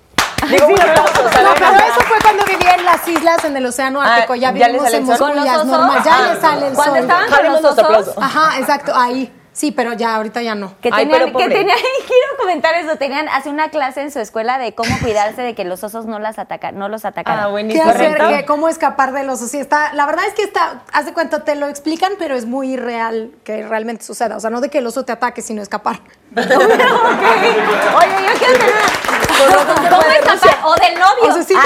[0.50, 3.56] Digo, un aplauso, o sea, No, pero eso fue cuando vivía en las islas en
[3.56, 4.34] el Océano Ártico.
[4.34, 5.04] Ah, ya ¿ya vivimos en?
[5.04, 6.02] Moscú, ¿Con los ya es normal.
[6.04, 7.02] Ya Ah, le sale el cuando sol.
[7.02, 8.14] estaban con los osos.
[8.18, 9.32] Ajá, exacto, ahí.
[9.58, 10.76] Sí, pero ya ahorita ya no.
[10.80, 14.88] Que tenían, que quiero comentar eso, tenían hace una clase en su escuela de cómo
[15.02, 17.40] cuidarse de que los osos no las atacan, no los atacaran.
[17.40, 17.90] Ah, ¿Qué buenísimo.
[17.90, 18.12] hacer?
[18.16, 18.28] Correcto.
[18.38, 19.92] ¿Qué- ¿Cómo escapar de los Sí, está.
[19.94, 23.32] La verdad es que está, haz de cuenta, te lo explican, pero es muy real
[23.42, 24.36] que realmente suceda.
[24.36, 25.98] O sea, no de que el oso te ataque, sino escapar.
[26.36, 26.46] Oye,
[28.26, 29.88] yo quiero tener una...
[29.90, 30.02] ¿Cómo?
[30.64, 31.30] O del novio.
[31.30, 31.62] O sea, sí Ah.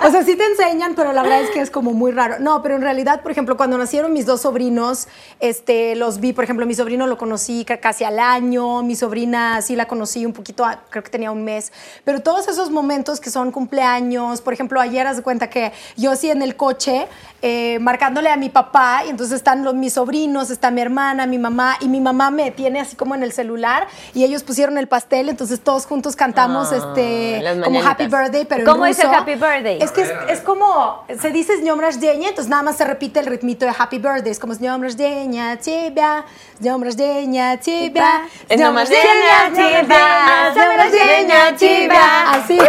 [0.00, 2.36] te, o sea, sí te enseñan, pero la verdad es que es como muy raro.
[2.38, 5.08] No, pero en realidad, por ejemplo, cuando nacieron mis dos sobrinos,
[5.40, 9.60] este, los vi, por ejemplo, mi sobrino lo conocí ca- casi al año, mi sobrina
[9.62, 11.72] sí la conocí un poquito, creo que tenía un mes,
[12.04, 16.14] pero todos esos momentos que son cumpleaños, por ejemplo, ayer haz de cuenta que yo
[16.16, 17.08] sí en el coche,
[17.42, 21.38] eh, marcándole a mi papá, y entonces están los, mis sobrinos, está mi hermana, mi
[21.38, 24.87] mamá, y mi mamá me tiene así como en el celular, y ellos pusieron el
[24.87, 28.21] pastel, entonces todos juntos cantamos Ah, este, las como Happy mañanitas.
[28.21, 29.19] Birthday, pero en ¿Cómo es el ruso.
[29.19, 29.79] Happy Birthday?
[29.81, 33.25] Es que es, es como, se dice Днем рождения, entonces nada más se repite el
[33.25, 34.31] ritmito de Happy Birthday.
[34.31, 36.25] Es como Днем рождения тебя,
[36.59, 39.03] Днем рождения тебя, Es Днем Днем рождения
[39.43, 42.31] рождения тебя, тебя, Днем рождения тебя.
[42.31, 42.59] Así.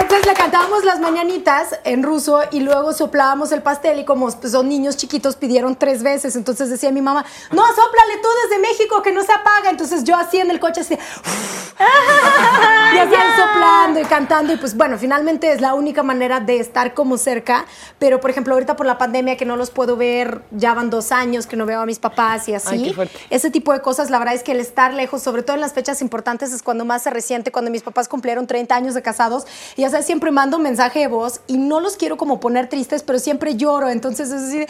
[0.00, 4.52] Entonces le cantábamos las mañanitas en ruso y luego soplábamos el pastel y como pues,
[4.52, 9.02] son niños chiquitos pidieron tres veces, entonces decía mi mamá, no, sóplale tú desde México
[9.02, 9.68] que no se apaga.
[9.68, 10.94] Entonces yo así en el coche así,
[12.94, 14.54] y así soplando y cantando.
[14.54, 17.66] Y pues bueno, finalmente es la única manera de estar como cerca,
[17.98, 21.12] pero por ejemplo ahorita por la pandemia que no los puedo ver, ya van dos
[21.12, 24.18] años que no veo a mis papás y así, Ay, ese tipo de cosas, la
[24.18, 27.02] verdad es que el estar lejos, sobre todo en las fechas importantes, es cuando más
[27.02, 29.46] se resiente, cuando mis papás cumplieron 30 años de casados,
[29.76, 32.68] y ya sabes, siempre mando un mensaje de voz y no los quiero como poner
[32.68, 34.66] tristes, pero siempre lloro, entonces es así,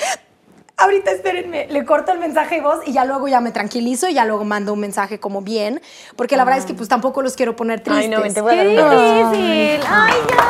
[0.77, 4.15] ahorita espérenme, le corto el mensaje de voz y ya luego ya me tranquilizo y
[4.15, 5.83] ya luego mando un mensaje como bien,
[6.17, 8.05] porque la verdad es que pues tampoco los quiero poner tristes.
[8.05, 9.81] Ay, no, ven, te voy a dar difícil.
[9.89, 10.47] Ay, ya.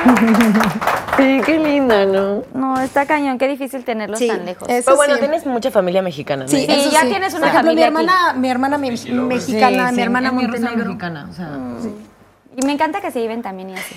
[1.16, 2.42] Sí, qué linda, ¿no?
[2.54, 4.66] No, está cañón, qué difícil tenerlos Sí, tan lejos.
[4.66, 5.20] Pero bueno, sí.
[5.20, 6.48] tienes mucha familia mexicana, ¿no?
[6.48, 7.08] Sí, Sí, eso ya sí.
[7.08, 10.84] tienes una Por ejemplo, familia mi hermana, mi hermana me- mexicana, mi hermana Montenegro.
[10.86, 11.58] mexicana, o sea,
[12.60, 13.96] Y me encanta que se lleven también y así.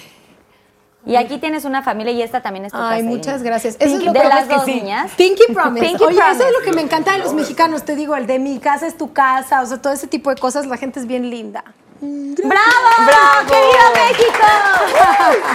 [1.05, 2.91] Y aquí tienes una familia y esta también es tu casa.
[2.91, 3.76] Ay, muchas gracias.
[3.78, 4.76] Eso es Pinky- lo de las que dos sí.
[4.76, 5.11] niñas.
[5.18, 5.86] Pinky Promise.
[5.86, 7.84] Pinky Oye, eso es lo que me encanta de los mexicanos.
[7.84, 10.38] Te digo, el de mi casa es tu casa, o sea, todo ese tipo de
[10.39, 11.64] cosas, la gente es bien linda.
[11.99, 13.05] ¡Bravo!
[13.05, 13.49] ¡Bravo!
[13.49, 15.53] ¡Que viva México!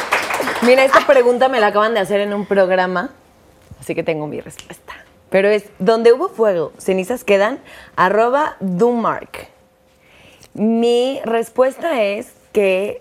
[0.62, 3.10] Mira, esta pregunta me la acaban de hacer en un programa,
[3.80, 4.92] así que tengo mi respuesta.
[5.30, 7.58] Pero es, donde hubo fuego, cenizas quedan,
[7.96, 9.48] arroba Dumark.
[10.54, 13.00] Mi respuesta es que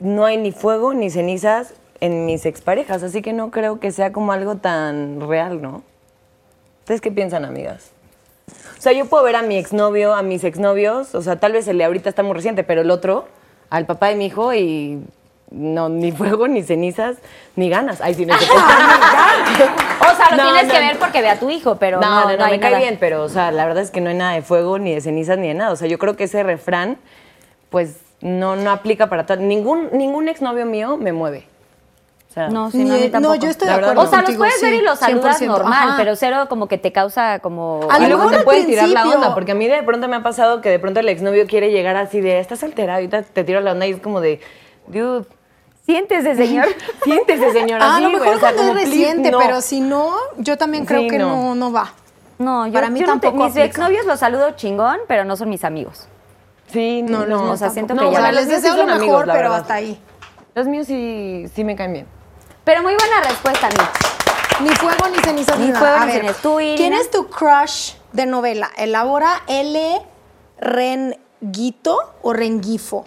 [0.00, 4.12] no hay ni fuego ni cenizas en mis exparejas, así que no creo que sea
[4.12, 5.82] como algo tan real, ¿no?
[6.80, 7.90] ¿Ustedes qué piensan, amigas?
[8.78, 11.66] O sea, yo puedo ver a mi exnovio, a mis exnovios, o sea, tal vez
[11.68, 13.26] el de ahorita está muy reciente, pero el otro,
[13.70, 15.02] al papá de mi hijo y
[15.50, 17.16] no, ni fuego, ni cenizas,
[17.56, 18.00] ni ganas.
[18.00, 18.54] Ay, sí, no, cierto.
[19.98, 20.72] O sea, lo No, tienes no.
[20.72, 22.70] que ver porque ve a tu hijo, pero no, no, no, no, hay me cae
[22.72, 22.82] nada.
[22.82, 25.00] bien, pero, o sea, la verdad es que no hay nada de fuego, ni de
[25.00, 25.72] cenizas, ni de nada.
[25.72, 26.98] O sea, yo creo que ese refrán,
[27.70, 29.38] pues, no, no aplica para todo.
[29.38, 31.46] Ningún, ningún exnovio mío me mueve.
[32.30, 33.34] O sea, No, sí, no, a mí Ni- tampoco.
[33.34, 35.46] no, yo estoy de acuerdo O sea, los puedes ver sí, y los saludas 100%,
[35.46, 35.94] normal, ajá.
[35.96, 37.80] pero cero como que te causa como...
[37.90, 40.06] A Y lo luego mejor te pueden tirar la onda, porque a mí de pronto
[40.08, 43.22] me ha pasado que de pronto el exnovio quiere llegar así de, estás alterado, ahorita
[43.22, 44.40] te tiro la onda y es como de,
[44.88, 45.24] dude,
[45.86, 46.66] Siéntese, señor.
[47.04, 47.84] siéntese, señora.
[47.86, 49.38] Ah, a lo mejor o sea, cuando como, es please, reciente, no.
[49.38, 51.28] pero si no, yo también creo Sí, que no.
[51.28, 51.92] no, no va.
[52.38, 55.36] No, yo, Para mí yo no te- tampoco mis exnovios los saludo chingón, pero no
[55.36, 56.06] son mis amigos.
[56.72, 57.50] Sí, no, No, no.
[57.52, 58.10] o sea, siento tampoco.
[58.10, 59.60] que O ya- sea, los les sí deseo lo son amigos, mejor, la pero verdad.
[59.60, 60.00] hasta ahí.
[60.54, 62.06] Los míos sí, sí me caen bien.
[62.64, 64.60] Pero muy buena respuesta, Mitch.
[64.62, 65.80] Ni fuego, ni cenizas, Ni ni, nada.
[65.86, 66.36] fuego, A ni cenizas.
[66.42, 66.76] ¿Tú, Irina?
[66.76, 68.70] ¿Quién es tu crush de novela?
[68.76, 70.00] ¿Elabora L.
[70.58, 73.06] Renguito o Rengifo?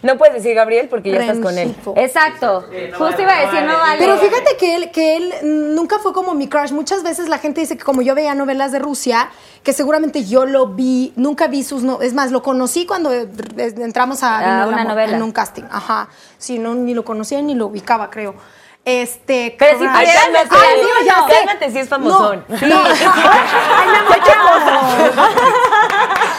[0.00, 1.68] No puedes decir Gabriel porque ya estás con él.
[1.68, 1.94] Rengifo.
[1.96, 2.64] Exacto.
[2.96, 3.98] Justo iba a decir, no vale.
[3.98, 5.34] Pero fíjate que él, que él
[5.74, 6.70] nunca fue como mi crush.
[6.70, 9.28] Muchas veces la gente dice que como yo veía novelas de Rusia,
[9.64, 11.82] que seguramente yo lo vi, nunca vi sus...
[11.82, 15.16] No, es más, lo conocí cuando eh, entramos a, A una novela.
[15.16, 16.08] En un casting, ajá.
[16.38, 18.36] Sí, no, ni lo conocía ni lo ubicaba, creo.
[18.84, 19.56] Este...
[19.58, 21.26] Pero si Ay, decir Ay, no, ya.
[21.44, 22.44] Cálmate si es famosón.
[22.48, 22.66] No, Sí.
[22.68, 22.84] no.
[22.84, 23.98] Ay, me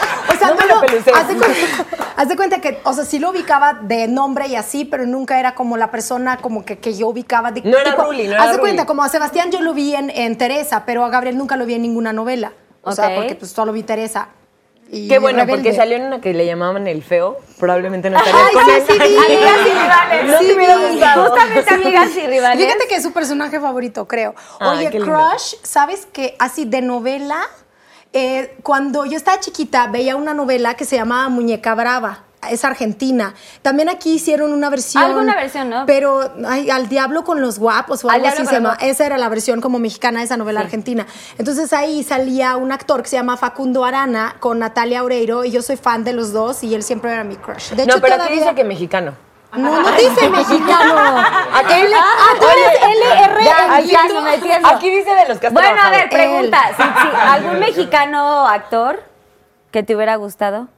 [0.70, 1.84] lo haz de cuenta,
[2.16, 5.38] haz de cuenta que, o sea, sí lo ubicaba de nombre y así, pero nunca
[5.40, 7.52] era como la persona como que, que yo ubicaba.
[7.52, 8.86] De, No era Ruli, no era Haz de cuenta, Ruli.
[8.88, 11.74] como a Sebastián yo lo vi en, en Teresa, pero a Gabriel nunca lo vi
[11.74, 12.52] en ninguna novela.
[12.82, 14.28] O sea, porque pues solo vi Teresa.
[14.90, 15.62] y Qué bueno, rebelde.
[15.64, 17.38] porque salió en una que le llamaban el feo.
[17.58, 18.82] Probablemente no estaría Ay, con sí, él.
[18.88, 18.92] sí.
[18.96, 20.26] Amigas y rivales.
[20.32, 20.86] No Sí, te hubiera vi.
[20.92, 21.24] gustado.
[21.30, 22.66] Justamente amigas y rivales.
[22.66, 24.34] Fíjate que es su personaje favorito, creo.
[24.58, 24.98] Ay, Oye.
[24.98, 26.34] Crush, ¿sabes qué?
[26.38, 27.42] Así de novela,
[28.12, 32.24] eh, cuando yo estaba chiquita veía una novela que se llamaba Muñeca Brava.
[32.50, 33.34] Es argentina.
[33.60, 35.04] También aquí hicieron una versión.
[35.04, 35.84] Alguna versión, ¿no?
[35.84, 38.78] Pero ay, al diablo con los guapos o Al algo así se llama.
[38.80, 41.06] Esa era la versión como mexicana de esa novela argentina.
[41.36, 45.60] Entonces ahí salía un actor que se llama Facundo Arana con Natalia Oreiro y yo
[45.60, 47.72] soy fan de los dos y él siempre era mi crush.
[47.74, 49.12] De hecho, No, pero aquí todavía- dice que mexicano.
[49.56, 50.94] No, no dice mexicano.
[51.54, 53.44] Aquí L- ah, tú eres LR.
[53.44, 54.68] Ya, me entiendo.
[54.68, 56.60] Aquí dice de los que has Bueno, a ver, pregunta.
[57.32, 59.02] Algún mexicano actor
[59.72, 60.68] que te hubiera gustado?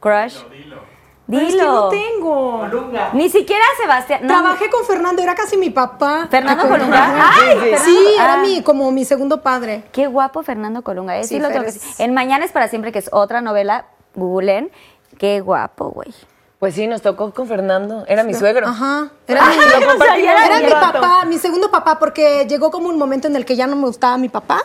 [0.00, 0.38] Crush.
[0.50, 0.80] Dilo.
[1.28, 2.66] Pero es que no tengo.
[3.12, 4.20] Ni siquiera Sebastián.
[4.22, 6.26] no, Trabajé con Fernando, era casi mi papá.
[6.28, 6.88] Fernando ¿Te acuerdas?
[6.88, 7.30] Colunga.
[7.38, 8.36] Ay, Fernando- Sí, era ah.
[8.38, 9.84] mi, como mi segundo padre.
[9.92, 11.22] Qué guapo Fernando Colunga.
[11.22, 11.72] Sí, lo que.
[11.98, 13.84] En Mañana es para siempre, que es otra novela,
[14.14, 14.72] googleen.
[15.18, 16.12] Qué guapo, güey.
[16.60, 18.04] Pues sí, nos tocó con Fernando.
[18.06, 18.68] Era mi suegro.
[18.68, 19.08] Ajá.
[19.26, 23.26] Era mi, lo compartimos era mi papá, mi segundo papá, porque llegó como un momento
[23.28, 24.62] en el que ya no me gustaba mi papá.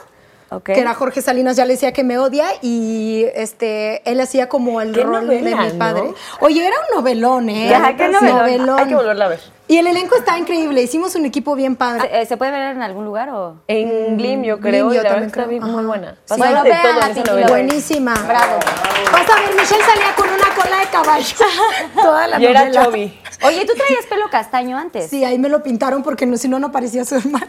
[0.49, 0.63] Ok.
[0.63, 4.81] Que era Jorge Salinas, ya le decía que me odia y este él hacía como
[4.81, 5.79] el rol novela, de mi ¿no?
[5.79, 6.13] padre.
[6.41, 7.69] Oye, era un novelón, ¿eh?
[7.69, 8.77] Ya, qué novelón.
[8.77, 9.54] Hay que volverla a ver.
[9.67, 12.07] Y el elenco está increíble, hicimos un equipo bien padre.
[12.07, 13.55] ¿Se, eh, ¿se puede ver en algún lugar o...?
[13.67, 15.59] En Glim, yo creo, y yo la también está creo.
[15.59, 16.15] bien, muy buena.
[16.25, 16.35] Sí.
[16.37, 16.61] Bueno.
[17.47, 18.13] Buenísima.
[18.13, 18.59] Bravo.
[19.11, 21.35] Vas a ver, Michelle salía con una cola de caballo.
[21.95, 22.69] Toda la Y era.
[22.71, 23.19] Chovy.
[23.43, 25.09] Oye, ¿tú traías pelo castaño antes?
[25.09, 27.47] Sí, ahí me lo pintaron porque no, si no, no parecía su hermano.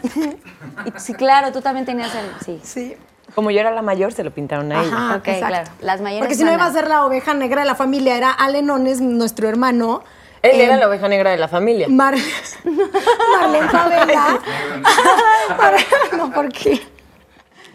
[0.85, 2.25] Y- Sí, claro, tú también tenías el...
[2.43, 2.59] Sí.
[2.63, 2.97] Sí.
[3.35, 4.91] Como yo era la mayor, se lo pintaron a ella.
[4.95, 5.47] Ajá, ok, exacto.
[5.47, 5.71] claro.
[5.81, 8.31] Las mayores Porque si no iba a ser la oveja negra de la familia, era
[8.31, 10.01] Alenones, nuestro hermano.
[10.41, 11.87] Él Eh, era la oveja negra de la familia.
[11.89, 12.15] Mar
[13.39, 14.39] Marlene Favela.
[16.17, 16.81] No, ¿por qué?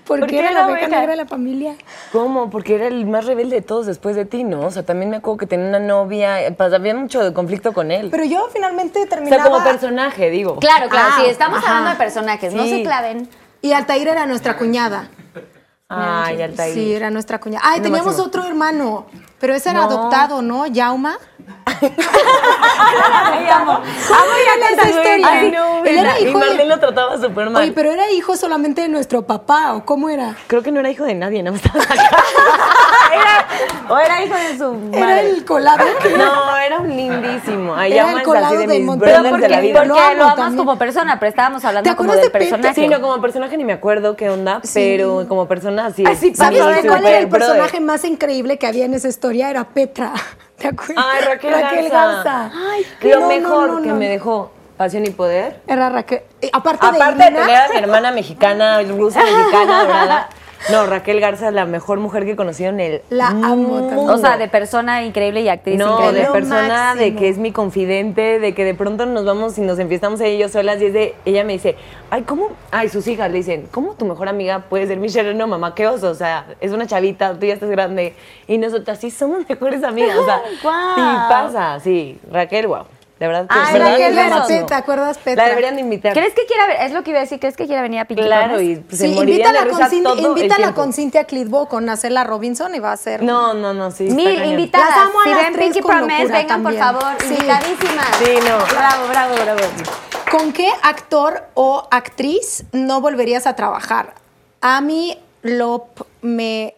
[0.07, 1.75] ¿Por, ¿Por qué era la oveja negra de la familia?
[2.11, 2.51] ¿Cómo?
[2.51, 4.63] Porque era el más rebelde de todos después de ti, ¿no?
[4.63, 7.73] O sea, también me acuerdo que tenía una novia, eh, pues, había mucho de conflicto
[7.73, 8.09] con él.
[8.11, 9.45] Pero yo finalmente o sea, terminaba...
[9.45, 10.57] como personaje, digo.
[10.57, 11.69] Claro, claro, Ah, sí, estamos ajá.
[11.69, 13.29] hablando de personajes, no se claven.
[13.63, 15.09] Y Altair era nuestra cuñada.
[15.89, 16.75] Ay, Altair.
[16.75, 17.63] Sí, era nuestra cuñada.
[17.67, 19.07] Ay, teníamos otro hermano,
[19.43, 19.87] pero ese era No.
[19.87, 20.67] adoptado, ¿no?
[20.69, 21.19] Yauma.
[21.67, 23.73] Ay, amo.
[23.73, 25.27] Amo Era ya esa historia.
[25.29, 26.69] Ay, no, Él era y hijo Marlene de...
[26.69, 27.63] lo trataba súper mal.
[27.63, 30.37] Oye, pero era hijo solamente de nuestro papá, ¿o cómo era?
[30.47, 31.95] Creo que no era hijo de nadie, nada más estaba acá.
[33.89, 35.31] O era hijo de su Era madre.
[35.31, 35.85] el colado.
[36.17, 37.75] No, era un lindísimo.
[37.75, 39.31] Ay, Era el así colado de de Monterrey.
[39.31, 39.75] porque, de la vida.
[39.81, 40.57] porque Lo lo, amo amas también.
[40.65, 42.39] como persona, pero estábamos hablando ¿Te como de Pepe?
[42.39, 42.75] personaje.
[42.75, 46.05] Sí, no, como personaje ni me acuerdo qué onda, pero como persona sí.
[46.07, 47.49] Ay, sí, sí, ¿Sabes de cuál era el brother.
[47.49, 49.32] personaje más increíble que había en esa historia?
[49.41, 50.13] Era Petra.
[50.57, 51.05] ¿Te acuerdas?
[51.13, 52.51] Ay, Raquel, Garza.
[52.55, 53.95] Ay, Lo no, mejor no, que no.
[53.97, 55.61] me dejó Pasión y Poder.
[55.67, 56.23] Era Raquel.
[56.41, 60.29] eh, aparte, Aparte de de tener a mi hermana mexicana, rusa, mexicana, dorada.
[60.71, 63.87] No, Raquel Garza, la mejor mujer que he conocido en el La amo mundo.
[63.89, 64.11] también.
[64.11, 66.21] O sea, de persona increíble y actriz No, increíble.
[66.21, 67.19] de Lo persona, de máximo.
[67.19, 70.39] que es mi confidente, de que de pronto nos vamos y nos enfiestamos ella y
[70.39, 71.77] yo solas y es de, ella me dice,
[72.11, 72.51] ay, ¿cómo?
[72.71, 75.35] Ay, sus hijas le dicen, ¿cómo tu mejor amiga puede ser Michelle?
[75.35, 78.15] No, mamá, qué oso, o sea, es una chavita, tú ya estás grande
[78.47, 80.95] y nosotras sí somos mejores amigas, o sea, Guau.
[80.95, 82.85] sí pasa, sí, Raquel, wow,
[83.23, 84.67] de verdad que Ay, verdad.
[84.67, 85.45] ¿te acuerdas, Petra?
[85.45, 86.13] La deberían de invitar.
[86.13, 86.79] ¿Crees que quiera ver?
[86.81, 88.73] Es lo que iba a decir, ¿crees que quiera venir a Pinky Claro, Promise?
[88.73, 92.25] y pues, se de invítala, risa con, Cintia, todo invítala con Cintia Clitbo, con Nacela
[92.25, 93.23] Robinson y va a ser...
[93.23, 94.11] No, no, no, sí.
[94.11, 94.89] Mil invitadas.
[94.89, 96.83] Las amo a si las ven tres Pinky con Promise, vengan también.
[96.83, 97.13] por favor.
[97.21, 97.35] Sí.
[97.35, 98.17] Invitadísimas.
[98.19, 98.77] Sí, no.
[98.77, 99.61] Bravo, bravo, bravo.
[100.29, 104.15] ¿Con qué actor o actriz no volverías a trabajar?
[104.61, 106.75] A mí, Lop, me...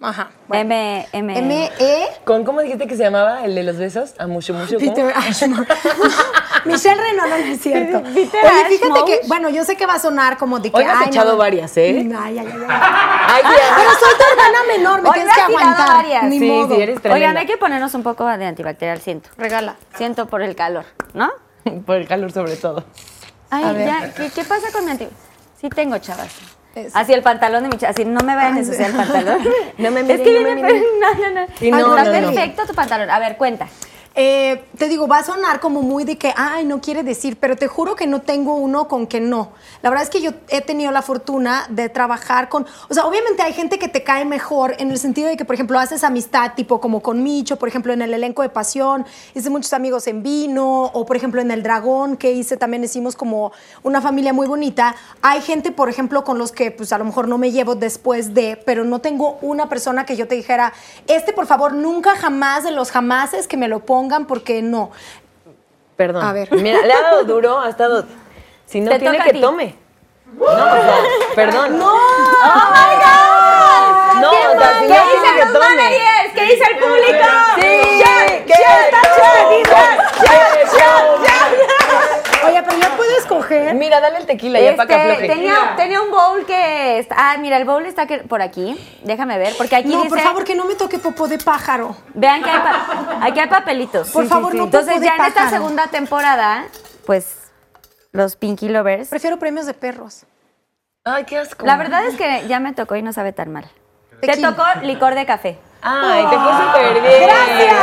[0.00, 0.30] Ajá.
[0.48, 0.62] bueno.
[0.62, 1.38] M, M.
[1.38, 2.06] M-E...
[2.24, 4.14] ¿Con cómo dijiste que se llamaba el de los besos?
[4.18, 4.78] A mucho, mucho.
[4.78, 4.94] ¿cómo?
[4.94, 5.66] Peter Ashmore.
[6.64, 8.02] Michelle Renaud, no, no es cierto.
[8.14, 9.04] Peter Oye, fíjate Ashmore.
[9.20, 10.76] que, bueno, yo sé que va a sonar como de que.
[10.76, 11.38] Hoy has ay, echado no.
[11.38, 11.96] varias, ¿eh?
[11.98, 12.66] Ay, ay, ay, ay.
[12.68, 13.42] Ay,
[13.76, 15.88] Pero soy tu hermana menor, me Hoy tienes me que has aguantar.
[15.88, 16.24] varias.
[16.24, 16.74] Ni Sí, modo.
[16.76, 17.14] sí, eres tremenda.
[17.14, 19.30] Oigan, hay que ponernos un poco de antibacterial, siento.
[19.36, 19.76] Regala.
[19.96, 20.84] Siento por el calor,
[21.14, 21.30] ¿no?
[21.86, 22.84] Por el calor sobre todo.
[23.50, 25.32] Ay, ya, ¿qué, qué pasa con mi antibacterial?
[25.60, 26.28] Sí tengo, chavas.
[26.74, 26.98] Eso.
[26.98, 29.38] Así el pantalón de mi así no me vayan a ensuciar el pantalón.
[29.78, 30.82] No me Es miren, que no me miren.
[31.00, 31.46] no, no, no.
[31.58, 32.26] Sí, no, Está no, no.
[32.32, 33.10] perfecto tu pantalón.
[33.10, 33.66] A ver, cuenta.
[34.14, 37.56] Eh, te digo, va a sonar como muy de que, ay, no quiere decir, pero
[37.56, 39.52] te juro que no tengo uno con que no.
[39.80, 43.42] La verdad es que yo he tenido la fortuna de trabajar con, o sea, obviamente
[43.42, 46.52] hay gente que te cae mejor en el sentido de que, por ejemplo, haces amistad,
[46.54, 50.22] tipo como con Micho, por ejemplo, en el elenco de Pasión, hice muchos amigos en
[50.22, 53.52] Vino, o por ejemplo en El Dragón, que hice, también hicimos como
[53.82, 54.94] una familia muy bonita.
[55.22, 58.34] Hay gente, por ejemplo, con los que pues a lo mejor no me llevo después
[58.34, 60.72] de, pero no tengo una persona que yo te dijera,
[61.06, 64.90] este por favor, nunca jamás de los jamases que me lo pongan, porque no.
[65.96, 66.24] Perdón.
[66.24, 66.50] A ver.
[66.52, 68.04] Mira, le ha dado duro, ha estado.
[68.66, 69.76] Si no Te tiene que tome.
[70.36, 70.96] No, o sea,
[71.36, 71.78] perdón.
[71.78, 71.86] No.
[71.86, 74.20] ¡Oh, my God!
[74.22, 75.66] No, o sea, Ahorita, si ¿Qué no, dicen que los tome.
[75.76, 76.32] managers?
[76.34, 77.28] ¿Qué dice el público?
[77.60, 78.44] Sí, ¡Ya!
[78.44, 78.54] ¡Qué
[82.46, 83.74] Oye, pero ya puedo escoger.
[83.74, 85.28] Mira, dale el tequila ya para que Este, afloje.
[85.28, 86.98] tenía, tenía un bowl que...
[86.98, 88.76] está- Ah, mira, el bowl está que- por aquí.
[89.04, 90.08] Déjame ver, porque aquí No, dice...
[90.08, 91.94] por favor, que no me toque popó de pájaro.
[92.14, 94.10] Vean que hay, pa- aquí hay papelitos.
[94.10, 96.64] Por favor, no Entonces, popó de ya en esta segunda temporada,
[97.06, 97.36] pues,
[98.12, 99.08] los Pinky Lovers...
[99.08, 100.24] Prefiero premios de perros.
[101.04, 101.64] Ay, qué asco.
[101.66, 103.68] La verdad es que ya me tocó y no sabe tan mal.
[104.20, 105.58] Te tocó licor de café.
[105.84, 107.22] Ay, te fue súper bien.
[107.24, 107.74] ¡Gracias!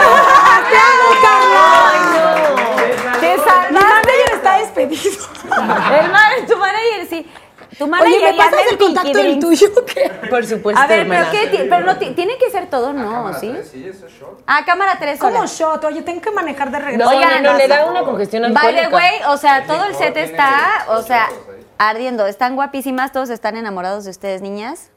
[0.69, 3.19] ¡Te amo, Carla!
[3.19, 3.73] ¡Te Mi salvaste!
[3.73, 5.25] manager está despedido.
[5.43, 7.29] El man- tu manager, sí.
[7.77, 10.09] Tu manager Oye, ¿me pasas el contacto del tuyo o qué?
[10.29, 11.25] Por supuesto, A ver, pero.
[11.31, 11.47] ¿qué?
[11.47, 13.31] ti- Pero no ti- tiene que ser todo, ¿no?
[13.39, 13.53] ¿Sí?
[13.71, 14.41] Sí, eso es short.
[14.47, 15.83] Ah, cámara 3 ¿Cómo shot?
[15.85, 17.09] Oye, tengo que manejar de regreso.
[17.11, 18.89] No, Oigan, no, no, le da una congestión By alcohólica.
[18.89, 21.29] the way, o sea, todo el set está, o sea,
[21.77, 22.25] ardiendo.
[22.25, 24.89] Están guapísimas, todos están enamorados de ustedes, niñas.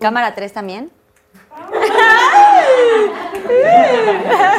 [0.00, 0.90] Cámara 3 también.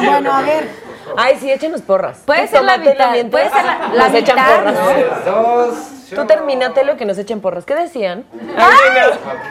[0.04, 0.68] Bueno, a ver.
[1.16, 2.18] Ay, sí, échanos porras.
[2.24, 4.74] Puede ser la mitad, puede ser la- la nos echan porras.
[4.74, 5.32] ¿no?
[5.32, 5.74] Dos.
[6.14, 7.64] Tú terminátelo que nos echen porras.
[7.64, 8.24] ¿Qué decían?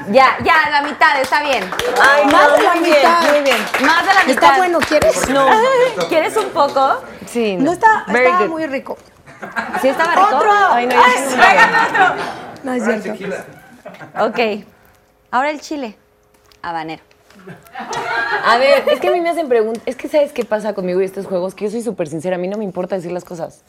[0.10, 1.64] Ya, ya, la mitad, está bien.
[2.02, 3.22] Ay, no, Más de la muy bien, mitad.
[3.32, 3.58] muy bien.
[3.82, 4.44] Más de la mitad.
[4.44, 4.80] ¿Está bueno?
[4.80, 5.30] ¿Quieres?
[5.30, 5.48] No.
[6.10, 7.02] ¿Quieres un poco?
[7.28, 8.50] Sí, No está, Very estaba good.
[8.52, 8.98] muy rico.
[9.82, 10.36] ¿Sí estaba rico?
[10.36, 10.52] ¡Otro!
[10.72, 11.58] Ay, no, Ay,
[11.88, 12.24] otro.
[12.64, 13.14] No es cierto.
[14.20, 14.66] Ok.
[15.32, 15.98] Ahora el chile.
[16.62, 17.02] Habanero.
[18.46, 19.84] A ver, es que a mí me hacen preguntas.
[19.86, 21.56] Es que ¿sabes qué pasa conmigo y estos juegos?
[21.56, 22.36] Que yo soy súper sincera.
[22.36, 23.64] A mí no me importa decir las cosas.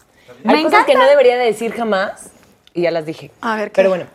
[0.45, 2.31] Me Hay cosas que no debería de decir jamás
[2.75, 3.31] y ya las dije.
[3.41, 3.77] A ver, ¿qué?
[3.77, 4.07] Pero bueno,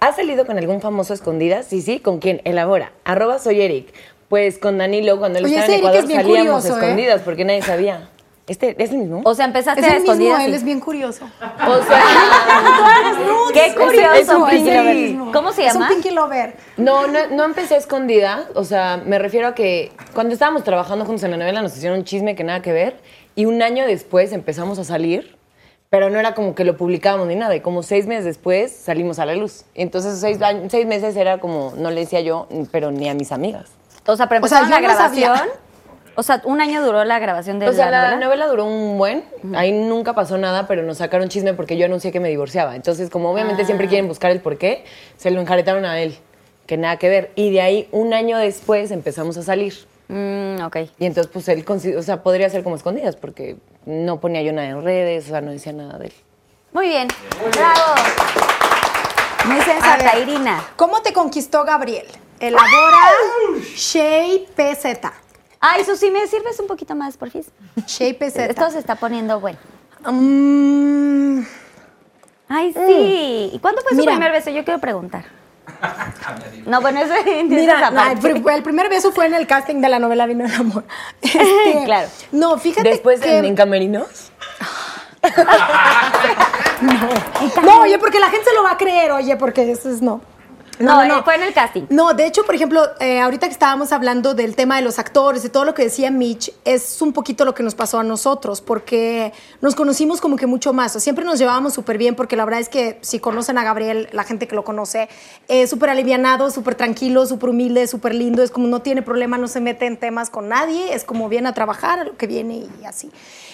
[0.00, 1.66] ¿has salido con algún famoso a escondidas?
[1.66, 2.00] Sí, sí.
[2.00, 2.40] ¿Con quién?
[2.44, 2.92] Elabora.
[3.04, 3.92] Arroba soy Eric.
[4.28, 6.80] Pues con Danilo, cuando él Oye, estaba en ese Eric Ecuador, es bien salíamos curioso,
[6.80, 6.84] ¿eh?
[6.84, 8.08] escondidas porque nadie sabía.
[8.48, 9.20] ¿Este es el mismo?
[9.24, 10.44] O sea, empezaste Es a el mismo, escondidas.
[10.44, 11.24] él y- es bien curioso.
[11.24, 12.02] O sea,
[13.52, 14.70] Qué curioso, Es un Pinky.
[14.74, 15.32] Lover.
[15.32, 15.88] ¿Cómo se Es llama?
[15.88, 16.56] un Pinky Lover.
[16.76, 18.46] no, no, no empecé escondida.
[18.54, 21.98] O sea, me refiero a que cuando estábamos trabajando juntos en la novela nos hicieron
[21.98, 22.96] un chisme que nada que ver.
[23.34, 25.36] Y un año después empezamos a salir,
[25.90, 27.54] pero no era como que lo publicábamos ni nada.
[27.54, 29.64] Y como seis meses después salimos a la luz.
[29.74, 33.30] Entonces seis, años- seis meses era como, no le decía yo, pero ni a mis
[33.32, 33.66] amigas.
[34.06, 35.48] O sea, pero O sea, empezaron la no grabación.
[36.18, 38.26] O sea, un año duró la grabación de O sea, la, la novela.
[38.26, 39.22] novela duró un buen,
[39.54, 42.74] ahí nunca pasó nada, pero nos sacaron chisme porque yo anuncié que me divorciaba.
[42.74, 44.84] Entonces, como obviamente siempre quieren buscar el porqué,
[45.16, 46.18] se lo enjaretaron a él,
[46.66, 47.30] que nada que ver.
[47.36, 49.74] Y de ahí, un año después, empezamos a salir.
[50.08, 50.76] Mm, ok.
[50.98, 51.64] Y entonces, pues él,
[51.96, 53.54] o sea, podría ser como escondidas, porque
[53.86, 56.12] no ponía yo nada en redes, o sea, no decía nada de él.
[56.72, 57.06] Muy bien.
[57.52, 57.94] Bravo.
[59.44, 60.28] Muy sensata, ver.
[60.28, 60.64] Irina.
[60.74, 62.06] ¿Cómo te conquistó Gabriel?
[62.40, 62.98] Elabora
[63.76, 65.27] Shea PZ.
[65.60, 67.46] Ay, Susi, ¿me sirves un poquito más, porfis?
[67.86, 68.36] Shea PZ.
[68.50, 69.58] Esto se está poniendo bueno.
[70.04, 71.40] Mm,
[72.48, 73.50] Ay, sí.
[73.52, 74.12] ¿Y cuándo fue su Mira.
[74.12, 74.50] primer beso?
[74.50, 75.24] Yo quiero preguntar.
[76.64, 77.12] No, bueno, eso
[77.44, 80.84] Mira, no, el, primer beso fue en el casting de la novela Vino el Amor.
[81.20, 82.08] Este, Claro.
[82.32, 83.38] No, fíjate Después, que...
[83.38, 84.32] en, en Camerinos,
[87.62, 90.20] No, oye, porque la gente se lo va a creer, oye, porque eso es no.
[90.78, 91.82] No, eh, fue en el casting.
[91.90, 95.44] No, de hecho, por ejemplo, eh, ahorita que estábamos hablando del tema de los actores
[95.44, 98.60] y todo lo que decía Mitch, es un poquito lo que nos pasó a nosotros,
[98.60, 100.94] porque nos conocimos como que mucho más.
[100.96, 104.08] O siempre nos llevábamos súper bien, porque la verdad es que si conocen a Gabriel,
[104.12, 105.08] la gente que lo conoce,
[105.48, 109.48] es súper alivianado, súper tranquilo, súper humilde, súper lindo, es como no tiene problema, no
[109.48, 112.66] se mete en temas con nadie, es como viene a trabajar, a lo que viene
[112.80, 113.10] y así.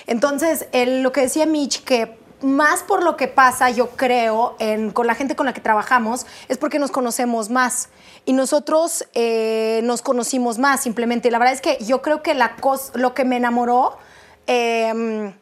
[0.07, 4.91] Entonces, él, lo que decía Mitch, que más por lo que pasa, yo creo, en-
[4.93, 7.89] con la gente con la que trabajamos, es porque nos conocemos más.
[8.25, 11.29] Y nosotros eh, nos conocimos más, simplemente.
[11.29, 13.97] Y la verdad es que yo creo que la cos- lo que me enamoró,
[14.47, 15.35] eh,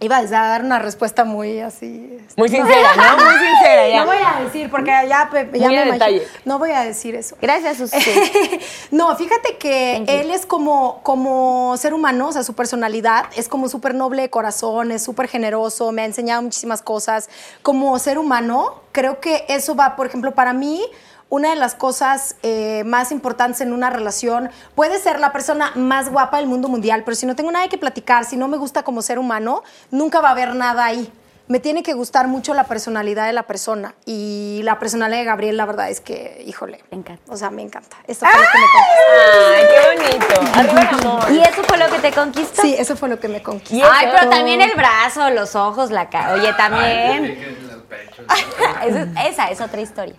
[0.00, 2.18] iba a dar una respuesta muy así.
[2.36, 3.24] muy sincera, ¿no?
[3.24, 4.00] Muy sincera, ya.
[4.00, 6.22] No voy a decir, porque ya, ya me imagino- detalle.
[6.44, 7.36] No voy a decir eso.
[7.40, 7.96] Gracias, Susi.
[8.90, 13.68] no, fíjate que él es como, como ser humano, o sea, su personalidad es como
[13.68, 17.28] súper noble de corazón, es súper generoso, me ha enseñado muchísimas cosas.
[17.62, 20.84] Como ser humano, creo que eso va, por ejemplo, para mí,
[21.28, 26.08] una de las cosas eh, más importantes en una relación puede ser la persona más
[26.10, 28.82] guapa del mundo mundial, pero si no tengo nada que platicar, si no me gusta
[28.84, 31.12] como ser humano, nunca va a haber nada ahí.
[31.48, 33.94] Me tiene que gustar mucho la personalidad de la persona.
[34.04, 36.82] Y la personalidad de Gabriel, la verdad es que, híjole.
[36.90, 37.22] Me encanta.
[37.32, 37.96] O sea, me encanta.
[38.08, 39.54] Esto fue lo que me conquistó.
[39.54, 40.58] Ay, qué bonito.
[40.58, 41.32] Arriba el amor.
[41.32, 42.62] ¿Y eso fue lo que te conquistó?
[42.62, 43.88] Sí, eso fue lo que me conquistó.
[43.88, 46.34] Ay, pero también el brazo, los ojos, la cara.
[46.34, 47.38] Oye, también.
[48.84, 50.16] Esa es- esa es otra historia.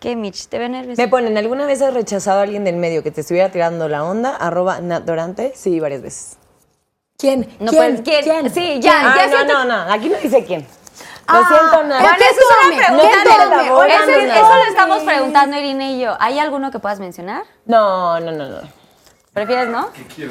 [0.00, 0.48] ¿Qué, Mitch?
[0.48, 1.00] ¿Te ve nervioso?
[1.00, 4.02] Me ponen, ¿alguna vez has rechazado a alguien del medio que te estuviera tirando la
[4.02, 4.34] onda?
[4.34, 5.52] Arroba Nat Dorante.
[5.54, 6.36] Sí, varias veces.
[7.18, 7.48] ¿Quién?
[7.60, 7.96] No, ¿Quién?
[7.96, 8.24] pues, ¿quién?
[8.24, 8.54] ¿Quién?
[8.54, 9.92] Sí, ya, Ah, ya no, siento- no, no.
[9.92, 10.66] Aquí no dice quién.
[11.28, 12.00] Lo siento, Nat.
[12.00, 12.78] Bueno, ¿Qué eso es una
[13.60, 13.86] pregunta.
[13.94, 14.10] Eso,
[14.40, 16.16] eso lo estamos preguntando Irina y yo.
[16.18, 17.42] ¿Hay alguno que puedas mencionar?
[17.66, 18.79] No, no, no, no.
[19.46, 19.88] ¿Prefieres no?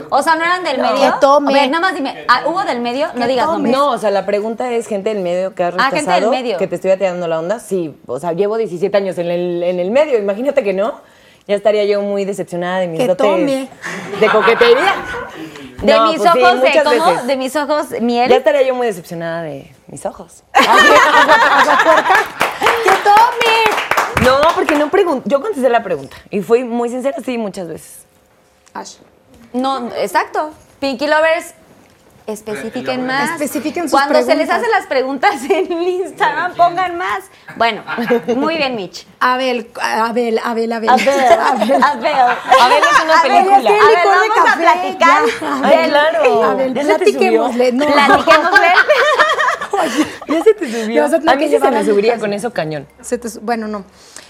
[0.09, 1.13] O sea, ¿no eran del medio?
[1.13, 1.51] Que tome.
[1.51, 2.25] A ver, nada más dime.
[2.27, 3.07] ah, ¿Hubo del medio?
[3.15, 3.75] No digas nombres.
[3.75, 6.41] No, o sea, la pregunta es gente del medio que has Ah, gente rechazado, del
[6.43, 6.57] medio.
[6.57, 7.59] que te estuviera tirando la onda.
[7.59, 11.01] Sí, o sea, llevo 17 años en el, en el medio, imagínate que no.
[11.47, 13.67] Ya estaría yo muy decepcionada de mis Que dotes tome.
[14.19, 14.93] de coquetería.
[15.81, 17.25] De No, mis pues sí, ojos, de muchas cómo, veces.
[17.27, 18.29] de mis ojos, miel.
[18.29, 20.43] Ya estaría yo muy decepcionada de mis ojos.
[22.83, 24.25] ¡Que tome!
[24.29, 25.27] No, porque no pregunté.
[25.29, 28.05] Yo contesté la pregunta y fui muy sincera, sí, muchas veces.
[28.79, 28.95] Ash.
[29.53, 30.51] No, exacto.
[30.79, 31.53] Pinky Lovers,
[32.27, 33.31] especifiquen más.
[33.41, 37.23] Especifiquen sus Cuando se les hacen las preguntas en el Instagram, pongan más.
[37.57, 37.83] Bueno,
[38.35, 39.05] muy bien, Mitch.
[39.19, 40.89] Abel, Abel, Abel, Abel.
[40.89, 41.73] A ver, a ver.
[41.83, 43.69] A ver, es una A ver, película.
[43.69, 45.21] A ver, licor de vamos a platicar.
[45.23, 46.43] del- claro.
[46.43, 47.71] Abel, ¿Ya se te platiquémosle.
[47.73, 47.85] No.
[47.91, 48.67] Platiquémosle.
[50.27, 51.03] Ya se te subió.
[51.03, 52.87] A A mí sí se me subiría con eso cañón.
[53.01, 53.83] Se te su- bueno, no.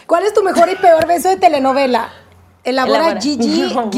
[0.07, 2.09] ¿Cuál es tu mejor y peor beso de telenovela?
[2.64, 3.22] Elabora Elabora.
[3.22, 3.90] Gigi No,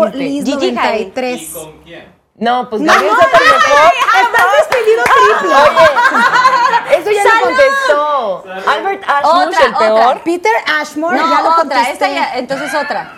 [0.00, 1.48] pues Gigi 93.
[1.52, 2.14] ¿Con quién?
[2.36, 3.22] No, pues No, no, no, mejor.
[4.22, 5.54] Estás despedido triple.
[5.54, 8.44] Oye, eso ya lo contestó.
[8.70, 10.00] Albert Ashmush, Otra, el peor.
[10.10, 10.24] otra.
[10.24, 11.92] Peter Ashmore, No, ya lo otra, contesté.
[11.92, 13.12] esta ya, entonces otra.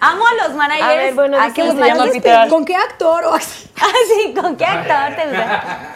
[0.00, 0.84] Amo a los managers.
[0.84, 3.68] A ver, bueno, ¿de así, qué se managers- llama Peter ¿Con qué actor o actriz?
[3.80, 5.92] Ah, sí, ¿con qué actor te gusta?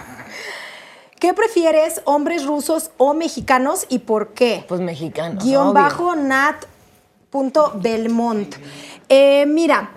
[1.19, 4.65] ¿Qué prefieres, hombres rusos o mexicanos y por qué?
[4.69, 5.39] Pues mexicano.
[5.43, 6.65] Guión bajo nat
[7.31, 8.57] punto Belmont.
[9.09, 9.90] Eh, mira,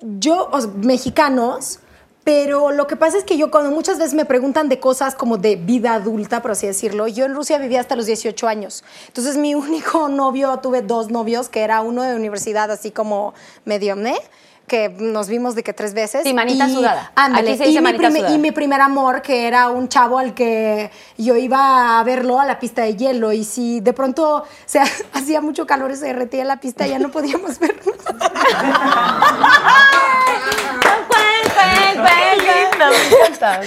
[0.00, 1.80] yo, o sea, mexicanos,
[2.24, 5.38] pero lo que pasa es que yo cuando muchas veces me preguntan de cosas como
[5.38, 8.84] de vida adulta, por así decirlo, yo en Rusia vivía hasta los 18 años.
[9.08, 13.34] Entonces mi único novio, tuve dos novios, que era uno de universidad así como
[13.64, 14.20] medio, ¿eh?
[14.66, 16.22] Que nos vimos de que tres veces.
[16.24, 17.12] Sí, manita Y- sudada.
[17.14, 17.50] Ándale.
[17.50, 18.34] Aquí se dice y, mi manita prime- sudada.
[18.34, 22.46] y mi primer amor, que era un chavo al que yo iba a verlo a
[22.46, 23.32] la pista de hielo.
[23.32, 26.98] Y si de pronto se ha- hacía mucho calor y se derretía la pista, ya
[26.98, 27.96] no podíamos vernos.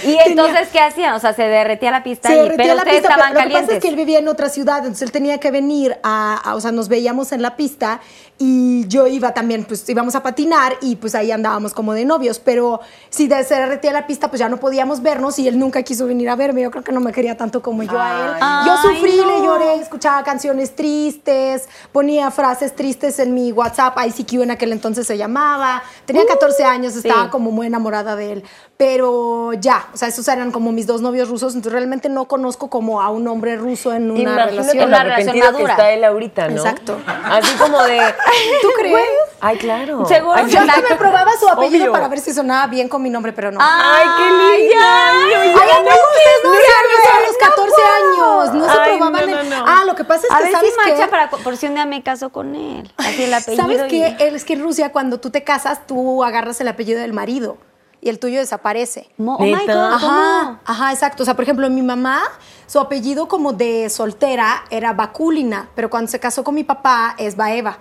[0.04, 1.14] Y entonces, ¿qué hacían?
[1.16, 3.34] O sea, se derretía la pista, Se y- derretía pero la ustedes pista, pero estaban
[3.34, 3.76] lo que pasa calientes.
[3.78, 6.62] es que él vivía en otra ciudad, entonces él tenía que venir a, a- o
[6.62, 8.00] sea, nos veíamos en la pista
[8.38, 12.40] y yo iba también, pues íbamos a patinar y pues ahí andábamos como de novios,
[12.40, 12.80] pero
[13.10, 16.06] si de- se derretía la pista, pues ya no podíamos vernos y él nunca quiso
[16.06, 18.68] venir a verme, yo creo que no me quería tanto como yo a él.
[18.68, 19.26] yo sufrí, no.
[19.28, 25.07] le lloré, escuchaba canciones tristes, ponía frases tristes en mi WhatsApp, ICQ en aquel entonces
[25.07, 28.44] se llamaba, tenía 14 años, estaba como muy enamorada de él,
[28.77, 32.69] pero ya, o sea, esos eran como mis dos novios rusos, entonces realmente no conozco
[32.69, 34.88] como a un hombre ruso en una Imagínate relación.
[34.88, 35.72] Una relación arrepentido que madura.
[35.73, 36.56] está él ahorita, ¿no?
[36.57, 36.97] Exacto.
[37.26, 37.99] Así como de...
[38.61, 38.99] ¿Tú crees?
[39.39, 40.06] Ay, claro.
[40.06, 41.91] Seguro Ay, Yo hasta me probaba su apellido Obvio.
[41.93, 43.60] para ver si sonaba bien con mi nombre, pero no.
[43.61, 44.23] Ay, qué
[44.65, 45.10] linda.
[45.10, 48.53] Ay, ¿a poco ustedes no hacían eso a los 14 años?
[48.56, 49.65] No se Ay, probaban no, el- no, no.
[49.68, 51.10] Ah, lo que pasa es A que, ver ¿sabes si marcha qué?
[51.10, 52.91] para por si un día me caso con él.
[52.97, 53.64] Así el apellido.
[53.64, 54.15] ¿Sabes y- qué?
[54.19, 57.57] Es que en Rusia cuando tú te casas, tú agarras el apellido del marido
[58.06, 59.10] y el tuyo desaparece.
[59.18, 59.52] Mo- oh my.
[59.53, 59.82] God, ¿cómo?
[59.95, 61.23] Ajá, ajá, exacto.
[61.23, 62.22] O sea, por ejemplo, mi mamá,
[62.68, 67.36] su apellido como de soltera era Bakulina, pero cuando se casó con mi papá es
[67.36, 67.80] Baeva.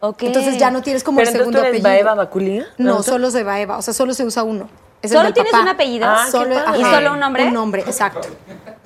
[0.00, 0.22] Ok.
[0.22, 1.90] Entonces ya no tienes como Pero el segundo tú eres apellido.
[1.90, 2.66] Baeva Bakulia.
[2.78, 3.76] No, solo es de Baeva.
[3.76, 4.70] O sea, solo se usa uno.
[5.02, 5.62] Es ¿Solo tienes papá.
[5.64, 6.06] un apellido?
[6.08, 6.54] Ah, Solo.
[6.78, 7.44] ¿Y solo un nombre?
[7.44, 8.26] Un nombre, exacto.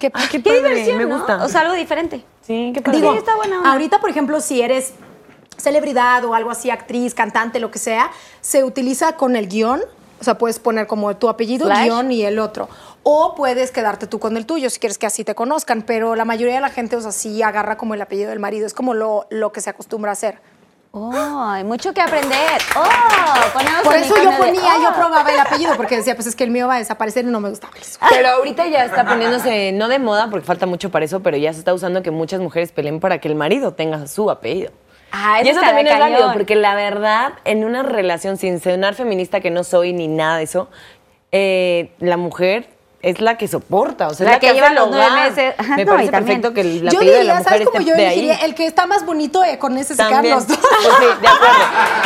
[0.00, 1.16] Qué, qué Qué padre, diversión, me ¿no?
[1.18, 1.44] gusta.
[1.44, 2.24] O sea, algo diferente.
[2.44, 2.98] Sí, qué padre.
[2.98, 3.70] Digo, Sí, está buena onda.
[3.72, 4.94] ahorita, por ejemplo, si eres
[5.56, 8.10] celebridad o algo así, actriz, cantante, lo que sea,
[8.40, 9.80] se utiliza con el guion.
[10.20, 11.84] O sea, puedes poner como tu apellido, Slash.
[11.84, 12.68] guion y el otro.
[13.02, 15.82] O puedes quedarte tú con el tuyo si quieres que así te conozcan.
[15.82, 18.66] Pero la mayoría de la gente, o sea, sí agarra como el apellido del marido.
[18.66, 20.38] Es como lo, lo que se acostumbra a hacer.
[20.92, 22.60] Oh, hay mucho que aprender.
[22.76, 24.94] Oh, ponemos Por eso yo de- ponía, yo oh.
[24.94, 27.38] probaba el apellido porque decía, pues es que el mío va a desaparecer y no
[27.38, 28.00] me gustaba eso.
[28.10, 31.52] Pero ahorita ya está poniéndose, no de moda, porque falta mucho para eso, pero ya
[31.52, 34.72] se está usando que muchas mujeres peleen para que el marido tenga su apellido.
[35.12, 39.40] Ah, y eso también es válido, porque la verdad, en una relación, sin sonar feminista
[39.40, 40.68] que no soy ni nada de eso,
[41.32, 42.68] eh, la mujer
[43.02, 45.54] es la que soporta, o sea, La es la que que, lleva los nueve meses.
[45.56, 47.94] Ajá, Me no, parece perfecto que el Yo de la diría, mujer ¿sabes cómo yo
[47.96, 48.34] de elegiría?
[48.34, 48.40] ahí.
[48.44, 50.58] El que está más bonito, eh, con ese se quedan los dos.
[50.58, 51.58] Pues sí, de acuerdo.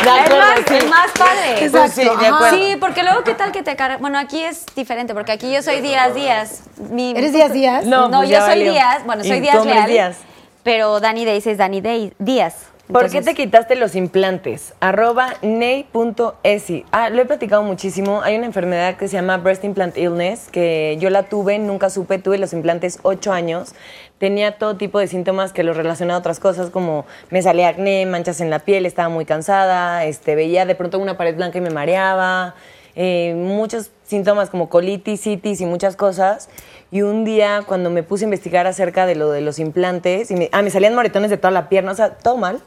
[0.03, 0.73] De El más, sí.
[0.75, 1.65] el más padre.
[1.65, 2.35] Exacto, sí, de ajá.
[2.35, 2.55] acuerdo.
[2.57, 3.97] Sí, porque luego, ¿qué tal que te carga?
[3.97, 6.63] Bueno, aquí es diferente, porque aquí yo soy Díaz Díaz.
[6.91, 7.85] Mi- ¿Eres Díaz Díaz?
[7.85, 8.71] No, No, pues yo ya soy valió.
[8.71, 9.05] Díaz.
[9.05, 9.89] Bueno, soy hombre, Leal.
[9.89, 10.17] Díaz.
[10.63, 12.55] Pero Dani Day es Dani Day, Díaz.
[12.91, 14.73] ¿Por qué te quitaste los implantes?
[14.79, 16.85] Arroba ney.esi.
[16.91, 18.21] Ah, lo he platicado muchísimo.
[18.21, 22.19] Hay una enfermedad que se llama Breast Implant Illness, que yo la tuve, nunca supe,
[22.19, 23.73] tuve los implantes ocho años.
[24.19, 28.05] Tenía todo tipo de síntomas que los relacionaba a otras cosas, como me salía acné,
[28.05, 31.61] manchas en la piel, estaba muy cansada, este, veía de pronto una pared blanca y
[31.61, 32.53] me mareaba.
[32.95, 36.49] eh, muchos síntomas como colitis, citis y muchas cosas.
[36.91, 40.35] Y un día cuando me puse a investigar acerca de lo de los implantes, y
[40.35, 42.61] me, ah, me salían moretones de toda la pierna, o sea, todo mal.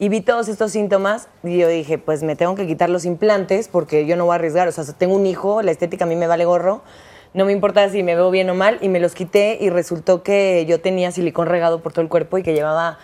[0.00, 3.66] Y vi todos estos síntomas y yo dije, pues me tengo que quitar los implantes
[3.66, 4.68] porque yo no voy a arriesgar.
[4.68, 6.82] O sea, tengo un hijo, la estética a mí me vale gorro.
[7.34, 8.78] No me importa si me veo bien o mal.
[8.80, 12.38] Y me los quité y resultó que yo tenía silicón regado por todo el cuerpo
[12.38, 12.98] y que llevaba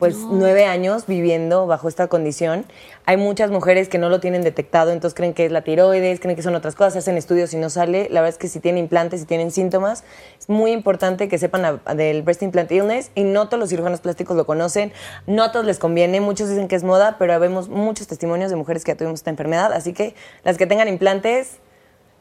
[0.00, 2.64] pues nueve años viviendo bajo esta condición.
[3.04, 6.34] Hay muchas mujeres que no lo tienen detectado, entonces creen que es la tiroides, creen
[6.34, 8.08] que son otras cosas, hacen estudios y no sale.
[8.10, 10.02] La verdad es que si tienen implantes, si tienen síntomas,
[10.38, 14.00] es muy importante que sepan a- del breast implant illness y no todos los cirujanos
[14.00, 14.90] plásticos lo conocen,
[15.26, 18.56] no a todos les conviene, muchos dicen que es moda, pero vemos muchos testimonios de
[18.56, 20.14] mujeres que ya tuvimos esta enfermedad, así que
[20.44, 21.58] las que tengan implantes,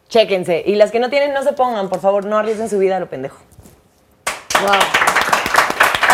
[0.10, 0.64] chéquense.
[0.66, 3.00] Y las que no tienen, no se pongan, por favor, no arriesguen su vida a
[3.00, 3.38] lo pendejo.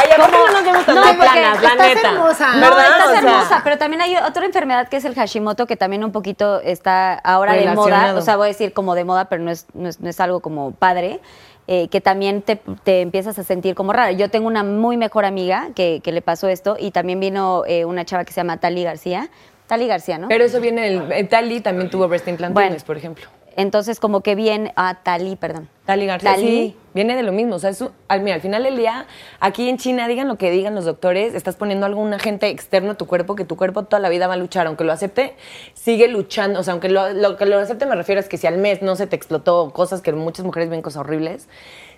[0.06, 2.10] Ay, ¿a poco no nos vemos tan No, planas, la estás neta?
[2.12, 2.56] hermosa.
[2.56, 2.86] No, ¿Verdad?
[2.86, 6.04] estás O sea, hermosa, pero también hay otra enfermedad que es el Hashimoto, que también
[6.04, 8.16] un poquito está ahora de moda.
[8.16, 10.20] O sea, voy a decir como de moda, pero no es, no es, no es
[10.20, 11.20] algo como padre.
[11.68, 14.12] eh, que también te, te empiezas a sentir como rara.
[14.12, 17.86] Yo tengo una muy mejor amiga que, que le pasó esto y también vino eh,
[17.86, 19.30] una chava que se llama Tali García.
[19.66, 20.28] Tali García, ¿no?
[20.28, 21.12] Pero eso viene del...
[21.12, 22.76] eh, Tali también tuvo breast implant Bueno.
[22.86, 23.26] por ejemplo.
[23.58, 24.72] Entonces, como que bien.
[24.76, 25.70] Ah, Tali, perdón.
[25.86, 26.46] Tali García, Tali.
[26.48, 27.56] sí, viene de lo mismo.
[27.56, 29.06] O sea, es un- al, mira, al final del día,
[29.40, 32.96] aquí en China, digan lo que digan los doctores, estás poniendo algún agente externo a
[32.96, 34.68] tu cuerpo que tu cuerpo toda la vida va a luchar.
[34.68, 35.36] Aunque lo acepte,
[35.74, 36.60] sigue luchando.
[36.60, 38.82] O sea, aunque lo, lo que lo acepte me refiero es que si al mes
[38.82, 41.48] no se te explotó cosas que muchas mujeres ven cosas horribles,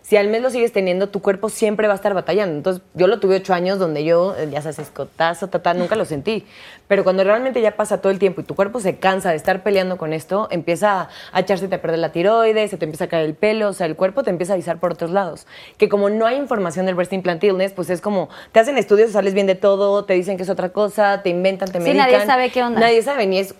[0.08, 2.56] si al mes lo sigues teniendo, tu cuerpo siempre va a estar batallando.
[2.56, 6.06] Entonces, yo lo tuve ocho años donde yo, eh, ya sabes, escotazo, tatá, nunca lo
[6.06, 6.46] sentí.
[6.88, 9.64] Pero cuando realmente ya pasa todo el tiempo y tu cuerpo se cansa de estar
[9.64, 13.26] peleando con esto, empieza a, echarse a perder la tiroides, se te empieza a caer
[13.26, 15.46] el pelo, o sea, el cuerpo te empieza a avisar por otros lados.
[15.78, 19.12] Que como no hay información del breast implant illness, pues es como, te hacen estudios,
[19.12, 22.10] sales bien de todo, te dicen que es otra cosa, te inventan, te Sí, medican.
[22.10, 22.80] nadie sabe qué onda.
[22.80, 23.56] Nadie sabe, ni es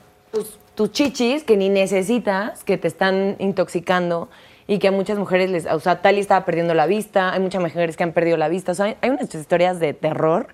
[0.76, 4.30] tus chichis que ni necesitas, que te están intoxicando
[4.68, 7.62] y que a muchas mujeres les, o sea, Tali estaba perdiendo la vista, hay muchas
[7.62, 10.48] mujeres que han perdido la vista, o sea, hay, hay unas historias de terror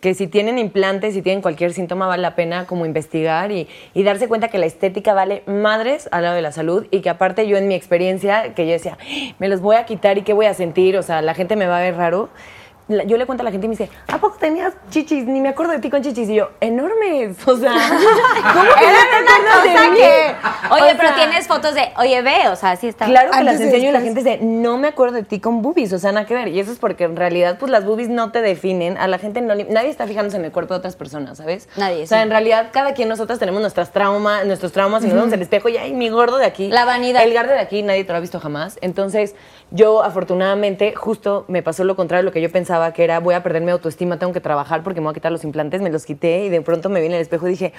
[0.00, 4.02] que si tienen implantes, si tienen cualquier síntoma, vale la pena como investigar y, y
[4.02, 7.48] darse cuenta que la estética vale madres al lado de la salud y que aparte
[7.48, 10.34] yo en mi experiencia, que yo decía, "Ah, me los voy a quitar y qué
[10.34, 12.28] voy a sentir, o sea, la gente me va a ver raro.
[12.88, 15.24] La- yo le cuento a la gente y me dice, ¿a poco tenías chichis?
[15.26, 16.28] Ni me acuerdo de ti con chichis.
[16.28, 17.36] Y yo, enormes.
[17.46, 19.98] O sea, ¿cómo que no te acuerdas de mí?
[20.70, 21.88] Oye, O pero sea, tienes fotos de.
[21.98, 23.06] Oye, ve, o sea, así está.
[23.06, 25.92] Claro que las enseño y la gente dice, no me acuerdo de ti con boobies,
[25.92, 26.48] o sea, nada que ver.
[26.48, 28.96] Y eso es porque en realidad, pues las boobies no te definen.
[28.98, 31.68] A la gente no, le- nadie está fijándose en el cuerpo de otras personas, ¿sabes?
[31.76, 32.22] Nadie, O sea, sí.
[32.24, 35.42] en realidad, cada quien nosotras tenemos nuestras traumas, nuestros traumas y nos vemos en el
[35.42, 36.68] espejo y, ay, mi gordo de aquí.
[36.68, 37.22] La vanidad.
[37.24, 38.78] El garde de aquí nadie te lo ha visto jamás.
[38.80, 39.34] Entonces,
[39.70, 43.34] yo afortunadamente, justo me pasó lo contrario de lo que yo pensaba, que era, voy
[43.34, 45.82] a perder mi autoestima, tengo que trabajar porque me voy a quitar los implantes.
[45.82, 47.72] Me los quité y de pronto me vi en el espejo y dije,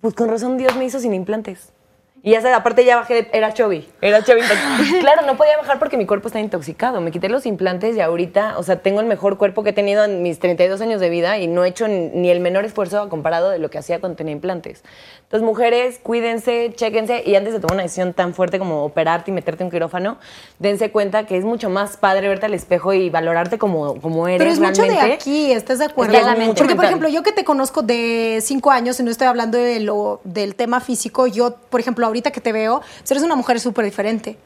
[0.00, 1.72] pues con razón Dios me hizo sin implantes.
[2.22, 4.42] Y ya aparte ya bajé, era chubby, era chubby.
[5.00, 7.00] claro, no podía bajar porque mi cuerpo está intoxicado.
[7.00, 10.04] Me quité los implantes y ahorita, o sea, tengo el mejor cuerpo que he tenido
[10.04, 13.48] en mis 32 años de vida y no he hecho ni el menor esfuerzo comparado
[13.48, 14.82] de lo que hacía cuando tenía implantes.
[15.22, 19.34] Entonces, mujeres, cuídense, chéquense y antes de tomar una decisión tan fuerte como operarte y
[19.34, 20.18] meterte en un quirófano,
[20.58, 24.40] dense cuenta que es mucho más padre verte al espejo y valorarte como, como eres
[24.40, 25.14] Pero es mucho de realmente.
[25.14, 26.18] aquí, ¿estás de acuerdo?
[26.18, 26.54] Es de.
[26.54, 29.80] Porque, por ejemplo, yo que te conozco de cinco años y no estoy hablando de
[29.80, 33.58] lo, del tema físico, yo, por ejemplo, ahorita que te veo, pues eres una mujer
[33.60, 34.38] súper diferente.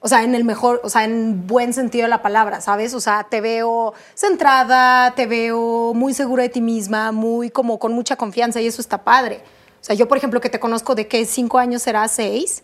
[0.00, 2.94] O sea, en el mejor, o sea, en buen sentido de la palabra, ¿sabes?
[2.94, 7.92] O sea, te veo centrada, te veo muy segura de ti misma, muy como con
[7.92, 9.40] mucha confianza y eso está padre.
[9.80, 12.62] O sea, yo, por ejemplo, que te conozco de que cinco años será seis,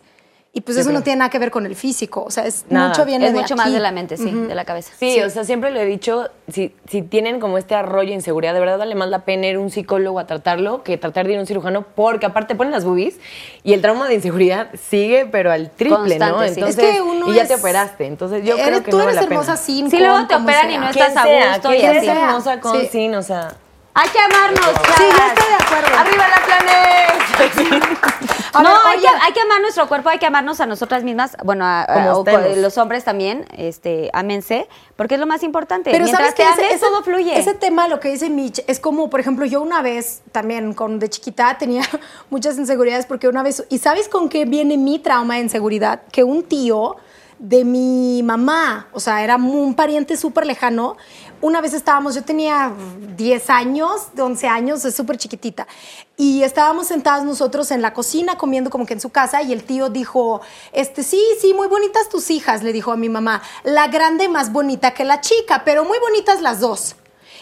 [0.55, 2.23] y pues Sí, eso no tiene nada que ver con el físico.
[2.23, 2.89] O sea, es Nada.
[2.89, 4.93] mucho viene es de mucho más de la mente, sí, de la cabeza.
[4.99, 8.53] Sí, o sea, siempre lo he dicho, si, si tienen como este arroyo de inseguridad,
[8.53, 11.33] de verdad vale más la pena ir a un psicólogo a tratarlo que tratar de
[11.33, 13.15] ir a un cirujano, porque aparte ponen las boobies
[13.63, 16.39] y el trauma de inseguridad sigue, pero al triple, ¿no?
[16.41, 16.45] Sí.
[16.45, 18.97] Es Entonces, que uno y ya es- te operaste, entonces yo Eres- creo que tú
[18.97, 19.41] no eres vale la pena.
[19.41, 21.23] hermosa sin Sí, luego te operan y no estás a
[21.55, 22.07] gusto y así.
[22.07, 22.87] hermosa con Sí.
[22.91, 23.55] sin, o sea...
[23.95, 25.33] Hay que amarnos, Sí, yo chavas.
[25.33, 25.97] estoy de acuerdo.
[25.99, 27.93] ¡Arriba la planet!
[28.55, 31.03] A no, ver, hay, que, hay que amar nuestro cuerpo, hay que amarnos a nosotras
[31.03, 31.35] mismas.
[31.43, 32.23] Bueno, a, a- o
[32.57, 35.89] los hombres también, este, ámense, porque es lo más importante.
[35.89, 37.35] Pero Mientras sabes que todo fluye.
[37.39, 40.99] Ese tema, lo que dice Mitch, es como, por ejemplo, yo una vez también con
[40.99, 41.81] de chiquita tenía
[42.29, 46.01] muchas inseguridades porque una vez, ¿y sabes con qué viene mi trauma de inseguridad?
[46.11, 46.95] Que un tío
[47.43, 50.95] de mi mamá, o sea, era un pariente súper lejano.
[51.41, 52.71] Una vez estábamos, yo tenía
[53.17, 55.67] 10 años, 11 años, es súper chiquitita,
[56.15, 59.65] y estábamos sentados nosotros en la cocina comiendo como que en su casa y el
[59.65, 60.39] tío dijo,
[60.71, 64.53] este, sí, sí, muy bonitas tus hijas, le dijo a mi mamá, la grande más
[64.53, 66.95] bonita que la chica, pero muy bonitas las dos.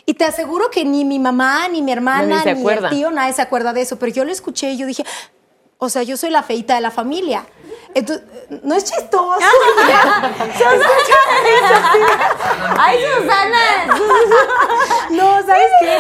[0.08, 2.90] Y te aseguro que ni mi mamá, ni mi hermana, ni acuerda.
[2.90, 5.06] el tío, nadie se acuerda de eso, pero yo lo escuché y yo dije,
[5.84, 7.44] O sea, yo soy la feita de la familia.
[7.96, 8.24] Entonces,
[8.64, 9.40] no es chistoso.
[12.78, 13.98] ¡Ay, Susana!
[15.10, 15.98] No, ¿sabes qué?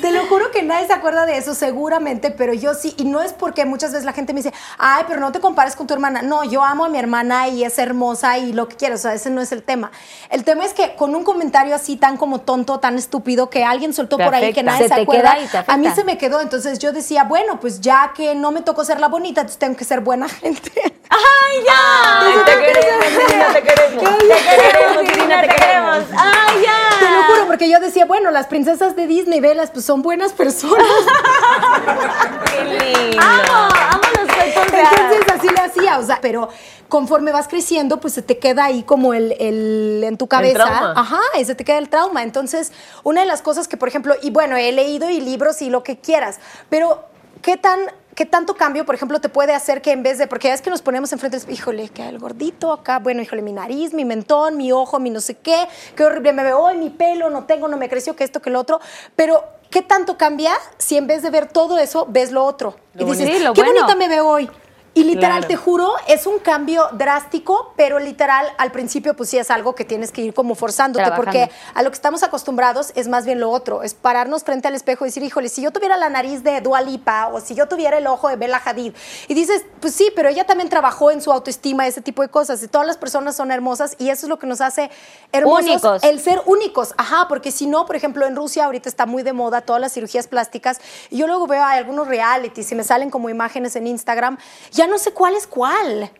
[0.00, 2.94] Te lo juro que nadie se acuerda de eso, seguramente, pero yo sí.
[2.96, 5.74] Y no es porque muchas veces la gente me dice, ay, pero no te compares
[5.74, 6.22] con tu hermana.
[6.22, 9.00] No, yo amo a mi hermana y es hermosa y lo que quieras.
[9.00, 9.90] O sea, ese no es el tema.
[10.30, 13.92] El tema es que con un comentario así tan como tonto, tan estúpido, que alguien
[13.92, 15.36] soltó Te por ahí que nadie Se acuerda,
[15.66, 16.40] a mí se me quedó.
[16.40, 19.76] Entonces yo decía, bueno, pues ya que no me tocó ser la bonita, entonces tengo
[19.76, 20.70] que ser buena gente.
[21.10, 22.20] ¡Ay, ya!
[22.20, 24.18] Ay, te queremos, Irina, te queremos.
[24.18, 24.36] Te
[24.70, 25.98] queremos, Irina, te queremos.
[26.16, 26.98] ¡Ay, ya!
[27.00, 30.32] Te lo juro, porque yo decía, bueno, las princesas de Disney, velas, pues son buenas
[30.32, 30.86] personas.
[32.50, 33.22] Qué lindo.
[33.22, 33.68] ¡Amo!
[33.90, 34.30] ¡Amo los!
[34.30, 36.48] Entonces así le hacía, o sea, pero
[36.88, 40.54] conforme vas creciendo, pues se te queda ahí como el, el- en tu cabeza.
[40.64, 40.94] trauma.
[40.96, 42.22] Ajá, y se te queda el trauma.
[42.22, 42.72] Entonces,
[43.02, 45.82] una de las cosas que, por ejemplo, y bueno, he leído y libros y lo
[45.82, 46.38] que quieras,
[46.68, 47.04] pero
[47.42, 47.80] ¿qué tan...
[48.12, 50.60] ¿Qué tanto cambio, por ejemplo, te puede hacer que en vez de, porque ya es
[50.60, 54.58] que nos ponemos enfrente, híjole, que el gordito acá, bueno, híjole, mi nariz, mi mentón,
[54.58, 57.66] mi ojo, mi no sé qué, qué horrible me veo hoy, mi pelo, no tengo,
[57.68, 58.78] no me creció, que esto, que lo otro,
[59.16, 62.76] pero ¿qué tanto cambia si en vez de ver todo eso, ves lo otro?
[62.98, 63.26] y dices.
[63.26, 63.80] Sí, lo qué bueno.
[63.80, 64.50] bonita me veo hoy.
[64.92, 65.46] Y literal, Claro.
[65.46, 69.84] te juro, es un cambio drástico, pero literal, al principio, pues sí es algo que
[69.84, 71.24] tienes que ir como forzándote, Trabajando.
[71.30, 74.74] porque a lo que estamos acostumbrados es más bien lo otro, es pararnos frente al
[74.74, 77.68] espejo y decir, híjole, si yo tuviera la nariz de Dua Lipa o si yo
[77.68, 78.92] tuviera el ojo de Bella Hadid,
[79.28, 82.60] y dices, pues sí, pero ella también trabajó en su autoestima, ese tipo de cosas,
[82.62, 84.90] y todas las personas son hermosas, y eso es lo que nos hace
[85.30, 86.02] hermosos, Únicos.
[86.02, 89.32] el ser únicos, ajá, porque si no, por ejemplo, en Rusia ahorita está muy de
[89.32, 90.80] moda todas las cirugías plásticas,
[91.10, 94.36] y yo luego veo a algunos realities y me salen como imágenes en Instagram,
[94.80, 96.10] ya no sé cuál es cuál.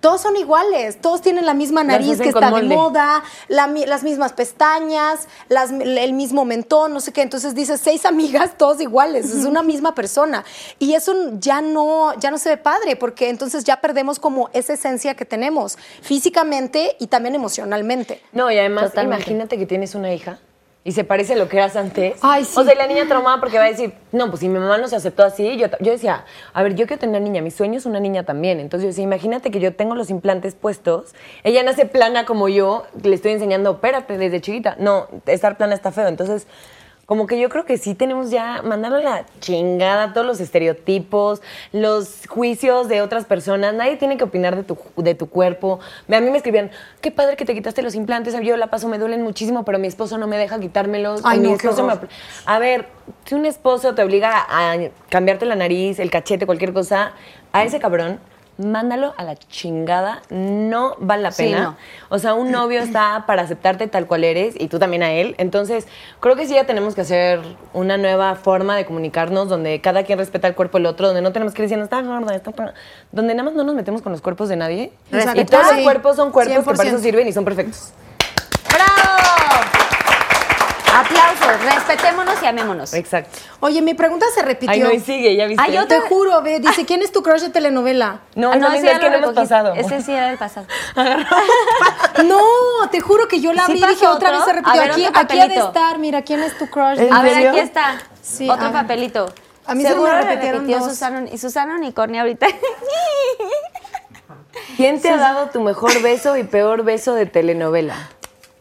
[0.00, 4.34] Todos son iguales, todos tienen la misma nariz que está de moda, la las mismas
[4.34, 7.22] pestañas, las- el mismo mentón, no sé qué.
[7.22, 10.44] Entonces dices, seis amigas, todos iguales, es una misma persona.
[10.78, 14.74] Y eso ya no, ya no se ve padre, porque entonces ya perdemos como esa
[14.74, 18.20] esencia que tenemos, físicamente y también emocionalmente.
[18.32, 19.22] No, y además, Totalmente.
[19.22, 20.38] imagínate que tienes una hija
[20.86, 22.16] y se parece a lo que eras antes.
[22.22, 22.54] Ay, sí.
[22.56, 24.78] O sea, y la niña traumada porque va a decir, no, pues si mi mamá
[24.78, 27.50] no se aceptó así, yo, yo decía, a ver, yo quiero tener una niña, mi
[27.50, 28.60] sueño es una niña también.
[28.60, 32.86] Entonces yo decía, imagínate que yo tengo los implantes puestos, ella nace plana como yo,
[33.02, 34.76] le estoy enseñando, espérate, desde chiquita.
[34.78, 36.06] No, estar plana está feo.
[36.06, 36.46] Entonces,
[37.06, 41.40] como que yo creo que sí tenemos ya, mandarle la chingada todos los estereotipos,
[41.72, 43.74] los juicios de otras personas.
[43.74, 45.78] Nadie tiene que opinar de tu, de tu cuerpo.
[46.08, 48.34] A mí me escribían, qué padre que te quitaste los implantes.
[48.42, 51.20] Yo la paso, me duelen muchísimo, pero mi esposo no me deja quitármelos.
[51.22, 51.94] Ay, mi no, esposo me
[52.44, 52.88] A ver,
[53.24, 54.76] si un esposo te obliga a
[55.08, 57.12] cambiarte la nariz, el cachete, cualquier cosa,
[57.52, 58.18] a ese cabrón,
[58.58, 60.22] mándalo a la chingada.
[60.30, 61.62] No vale la Sí, pena.
[61.62, 61.76] no.
[62.08, 65.34] O sea, un novio está para aceptarte tal cual eres y tú también a él.
[65.38, 65.86] Entonces,
[66.20, 67.40] creo que sí ya tenemos que hacer
[67.72, 71.32] una nueva forma de comunicarnos donde cada quien respeta el cuerpo del otro, donde no
[71.32, 72.50] tenemos que ir diciendo, está gorda, está...
[72.52, 72.74] pa-".
[73.12, 74.92] Donde nada más no nos metemos con los cuerpos de nadie.
[75.12, 75.40] Exacto.
[75.40, 76.86] Y todos los cuerpos son cuerpos que para 100%.
[76.86, 77.92] eso sirven y son perfectos.
[78.72, 79.35] ¡Bravo!
[81.74, 82.94] Respetémonos y amémonos.
[82.94, 83.38] Exacto.
[83.60, 84.70] Oye, mi pregunta se repitió.
[84.72, 85.62] Ay, no, y sigue, ¿ya viste?
[85.64, 88.20] Ay, yo Te juro, ve, dice, ¿quién es tu crush de telenovela?
[88.34, 89.74] No, Ah, no, ese es que lo no hemos pasado.
[89.74, 90.66] Ese sí era el pasado.
[92.24, 92.40] No,
[92.90, 94.80] te juro que yo la ¿Sí abrí y dije otra vez se repitió.
[94.80, 96.98] Ver, aquí, aquí ha de estar, mira, ¿quién es tu crush?
[96.98, 97.50] ¿En A ver, serio?
[97.50, 97.98] aquí está.
[98.22, 98.80] Sí, Otro a ver.
[98.82, 99.26] papelito.
[99.66, 100.88] A mí se me Seguro repitieron repitió dos.
[100.88, 102.46] Susana, y Susana Unicornia ahorita.
[104.76, 108.08] ¿Quién te ha dado tu mejor beso y peor beso de telenovela?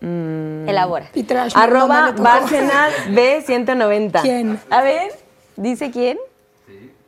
[0.02, 1.08] Elabora.
[1.14, 2.12] Peter Ashman, no Arroba.
[2.18, 4.22] Bárcenas B190.
[4.22, 4.60] ¿Quién?
[4.70, 5.12] A ver,
[5.56, 6.18] ¿dice quién?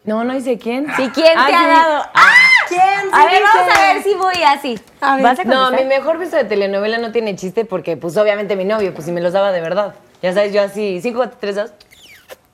[0.04, 0.88] No, no dice quién.
[0.96, 1.66] Sí, ¿quién Ah, te ha sí.
[1.68, 2.06] dado?
[2.14, 2.32] ¡Ah!
[2.70, 2.82] ¿Quién?
[3.14, 4.80] A Sí, ver, vamos a ver si voy así.
[5.02, 5.24] A ver.
[5.24, 8.64] ¿Vas a No, mi mejor beso de telenovela no tiene chiste porque, pues, obviamente mi
[8.66, 9.96] novio, pues, si me los daba de verdad.
[10.22, 11.72] Ya sabes, yo así, 5, 4, 3, 2,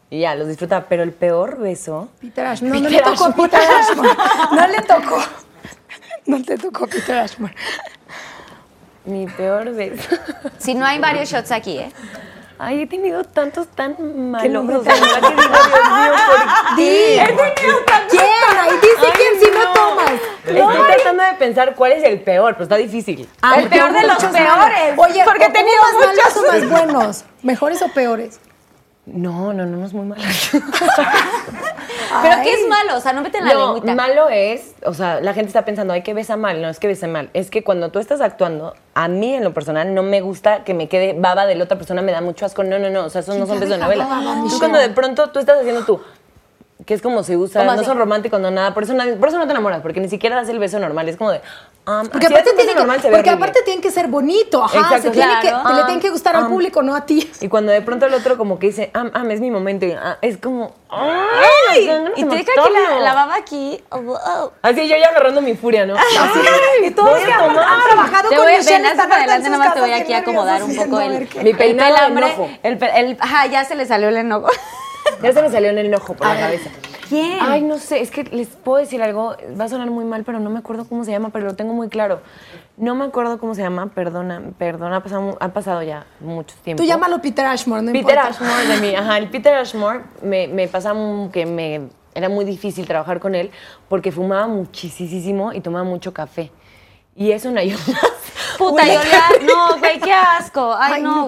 [0.09, 0.85] y ya, los disfrutaba.
[0.89, 2.09] Pero el peor beso...
[2.21, 2.71] Peter Ashman.
[2.71, 3.31] No, no Peter le tocó.
[3.43, 4.17] Peter Ashman.
[4.51, 5.23] No le tocó.
[6.25, 7.53] No te tocó Peter Ashman.
[9.05, 10.15] Mi peor beso...
[10.57, 11.91] Si no hay varios shots aquí, ¿eh?
[12.59, 13.95] Ay, he tenido tantos tan
[14.31, 14.53] malos.
[14.85, 17.19] tan- verdad que digo, Dios mío, ¿por Di.
[18.09, 18.23] ¿Quién?
[18.61, 20.11] Ahí dice Ay, quién si no, tomas.
[20.45, 23.27] Estoy tratando de pensar cuál es el peor, pero está difícil.
[23.41, 24.93] Ah, El peor de los muchos peores.
[24.97, 26.37] Oye, Porque he ¿o tenido más malos muchos.
[26.37, 27.25] o más buenos?
[27.41, 28.39] ¿Mejores o peores?
[29.05, 30.21] No, no, no, no es muy malo.
[32.21, 32.95] ¿Pero qué es malo?
[32.97, 33.95] O sea, no meten la No, lengüita.
[33.95, 36.61] malo es, o sea, la gente está pensando, ay, que besa mal.
[36.61, 37.29] No, es que besa mal.
[37.33, 40.73] Es que cuando tú estás actuando, a mí en lo personal no me gusta que
[40.73, 42.63] me quede baba de la otra persona, me da mucho asco.
[42.63, 44.07] No, no, no, o sea, esos no son besos de novela.
[44.49, 45.99] Tú cuando de pronto tú estás haciendo tú,
[46.85, 47.85] que es como se usa, ¿Cómo no así?
[47.85, 50.35] son románticos, no nada, por eso, nadie- por eso no te enamoras, porque ni siquiera
[50.35, 51.41] das el beso normal, es como de...
[51.87, 55.01] um, Porque aparte, tiene que, normal, se porque aparte tiene que ser bonito, ajá, Exacto,
[55.03, 55.75] se tiene que, claro.
[55.77, 57.31] le tiene que gustar al Ah, público, no a ti.
[57.41, 59.91] Y cuando de pronto el otro como que dice, am, am, es mi momento, y,
[59.93, 60.73] ah, es como...
[60.89, 61.89] ¡Ay!
[62.15, 63.83] Y te deja que la, la baba aquí.
[63.89, 64.51] Oh, wow.
[64.61, 65.95] Así yo ya agarrando mi furia, ¿no?
[65.95, 66.05] Así,
[66.83, 69.79] Y todos que han, trabajado Te con voy a Michelle ven, adelante, nada más te
[69.79, 72.17] voy aquí a acomodar un poco el, Mi peinado el.
[72.63, 74.49] El, el- ajá, ya se le salió el enojo.
[75.21, 76.69] Ya se me salió en el enojo por la cabeza.
[77.09, 77.37] ¿Quién?
[77.41, 80.39] Ay, no sé, es que les puedo decir algo, va a sonar muy mal, pero
[80.39, 82.21] no me acuerdo cómo se llama, pero lo tengo muy claro.
[82.77, 86.81] No me acuerdo cómo se llama, perdona, perdona, ha pasado, ha pasado ya mucho tiempo.
[86.81, 88.27] Tú llámalo Peter Ashmore, no Peter importa.
[88.29, 90.93] Ashmore de mí, ajá, el Peter Ashmore me, me pasa
[91.31, 91.81] que me
[92.15, 93.51] era muy difícil trabajar con él
[93.89, 96.51] porque fumaba muchísimo y tomaba mucho café.
[97.15, 97.77] Y eso no ayuda.
[98.57, 100.73] Puta, y olía- No, güey, qué asco.
[100.77, 101.27] Ay, Ay, no,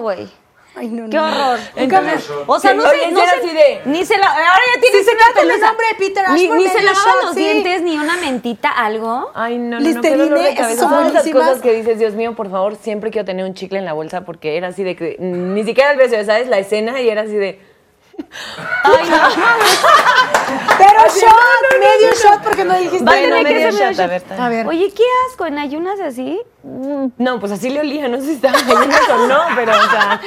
[0.78, 1.08] Ay, no, no.
[1.10, 1.58] Qué horror.
[1.74, 4.26] Entonces, O sea, no sé, no así de- Ni se la.
[4.28, 7.34] Ahora ya tiene Si se el nombre de Peter Ni, Ashmore, ni se shot, los
[7.34, 7.40] sí.
[7.40, 9.30] dientes, ni una mentita, algo.
[9.34, 10.88] Ay, no, no, no, qué dolor de cabeza.
[10.88, 13.86] son esas cosas que dices, Dios mío, por favor, siempre quiero tener un chicle en
[13.86, 16.46] la bolsa porque era así de que ni siquiera el beso, ¿sabes?
[16.48, 17.58] La escena y era así de...
[18.84, 19.16] Ay, no.
[20.78, 23.04] Pero shot, medio shot porque no dijiste.
[23.04, 24.66] Va a Bueno, tener que medio shot, medio a ver, A ver.
[24.66, 26.40] Oye, qué asco, en ayunas así.
[27.18, 30.20] No, pues así le olía, no sé si estaba cayendo o no, pero o sea...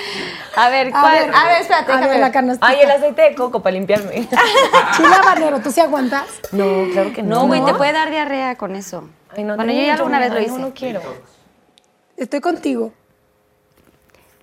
[0.56, 1.14] A ver, A ¿cuál?
[1.14, 2.68] ver, A ver, espérate, a ver, déjame la canastita.
[2.68, 4.28] Ay, el aceite de coco para limpiarme.
[4.98, 6.26] Chile habanero, ¿tú sí aguantas?
[6.52, 7.42] No, claro que no.
[7.42, 9.10] No, güey, te puede dar diarrea con eso.
[9.36, 10.54] Ay, no, bueno, yo ya alguna vez lo Ay, hice.
[10.54, 11.02] No, no quiero.
[12.18, 12.92] Estoy contigo.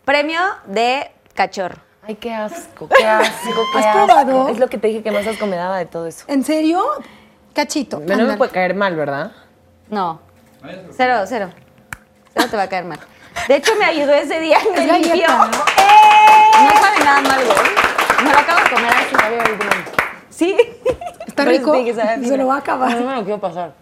[0.04, 1.85] Premio de cachorro.
[2.08, 4.06] Ay, qué asco, qué asco, qué ¿Has asco.
[4.06, 4.48] probado?
[4.48, 6.24] Es lo que te dije que más asco me daba de todo eso.
[6.28, 6.80] ¿En serio?
[7.52, 7.98] Cachito.
[8.00, 9.32] No me puede caer mal, ¿verdad?
[9.90, 10.20] No.
[10.96, 11.50] Cero, cero.
[12.32, 13.00] Cero te va a caer mal.
[13.48, 14.58] De hecho, me ayudó ese día.
[14.72, 15.28] Me galleta, limpió.
[15.28, 15.44] ¿no?
[15.44, 16.64] ¡Eh!
[16.64, 18.24] No sabe nada mal, güey.
[18.24, 19.16] Me lo acabo de comer así.
[20.30, 20.56] Sí.
[21.26, 21.74] Está Pero rico.
[21.74, 22.94] sí que sabe Se lo va a acabar.
[23.00, 23.72] No me lo quiero pasar.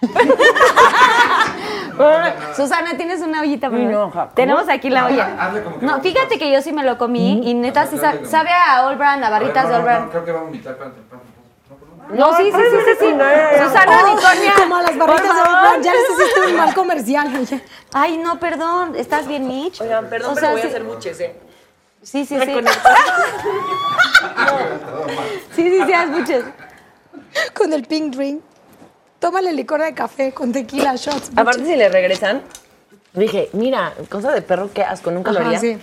[2.56, 3.68] Susana, ¿tienes una ollita?
[3.70, 4.06] por Sí, favor?
[4.06, 4.28] no, ja.
[4.34, 5.36] Tenemos aquí la olla.
[5.38, 8.50] Hazle como que No, fíjate que yo sí me lo comí y neta sí sabe,
[8.50, 10.10] a All Brand, a barritas A de All no, no, Brand.
[10.10, 10.72] creo que va a vomitar.
[10.74, 11.00] espérate,
[12.10, 13.06] no, no, sí, sí, sí, sí, sí.
[13.64, 14.52] Susana Oh, Unicornia.
[14.56, 15.30] Como a las barritas de.
[15.40, 17.46] Old Brand, Ya les hiciste un mal comercial.
[17.92, 18.94] Ay, no, perdón.
[18.94, 19.80] ¿Estás bien, Mitch?
[19.80, 21.34] Oigan, perdón, O pero sea, voy a hacer buches, ¿eh?
[22.02, 22.60] Sí, sí, sí.
[25.56, 26.44] Sí, sí, sí, haz muchos.
[27.54, 28.42] Con el pink drink.
[29.18, 31.30] Tómale licor de café con tequila shots.
[31.36, 32.42] Aparte, si le regresan,
[33.14, 35.60] dije, mira, cosa de perro, qué asco, nunca lo Ajá, haría.
[35.60, 35.78] sí.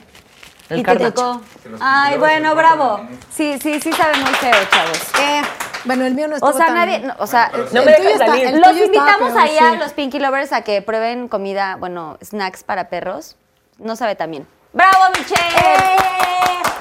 [0.69, 1.41] El Y te tocó.
[1.81, 3.01] Ay, bueno, bravo.
[3.35, 4.97] Sí, sí, sí sabe muy feo, chavos.
[5.19, 5.41] Eh,
[5.83, 7.91] bueno, el mío no estuvo O sea, tan- nadie, no, o sea, No El me
[7.91, 8.47] dejan está- salir.
[8.47, 12.63] el los está invitamos ahí a los Pinky Lovers a que prueben comida, bueno, snacks
[12.63, 13.35] para perros.
[13.77, 14.47] No sabe tan bien.
[14.71, 15.97] ¡Bravo, Michelle!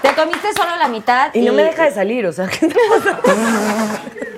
[0.00, 1.34] Te comiste solo la mitad.
[1.34, 3.18] Y no me deja de salir, o sea, ¿qué te pasa?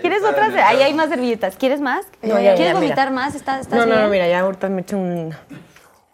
[0.00, 0.54] ¿Quieres otras?
[0.64, 1.56] Ahí hay más servilletas.
[1.56, 2.04] ¿Quieres más?
[2.22, 3.22] No, ya, ¿Quieres ya, vomitar mira.
[3.22, 3.34] más?
[3.34, 4.02] ¿Estás, estás No, no, bien?
[4.02, 5.34] no, mira, ya ahorita me echo un...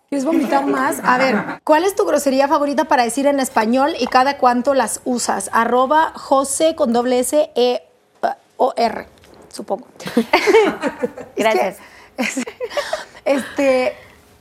[0.09, 1.01] ¿Quieres vomitar más?
[1.03, 5.01] A ver, ¿cuál es tu grosería favorita para decir en español y cada cuánto las
[5.05, 5.51] usas?
[5.53, 7.83] Arroba José con doble S E
[8.57, 9.07] O R,
[9.53, 9.89] supongo.
[11.37, 11.79] Gracias.
[12.17, 12.47] Es que, es-
[13.25, 13.97] este,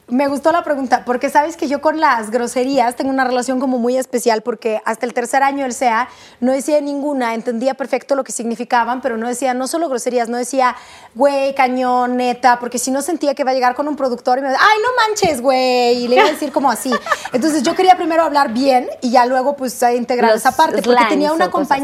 [0.07, 3.79] me gustó la pregunta, porque sabes que yo con las groserías tengo una relación como
[3.79, 6.09] muy especial, porque hasta el tercer año del SEA
[6.41, 10.37] no decía ninguna, entendía perfecto lo que significaban, pero no decía no solo groserías, no
[10.37, 10.75] decía
[11.15, 14.41] güey, cañón, neta, porque si no sentía que iba a llegar con un productor y
[14.41, 16.91] me decía, ay, no manches, güey, y le iba a decir como así.
[17.33, 21.05] Entonces yo quería primero hablar bien y ya luego pues integrar Los esa parte, porque
[21.09, 21.79] tenía una cosas.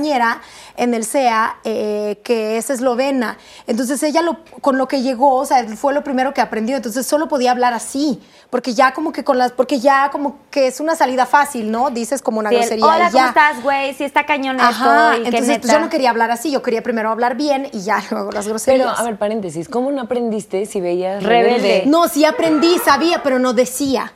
[0.77, 3.37] En el SEA eh, que es eslovena.
[3.67, 6.75] Entonces ella lo, con lo que llegó, o sea, fue lo primero que aprendió.
[6.77, 10.67] Entonces solo podía hablar así, porque ya como que con las, porque ya como que
[10.67, 11.89] es una salida fácil, ¿no?
[11.89, 13.27] Dices como una Sí, grosería Hola, y ¿cómo ya.
[13.29, 13.93] estás, güey?
[13.93, 15.73] Si está cañón Ajá, esto y entonces pues, neta.
[15.73, 18.53] yo no quería hablar así, yo quería primero hablar bien y ya luego las Pero,
[18.55, 18.99] groserías.
[18.99, 21.57] a ver, paréntesis, ¿cómo no aprendiste si veías Rebelde.
[21.57, 21.83] rebelde?
[21.87, 24.13] no, sí aprendí, sabía, pero no decía.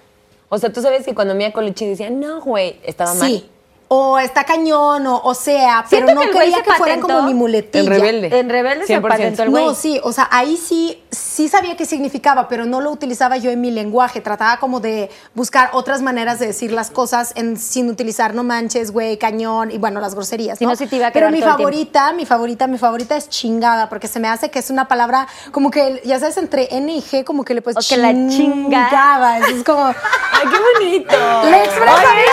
[0.50, 3.28] O sea, tú sabes que cuando Mia Colucci decía, no, güey, estaba mal.
[3.28, 3.50] Sí.
[3.98, 7.34] O está cañón, o, o sea, Siento pero no que se que fueran como ni
[7.34, 7.84] muletilla.
[7.84, 8.40] En rebelde.
[8.40, 9.02] En Rebelde se 100%.
[9.08, 9.66] patentó el güey.
[9.66, 13.52] No, sí, o sea, ahí sí, sí sabía qué significaba, pero no lo utilizaba yo
[13.52, 14.20] en mi lenguaje.
[14.22, 18.92] Trataba como de buscar otras maneras de decir las cosas en- sin utilizar no manches,
[18.92, 20.58] güey, cañón y bueno, las groserías.
[20.60, 20.72] Si ¿no?
[20.72, 24.08] no, sí te iba a pero mi favorita, mi favorita, mi favorita es chingada, porque
[24.08, 27.24] se me hace que es una palabra como que, ya sabes, entre N y G,
[27.24, 28.30] como que le puedes O que la chinga.
[28.30, 29.40] chingada.
[29.40, 29.86] Eso es como.
[30.36, 31.50] ¡Ay, qué bonito!
[31.50, 32.26] Le expresa Oye, bien,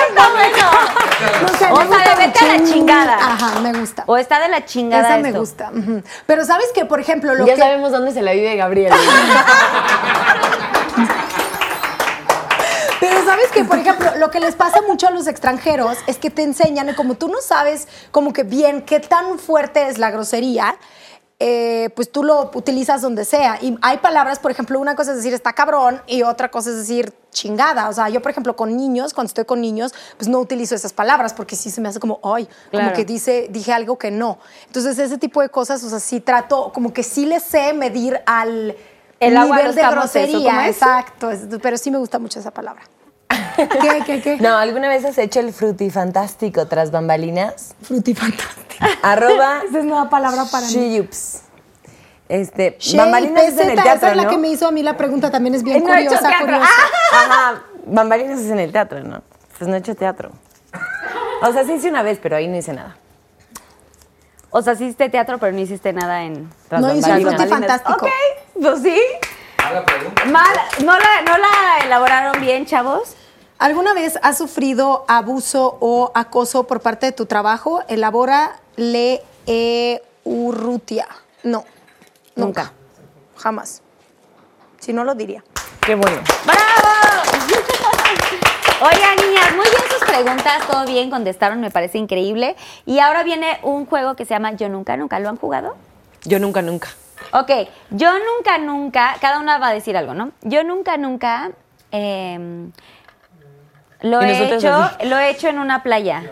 [1.52, 3.14] O me sea, gusta de vete a la chingada.
[3.16, 4.04] Ajá, me gusta.
[4.06, 5.70] O está de la chingada Esa me gusta.
[6.26, 7.60] Pero sabes que, por ejemplo, lo ya que.
[7.60, 8.92] sabemos dónde se la vive Gabriel.
[13.00, 16.30] Pero sabes que, por ejemplo, lo que les pasa mucho a los extranjeros es que
[16.30, 20.10] te enseñan, y como tú no sabes como que bien qué tan fuerte es la
[20.12, 20.76] grosería,
[21.44, 23.58] eh, pues tú lo utilizas donde sea.
[23.60, 26.76] Y hay palabras, por ejemplo, una cosa es decir está cabrón y otra cosa es
[26.76, 27.88] decir chingada.
[27.88, 30.92] O sea, yo, por ejemplo, con niños, cuando estoy con niños, pues no utilizo esas
[30.92, 34.38] palabras porque sí se me hace como, ay, como que dice, dije algo que no.
[34.68, 38.20] Entonces, ese tipo de cosas, o sea, sí trato, como que sí le sé medir
[38.24, 38.76] al
[39.18, 40.68] El agua nivel los de camotes, ¿o grosería.
[40.68, 42.84] Exacto, pero sí me gusta mucho esa palabra.
[43.56, 44.36] ¿Qué, qué, qué?
[44.38, 47.74] No, ¿alguna vez has hecho el frutifantástico tras bambalinas?
[47.82, 48.84] Frutifantástico.
[49.02, 50.72] Arroba Esa es nueva palabra para mí.
[50.72, 51.42] Sheyups.
[52.28, 54.30] Este, bambalinas es en el teatro, esa es la ¿no?
[54.30, 56.64] que me hizo a mí la pregunta, también es bien No he hecho curiosa, curiosa.
[57.12, 59.22] Ajá, bambalinas es en el teatro, ¿no?
[59.58, 60.30] Pues no he hecho teatro.
[61.42, 62.96] O sea, sí hice una vez, pero ahí no hice nada.
[64.50, 66.48] O sea, sí hiciste teatro, pero no hiciste nada en...
[66.68, 67.34] Tras No hice bambalinas.
[67.34, 68.06] frutifantástico.
[68.06, 68.10] Ok,
[68.62, 68.98] pues sí.
[69.58, 70.24] Mala pregunta.
[70.26, 73.16] Mal, ¿no, la, ¿No la elaboraron bien, chavos?
[73.62, 77.80] ¿Alguna vez has sufrido abuso o acoso por parte de tu trabajo?
[77.86, 81.06] Elabora le e urrutia.
[81.44, 81.64] No,
[82.34, 82.72] nunca.
[83.36, 83.80] Jamás.
[84.80, 85.44] Si no lo diría.
[85.86, 86.16] Qué bueno.
[86.44, 87.22] ¡Bravo!
[88.92, 92.56] Oigan, niñas, muy bien sus preguntas, todo bien, contestaron, me parece increíble.
[92.84, 95.20] Y ahora viene un juego que se llama Yo Nunca Nunca.
[95.20, 95.76] ¿Lo han jugado?
[96.24, 96.88] Yo nunca, nunca.
[97.32, 100.32] Ok, yo nunca, nunca, cada una va a decir algo, ¿no?
[100.40, 101.52] Yo nunca, nunca
[101.92, 102.70] eh,
[104.02, 105.06] lo Y he hecho, así.
[105.06, 106.22] lo he hecho en una playa.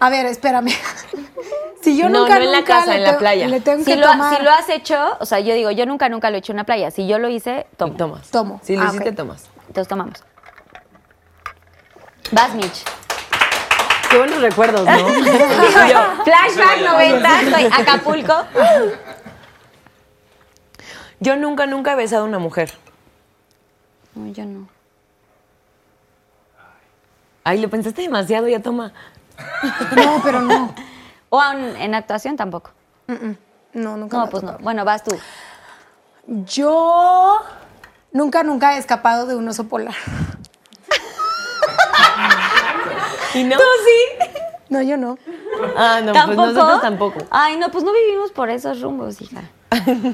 [0.00, 0.70] A ver, espérame.
[1.82, 3.48] si yo No, nunca, no en la nunca casa, le en la tengo- playa.
[3.48, 4.36] Le tengo Si que lo, tomar.
[4.36, 6.56] si lo has hecho, o sea, yo digo, yo nunca, nunca lo he hecho en
[6.56, 6.90] una playa.
[6.90, 7.94] Si yo lo hice, tomo.
[7.96, 8.30] Tomas.
[8.30, 8.60] Tomo.
[8.62, 9.48] Si lo Ah, hiciste, tomas.
[9.66, 10.22] Entonces tomamos.
[12.30, 12.84] Vas, Mitch.
[14.10, 14.96] Qué buenos recuerdos, ¿no?
[16.24, 18.34] Flashback 90, estoy Acapulco.
[21.20, 22.72] Yo nunca, nunca he besado a una mujer.
[24.14, 24.68] No, yo no.
[27.48, 28.92] Ay, lo pensaste demasiado, ya toma.
[29.96, 30.74] No, pero no.
[31.30, 32.70] O en, en actuación tampoco.
[33.74, 34.16] No, nunca.
[34.16, 34.56] No, pues no.
[34.60, 35.14] Bueno, vas tú.
[36.26, 37.40] Yo
[38.12, 39.94] nunca, nunca he escapado de un oso polar.
[43.34, 43.56] ¿Y no?
[44.70, 45.18] No, yo no.
[45.76, 46.42] Ah, no, ¿Tampoco?
[46.44, 47.18] pues nosotros tampoco.
[47.30, 49.42] Ay, no, pues no vivimos por esos rumbos, hija.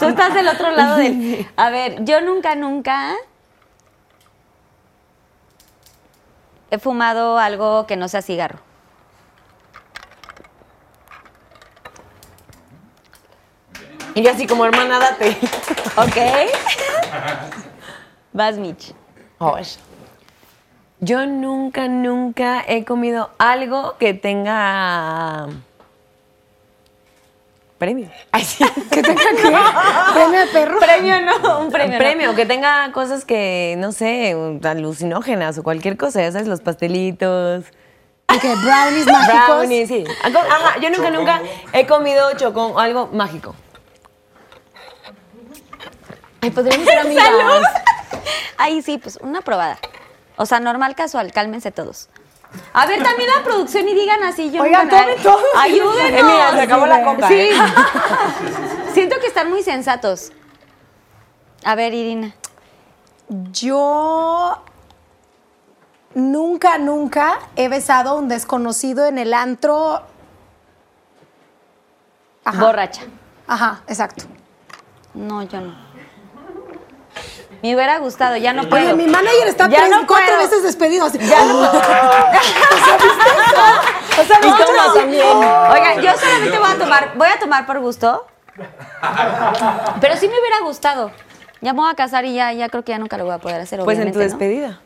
[0.00, 1.46] Tú estás del otro lado del...
[1.56, 3.14] A ver, yo nunca, nunca
[6.74, 8.58] he fumado algo que no sea cigarro.
[14.14, 15.36] Y yo así como hermana, date.
[15.96, 16.16] ¿Ok?
[18.32, 18.94] Vas, Mitch.
[19.38, 19.76] Osh.
[21.00, 25.48] Yo nunca, nunca he comido algo que tenga
[27.84, 28.08] premio.
[28.32, 28.64] Ay, sí.
[28.90, 30.78] ¿Qué tenga que Premio de perro.
[30.78, 31.98] Premio no, un premio.
[31.98, 32.34] premio, no.
[32.34, 34.34] que tenga cosas que, no sé,
[34.64, 37.66] alucinógenas o cualquier cosa, ya sabes, los pastelitos.
[38.34, 39.46] Ok, brownies mágicos.
[39.46, 40.04] Brownies, sí.
[40.22, 41.42] Ajá, yo nunca, nunca
[41.74, 43.54] he comido chocón o algo mágico.
[46.40, 47.28] Ay, podríamos ser amigas.
[48.56, 49.78] Ahí sí, pues una probada.
[50.36, 52.08] O sea, normal, casual, cálmense todos.
[52.72, 54.50] A ver, también la producción y digan así.
[54.50, 55.42] Yo Oigan, tomen todos.
[55.56, 56.20] Ayúdenos.
[56.20, 57.28] Eh, mira, se acabó la coca.
[57.28, 57.34] Sí.
[57.34, 57.52] ¿eh?
[58.94, 60.32] Siento que están muy sensatos.
[61.64, 62.34] A ver, Irina.
[63.28, 64.62] Yo
[66.14, 70.02] nunca, nunca he besado a un desconocido en el antro.
[72.44, 72.60] Ajá.
[72.60, 73.02] Borracha.
[73.46, 74.24] Ajá, exacto.
[75.14, 75.93] No, yo no.
[77.64, 78.84] Me hubiera gustado, ya no puedo.
[78.84, 80.38] Oye, mi manager está Ya tres, no cuatro puedo.
[80.38, 81.06] veces despedido.
[81.06, 81.16] así.
[81.18, 81.62] Ya no.
[84.16, 85.26] O sea, Y nosotros- toma también.
[85.26, 88.26] Oigan, yo solamente voy a tomar, voy a tomar por gusto.
[90.00, 91.10] Pero sí me hubiera gustado.
[91.62, 93.38] Ya me voy a casar y ya, ya creo que ya nunca lo voy a
[93.38, 93.80] poder hacer.
[93.82, 94.38] Pues en tu obviamente, ¿no?
[94.38, 94.80] despedida.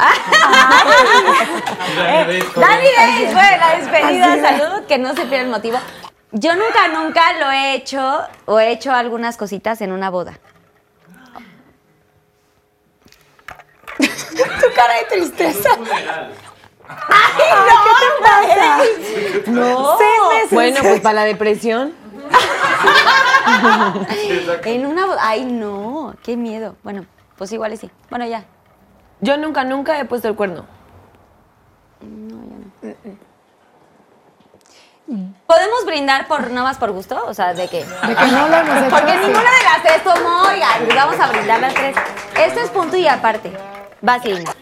[2.56, 4.40] Dani Days fue la despedida.
[4.40, 5.78] Salud, que no se pierda el motivo.
[6.32, 10.38] Yo nunca, nunca lo he hecho o he hecho algunas cositas en una boda.
[14.44, 15.70] Tu cara de tristeza.
[19.46, 19.98] No.
[20.50, 21.94] Bueno, pues para la depresión.
[24.64, 25.06] En una.
[25.20, 26.14] Ay, no.
[26.22, 26.76] Qué miedo.
[26.82, 27.06] Bueno,
[27.36, 27.90] pues igual y sí.
[28.08, 28.44] Bueno, ya.
[29.20, 30.66] Yo nunca, nunca he puesto el cuerno.
[35.46, 37.20] ¿Podemos brindar por nada más por gusto?
[37.26, 37.84] O sea, de que.
[37.84, 38.90] De que no lo hemos hecho.
[38.90, 41.96] Porque ninguna de las tres tomó, oigan, vamos a brindar las tres.
[42.38, 43.52] Esto es punto y aparte.
[44.02, 44.54] Vas, Irina.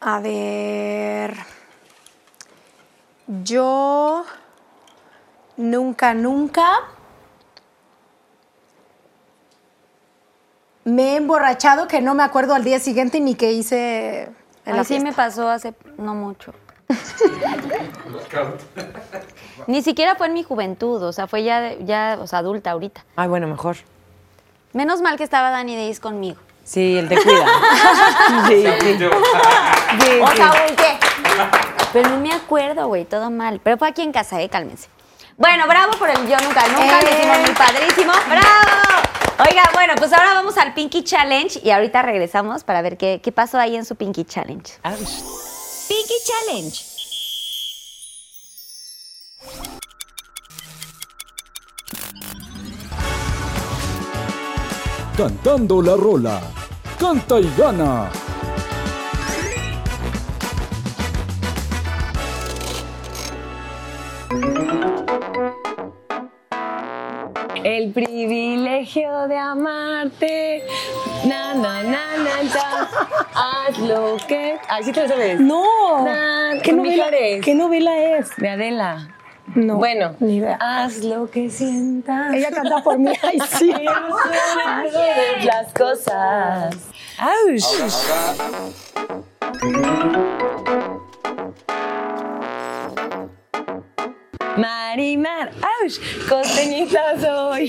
[0.00, 1.36] A ver.
[3.44, 4.24] Yo
[5.56, 6.66] nunca, nunca
[10.84, 14.22] me he emborrachado que no me acuerdo al día siguiente ni qué hice
[14.64, 15.08] en la Así fiesta.
[15.08, 16.52] me pasó hace no mucho.
[19.68, 23.04] Ni siquiera fue en mi juventud, o sea, fue ya, ya o sea, adulta ahorita.
[23.14, 23.76] Ay, bueno, mejor.
[24.72, 26.40] Menos mal que estaba Dani Days conmigo.
[26.70, 27.46] Sí, él te cuida.
[28.48, 28.96] sí, sí.
[28.98, 29.10] Yo-
[30.00, 30.98] Sí, O sea, volteé.
[31.92, 33.60] Pero no me acuerdo, güey, todo mal.
[33.64, 34.88] Pero fue aquí en casa, eh, cálmense.
[35.36, 37.16] Bueno, bravo por el yo nunca, nunca, lo Eh.
[37.18, 38.12] hicimos muy padrísimo.
[38.28, 39.48] ¡Bravo!
[39.50, 43.32] Oiga, bueno, pues ahora vamos al Pinky Challenge y ahorita regresamos para ver qué, qué
[43.32, 44.72] pasó ahí en su Pinky Challenge.
[44.84, 45.08] Ouch.
[45.88, 46.84] Pinky Challenge.
[55.16, 56.40] Cantando la rola.
[57.00, 58.10] Canta y gana.
[67.64, 70.62] El privilegio de amarte.
[71.26, 72.88] Na, na, na, na, na.
[73.34, 74.58] Haz lo que.
[74.68, 75.40] Ay, sí te lo sabes.
[75.40, 76.04] No.
[76.04, 77.06] Na, ¿Qué con novela.
[77.42, 78.34] ¿Qué novela es?
[78.36, 79.08] De Adela.
[79.54, 79.76] No.
[79.76, 80.56] Bueno, Ni idea.
[80.60, 82.32] haz lo que sientas.
[82.32, 83.12] Ella canta por mí.
[83.22, 83.72] Ay, sí.
[85.44, 86.76] las cosas.
[87.20, 87.52] Ahora,
[94.56, 96.00] Marimar, ¡auch!
[96.30, 97.68] Costeñita soy.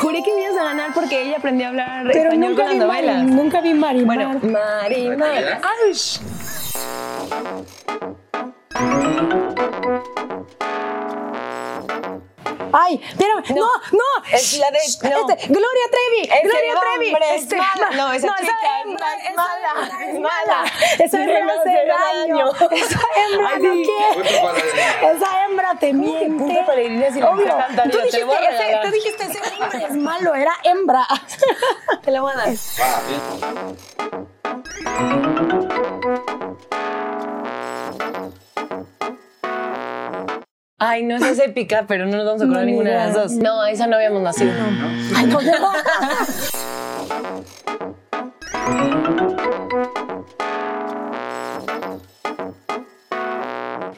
[0.00, 2.86] Juré que me ibas a ganar porque ella aprendió a hablar Pero español nunca con
[2.86, 4.38] Mari, nunca vi Marimar.
[4.38, 6.20] Bueno, Marimar, ¡auch!
[12.72, 13.42] Ay, espérame.
[13.54, 14.04] No, no.
[14.32, 15.28] Es la de- Shh, no.
[15.30, 16.22] este, Gloria Trevi.
[16.32, 17.08] Ese Gloria Trevi.
[17.34, 17.90] es Este, mala.
[17.90, 18.58] ma- No, esa chica es
[19.30, 19.72] esa mala,
[20.06, 20.64] es mala.
[20.98, 22.36] Esa hembra no hace daño.
[22.36, 22.46] daño.
[22.72, 23.82] Esa hembra Ay, no sí.
[23.84, 24.20] quiere.
[25.16, 26.44] Esa hembra te miente.
[26.44, 27.54] punto para Irene si lo Obvio.
[27.90, 31.06] Tú dijiste, ese, tú dijiste, ese hombre es malo, era hembra.
[32.02, 32.48] Te la voy a dar.
[32.48, 32.58] Bien.
[40.84, 42.96] Ay, no, esa es épica, pero no nos vamos a acordar No, ni ninguna de
[42.96, 43.32] las dos.
[43.34, 44.50] No, esa no habíamos nacido.
[45.14, 45.52] Ay, no, no.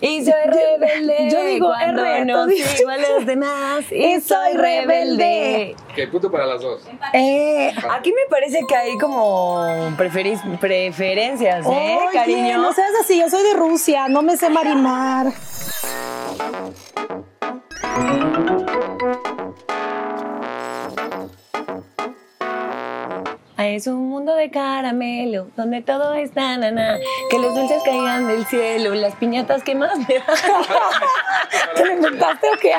[0.04, 1.28] Y soy rebelde.
[1.30, 3.84] yo digo cuando R, no sigo a los demás.
[3.90, 5.74] Y soy rebelde.
[5.92, 6.82] Ok, punto para las dos.
[7.12, 9.64] Eh, Aquí me parece que hay como
[9.96, 12.58] preferis- preferencias, ¿eh, oye, cariño?
[12.58, 15.32] no seas así, yo soy de Rusia, no me sé marimar.
[23.66, 26.98] Es un mundo de caramelo, donde todo es na, na, na.
[27.30, 30.26] Que los dulces caigan del cielo, las piñatas que más me dan.
[31.74, 32.74] ¿Te lo inventaste o qué?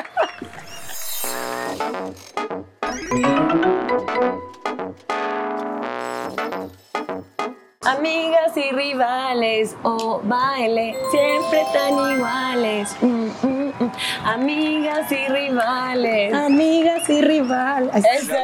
[7.82, 12.96] Amigas y rivales, o baile, siempre tan iguales.
[13.00, 13.92] Mm, mm, mm.
[14.24, 16.34] Amigas y rivales.
[16.34, 17.90] Amigas y rival.
[17.92, 18.34] Ay, Eso.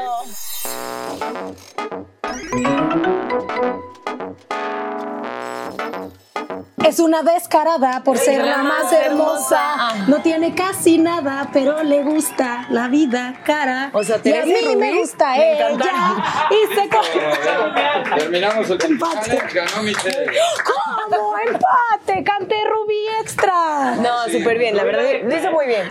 [6.92, 9.94] Es una descarada por ser la más hermosa.
[10.08, 13.88] No tiene casi nada, pero le gusta la vida cara.
[13.94, 15.70] O sea, y a mí me gusta me ella.
[15.70, 16.48] encanta.
[16.50, 19.42] Y se co- Terminamos el Empate.
[19.54, 20.32] ganó Michelle.
[20.66, 21.34] ¿Cómo?
[21.38, 22.22] Empate.
[22.24, 23.94] Canté Rubí extra.
[23.96, 25.88] No, súper bien, la verdad, lo hizo muy bien.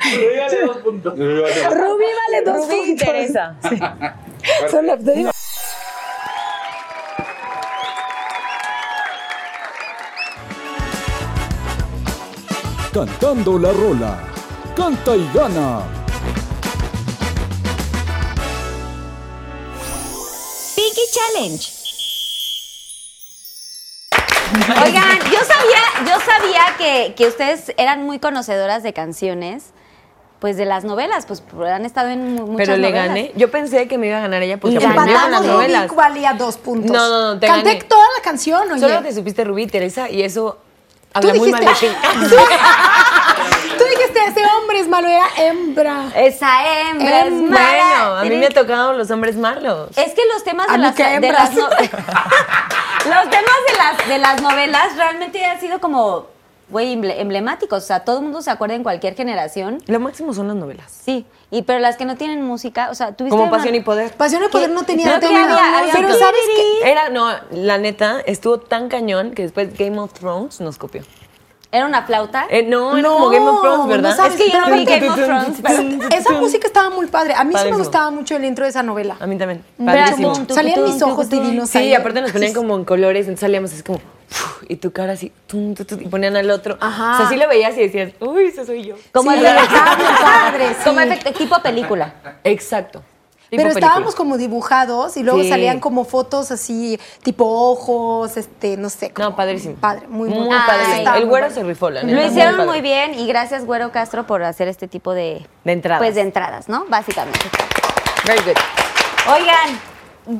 [1.72, 3.08] Rubí vale dos Rubí y puntos.
[3.08, 3.56] Teresa.
[4.70, 5.32] Solo te digo.
[12.94, 14.20] Cantando la rola.
[14.76, 15.82] Canta y gana.
[20.76, 21.72] Pinky Challenge.
[24.84, 29.68] Oigan, yo sabía, yo sabía que, que ustedes eran muy conocedoras de canciones,
[30.40, 33.08] pues de las novelas, pues han estado en mu- muchas Pero le novelas.
[33.08, 33.32] gané.
[33.38, 35.88] Yo pensé que me iba a ganar ella porque con las Empatamos, novelas.
[35.88, 36.92] Rubí valía dos puntos.
[36.92, 37.84] No, no, no, te Canté gané.
[37.86, 38.80] toda la canción, oye.
[38.82, 40.58] Solo te supiste Rubí Teresa y eso
[41.14, 41.88] habla muy mal de ti.
[43.78, 46.06] tú dijiste, ese hombre es malo, era hembra.
[46.16, 47.60] Esa hembra es mala.
[47.60, 49.90] Bueno, a mí me ha tocado los hombres malos.
[49.98, 51.34] Es que los temas de las, de hembras.
[51.34, 56.28] las no- los temas de las de las novelas realmente han sido como
[56.72, 59.78] güey emble- emblemáticos, o sea, todo el mundo se acuerda en cualquier generación.
[59.88, 60.92] Lo máximo son las novelas.
[60.92, 63.82] Sí, y pero las que no tienen música, o sea, tuviste Como una- Pasión y
[63.82, 64.12] Poder.
[64.14, 66.90] Pasión y poder no tenía No, había- había pero que- ¿sabes qué?
[66.92, 71.04] Era, no, la neta, estuvo tan cañón que después Game of Thrones nos copió.
[71.74, 72.48] ¿Era una flauta?
[72.50, 74.18] Eh, no, era No, como Game of Thrones, no ¿verdad?
[74.18, 76.14] sabes, es que yo no vi pero- Game of Thrones, pero...
[76.14, 77.34] Esa música estaba muy padre.
[77.34, 79.16] A mí sí me gustaba mucho el intro de esa novela.
[79.22, 79.64] A mí también.
[79.78, 80.36] Pero- Padrísimo.
[80.50, 81.42] Salían mis ojos tum.
[81.42, 81.70] divinos.
[81.70, 81.94] Sí, ahí.
[81.94, 84.02] aparte nos ponían como en colores, entonces salíamos así como.
[84.70, 86.78] Y tu cara así, tum, tum, tum, y ponían al otro.
[86.80, 87.16] Ajá.
[87.16, 88.96] O sea, sí lo veías y decías, uy, ese soy yo.
[89.14, 89.50] Como Sí, el de
[90.24, 90.84] padre, sí.
[90.84, 92.14] Como efecto, tipo película.
[92.44, 93.00] Exacto.
[93.50, 93.88] Tipo Pero película.
[93.88, 95.50] estábamos como dibujados y luego Sí.
[95.50, 99.12] salían como fotos así, tipo ojos, este, no sé.
[99.12, 99.76] como- No, padrísimo.
[99.76, 100.56] Padre, muy, muy, Muy
[100.98, 102.70] estaba El güero se rifó, la Lo hicieron padre.
[102.70, 105.46] muy bien y gracias, Güero Castro, por hacer este tipo de...
[105.66, 106.00] De entradas.
[106.02, 106.86] Pues de entradas, ¿no?
[106.88, 107.42] Básicamente.
[108.26, 108.56] Very good.
[109.34, 109.80] Oigan,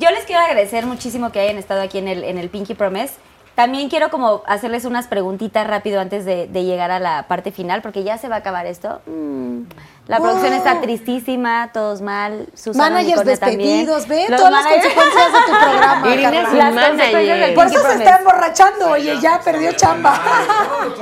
[0.00, 3.12] yo les quiero agradecer muchísimo que hayan estado aquí en el, en el Pinky Promise.
[3.54, 7.82] También quiero como hacerles unas preguntitas rápido antes de, de llegar a la parte final,
[7.82, 9.02] porque ya se va a acabar esto.
[9.06, 9.64] Mm,
[10.08, 12.48] la producción está tristísima, todos mal.
[12.54, 13.86] Susana Managers también.
[13.86, 16.08] despedidos, ve Los todas las consecuencias de tu programa.
[16.08, 20.18] Irina Las consecuencias del Por eso se está emborrachando, oye, ya perdió chamba.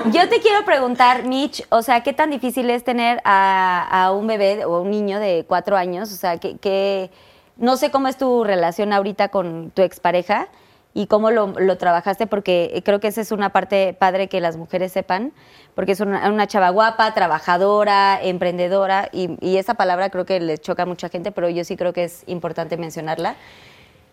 [0.06, 4.27] Yo te quiero preguntar, Mitch, o sea, ¿qué tan difícil es tener a, a un
[4.27, 6.12] bebé o un niño de cuatro años?
[6.12, 7.10] O sea, que, que
[7.56, 10.48] no sé cómo es tu relación ahorita con tu expareja
[10.93, 14.57] y cómo lo, lo trabajaste, porque creo que esa es una parte padre que las
[14.57, 15.33] mujeres sepan,
[15.75, 20.59] porque es una, una chava guapa, trabajadora, emprendedora, y, y esa palabra creo que le
[20.59, 23.37] choca a mucha gente, pero yo sí creo que es importante mencionarla.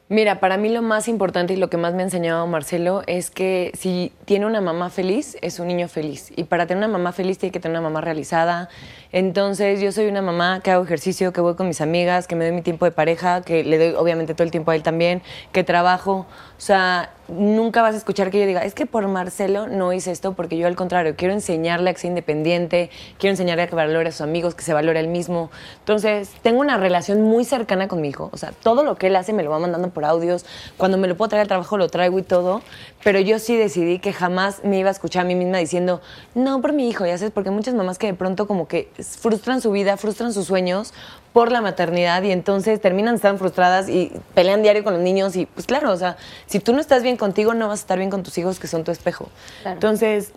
[0.09, 3.29] Mira, para mí lo más importante y lo que más me ha enseñado Marcelo es
[3.29, 6.31] que si tiene una mamá feliz, es un niño feliz.
[6.37, 8.69] Y para tener una mamá feliz tiene que tener una mamá realizada.
[9.11, 12.45] Entonces yo soy una mamá que hago ejercicio, que voy con mis amigas, que me
[12.45, 15.21] doy mi tiempo de pareja, que le doy obviamente todo el tiempo a él también,
[15.51, 16.25] que trabajo.
[16.57, 20.11] O sea, nunca vas a escuchar que yo diga, es que por Marcelo no hice
[20.11, 23.75] esto, porque yo al contrario, quiero enseñarle a que sea independiente, quiero enseñarle a que
[23.75, 25.51] valore a sus amigos, que se valore él mismo.
[25.79, 28.29] Entonces, tengo una relación muy cercana con mi hijo.
[28.33, 30.45] O sea, todo lo que él hace me lo va mandando por audios.
[30.77, 32.61] Cuando me lo puedo traer al trabajo, lo traigo y todo.
[33.03, 36.01] Pero yo sí decidí que jamás me iba a escuchar a mí misma diciendo,
[36.35, 39.59] no, por mi hijo, ya sabes, porque muchas mamás que de pronto como que frustran
[39.59, 40.93] su vida, frustran sus sueños
[41.33, 45.47] por la maternidad y entonces terminan estando frustradas y pelean diario con los niños y
[45.47, 48.11] pues claro, o sea, si tú no estás bien contigo, no vas a estar bien
[48.11, 49.29] con tus hijos que son tu espejo.
[49.63, 49.77] Claro.
[49.77, 50.31] Entonces,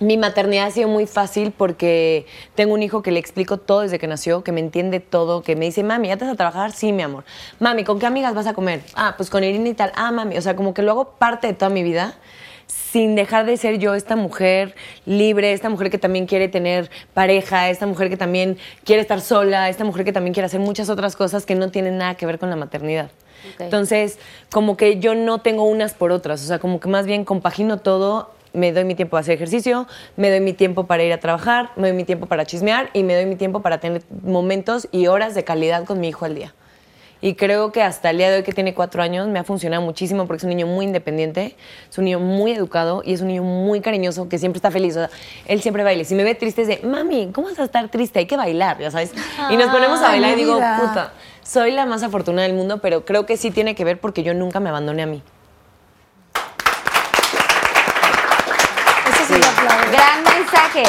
[0.00, 3.98] mi maternidad ha sido muy fácil porque tengo un hijo que le explico todo desde
[3.98, 6.72] que nació, que me entiende todo, que me dice, mami, ¿ya te vas a trabajar?
[6.72, 7.24] Sí, mi amor.
[7.60, 8.82] Mami, ¿con qué amigas vas a comer?
[8.94, 9.92] Ah, pues con Irina y tal.
[9.94, 10.36] Ah, mami.
[10.36, 12.16] O sea, como que lo hago parte de toda mi vida
[12.66, 14.74] sin dejar de ser yo esta mujer
[15.04, 19.68] libre, esta mujer que también quiere tener pareja, esta mujer que también quiere estar sola,
[19.68, 22.38] esta mujer que también quiere hacer muchas otras cosas que no tienen nada que ver
[22.38, 23.10] con la maternidad.
[23.58, 24.18] Entonces,
[24.50, 27.78] como que yo no tengo unas por otras, o sea, como que más bien compagino
[27.78, 31.20] todo, me doy mi tiempo para hacer ejercicio, me doy mi tiempo para ir a
[31.20, 34.88] trabajar, me doy mi tiempo para chismear y me doy mi tiempo para tener momentos
[34.92, 36.54] y horas de calidad con mi hijo al día.
[37.24, 39.80] Y creo que hasta el día de hoy, que tiene cuatro años, me ha funcionado
[39.80, 41.56] muchísimo porque es un niño muy independiente,
[41.88, 44.96] es un niño muy educado y es un niño muy cariñoso que siempre está feliz.
[44.96, 45.10] O sea,
[45.46, 46.02] él siempre baila.
[46.02, 48.18] Si me ve triste, es de, mami, ¿cómo vas a estar triste?
[48.18, 49.12] Hay que bailar, ya sabes.
[49.50, 51.12] Y nos ponemos a Ay, bailar y digo, puta,
[51.44, 54.34] soy la más afortunada del mundo, pero creo que sí tiene que ver porque yo
[54.34, 55.22] nunca me abandoné a mí.
[59.06, 59.51] Eso sí lo aplaudo.
[59.90, 60.82] Gran mensaje.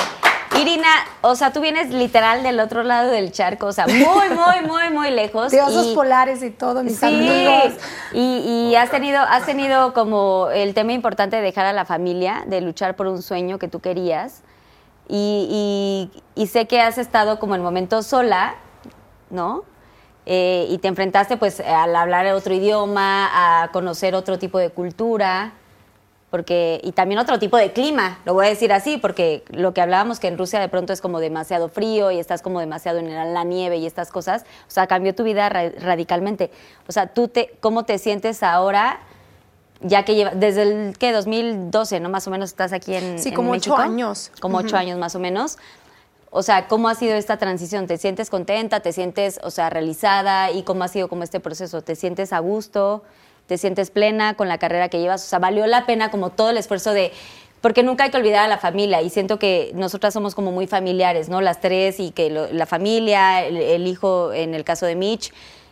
[0.60, 0.88] Irina,
[1.22, 4.90] o sea, tú vienes literal del otro lado del charco, o sea, muy, muy, muy,
[4.92, 5.52] muy lejos.
[5.52, 7.74] De osos y- polares y todo, mis Sí, amigos.
[8.14, 12.44] y, y has tenido, has tenido como el tema importante de dejar a la familia,
[12.46, 14.44] de luchar por un sueño que tú querías.
[15.10, 18.56] Y, y- y sé que has estado como en momentos sola,
[19.32, 19.64] ¿no?
[20.28, 25.52] Eh, y te enfrentaste pues al hablar otro idioma, a conocer otro tipo de cultura,
[26.34, 29.82] porque y también otro tipo de clima, lo voy a decir así, porque lo que
[29.82, 33.14] hablábamos que en Rusia de pronto es como demasiado frío y estás como demasiado en
[33.36, 36.50] la nieve y estas cosas, o sea, cambió tu vida ra- radicalmente.
[36.88, 39.00] O sea, tú te cómo te sientes ahora
[39.82, 42.10] ya que lleva desde el que 2012, ¿no?
[42.10, 44.32] Más o menos estás aquí en Sí, en como ocho años.
[44.42, 45.60] Como ocho años más o menos.
[46.32, 47.86] O sea, ¿cómo ha sido esta transición?
[47.86, 48.80] ¿Te sientes contenta?
[48.80, 50.50] ¿Te sientes, o sea, realizada?
[50.50, 51.84] ¿Y cómo ha sido como este proceso?
[51.84, 53.04] ¿Te sientes a gusto?
[53.48, 55.24] ¿Te sientes plena con la carrera que llevas?
[55.24, 57.12] O sea, ¿valió la pena como todo el esfuerzo de...
[57.62, 60.68] Porque nunca hay que olvidar a la familia y siento que nosotras somos como muy
[60.68, 61.40] familiares, ¿no?
[61.40, 65.32] Las tres y que la familia, el, el hijo en el caso de Mitch.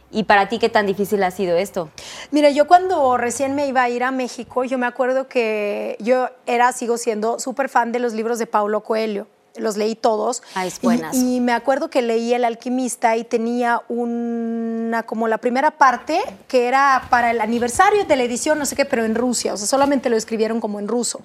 [0.10, 1.90] ¿Y para ti qué tan difícil ha sido esto?
[2.32, 6.30] Mira, yo cuando recién me iba a ir a México, yo me acuerdo que yo
[6.46, 9.28] era, sigo siendo súper fan de los libros de Paulo Coelho.
[9.58, 10.42] Los leí todos.
[10.56, 11.16] Ah, es Y- buenas.
[11.16, 16.68] Y, me acuerdo que leí El Alquimista y tenía una, como la primera parte que
[16.68, 19.54] era para el aniversario de la edición, no sé qué, pero en Rusia.
[19.54, 21.20] O sea, solamente lo escribieron como en ruso.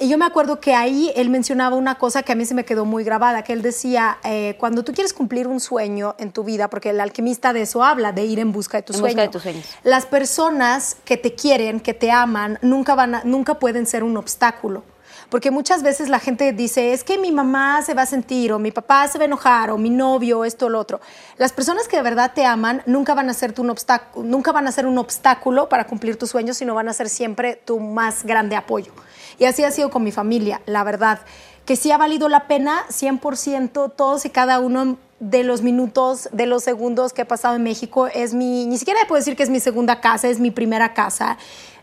[0.00, 2.64] Y yo me acuerdo que ahí él mencionaba una cosa que a mí se me
[2.64, 6.44] quedó muy grabada, que él decía, eh, cuando tú quieres cumplir un sueño en tu
[6.44, 9.14] vida, porque el alquimista de eso habla, de ir en busca de tu En sueño.
[9.14, 9.66] busca de tus sueños.
[9.82, 14.16] Las personas que te quieren, que te aman, nunca, van a- nunca pueden ser un
[14.16, 14.84] obstáculo.
[15.28, 18.58] Porque muchas veces la gente dice, es que mi mamá se va a sentir, o
[18.58, 21.00] mi papá se va a enojar, o mi novio, esto o lo otro.
[21.36, 24.66] Las personas que de verdad te aman nunca van a ser un obstáculo, nunca van
[24.66, 28.24] a ser un obstáculo para cumplir tus sueños, sino van a ser siempre tu más
[28.24, 28.92] grande apoyo.
[29.38, 31.20] Y así ha sido con mi familia, la verdad.
[31.66, 36.46] Que sí ha valido la pena 100% todos y cada uno de los minutos, de
[36.46, 38.06] los segundos que he pasado en México.
[38.06, 41.36] Es mi, ni siquiera puedo decir que es mi segunda casa, es mi primera casa.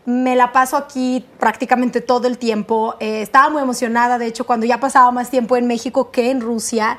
[0.06, 2.94] Me la paso aquí prácticamente todo el tiempo.
[3.00, 6.40] Eh, estaba muy emocionada, de hecho, cuando ya pasaba más tiempo en México que en
[6.40, 6.96] Rusia.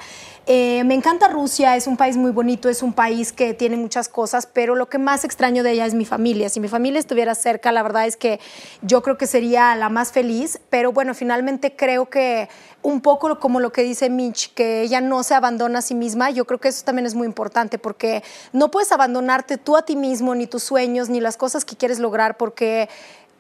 [0.50, 4.08] Eh, me encanta Rusia, es un país muy bonito, es un país que tiene muchas
[4.08, 6.48] cosas, pero lo que más extraño de ella es mi familia.
[6.48, 8.40] Si mi familia estuviera cerca, la verdad es que
[8.82, 12.48] yo creo que sería la más feliz, pero bueno, finalmente creo que
[12.82, 16.30] un poco como lo que dice Mitch, que ella no se abandona a sí misma,
[16.30, 19.98] yo creo que eso también es muy importante porque no puedes abandonarte tú a ti
[19.98, 22.88] mismo, ni tus sueños, ni las cosas que quieres lograr, porque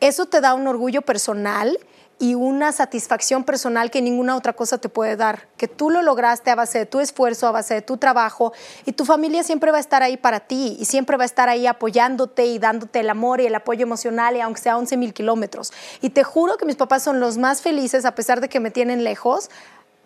[0.01, 1.79] eso te da un orgullo personal
[2.19, 6.49] y una satisfacción personal que ninguna otra cosa te puede dar, que tú lo lograste
[6.49, 8.53] a base de tu esfuerzo, a base de tu trabajo
[8.85, 11.47] y tu familia siempre va a estar ahí para ti y siempre va a estar
[11.49, 15.13] ahí apoyándote y dándote el amor y el apoyo emocional y aunque sea 11 mil
[15.13, 15.71] kilómetros.
[16.01, 18.71] Y te juro que mis papás son los más felices a pesar de que me
[18.71, 19.49] tienen lejos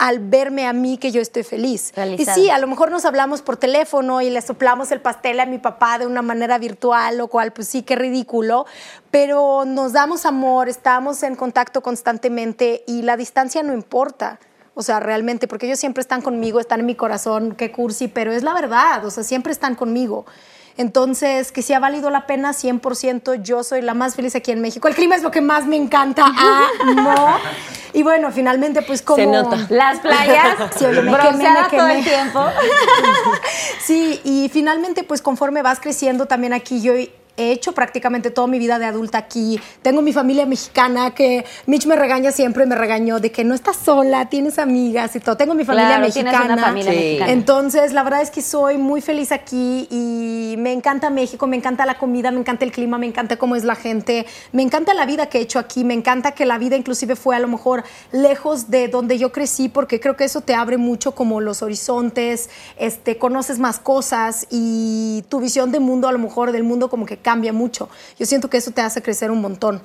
[0.02, 1.94] al verme a mí que yo estoy feliz.
[1.96, 2.40] Realizada.
[2.40, 5.46] Y sí, a lo mejor nos hablamos por teléfono y le soplamos el pastel a
[5.46, 8.66] mi papá de una manera virtual, lo cual pues sí, qué ridículo,
[9.12, 14.40] pero nos damos amor, estamos en contacto constantemente y la distancia no importa.
[14.74, 18.32] O sea, realmente, porque ellos siempre están conmigo, están en mi corazón, qué cursi, pero
[18.32, 20.26] es la verdad, o sea, siempre están conmigo.
[20.78, 24.62] Entonces, que si ha valido la pena 100%, yo soy la más feliz aquí en
[24.62, 24.88] México.
[24.88, 27.38] El clima es lo que más me encanta, amo.
[27.94, 29.18] Y bueno, finalmente, pues como...
[29.18, 29.68] Se nota.
[29.70, 31.98] Las playas, Sí, oye, me quemé, me todo quemé.
[32.00, 32.46] el tiempo.
[33.84, 36.94] Sí, y finalmente, pues conforme vas creciendo también aquí, yo
[37.42, 39.60] he hecho prácticamente toda mi vida de adulta aquí.
[39.82, 43.78] Tengo mi familia mexicana que Mitch me regaña siempre, me regañó de que no estás
[43.78, 45.38] sola, tienes amigas y todo.
[45.38, 46.54] Tengo mi familia Claro, mexicana.
[46.54, 46.98] una familia Sí.
[46.98, 47.32] mexicana.
[47.32, 51.86] Entonces, la verdad es que soy muy feliz aquí y me encanta México, me encanta
[51.86, 55.06] la comida, me encanta el clima, me encanta cómo es la gente, me encanta la
[55.06, 57.84] vida que he hecho aquí, me encanta que la vida inclusive fue a lo mejor
[58.12, 62.50] lejos de donde yo crecí, porque creo que eso te abre mucho como los horizontes,
[62.78, 67.06] este, conoces más cosas y tu visión de mundo a lo mejor del mundo como
[67.06, 67.90] que cambia mucho.
[68.20, 69.82] Yo siento que eso te hace crecer un montón,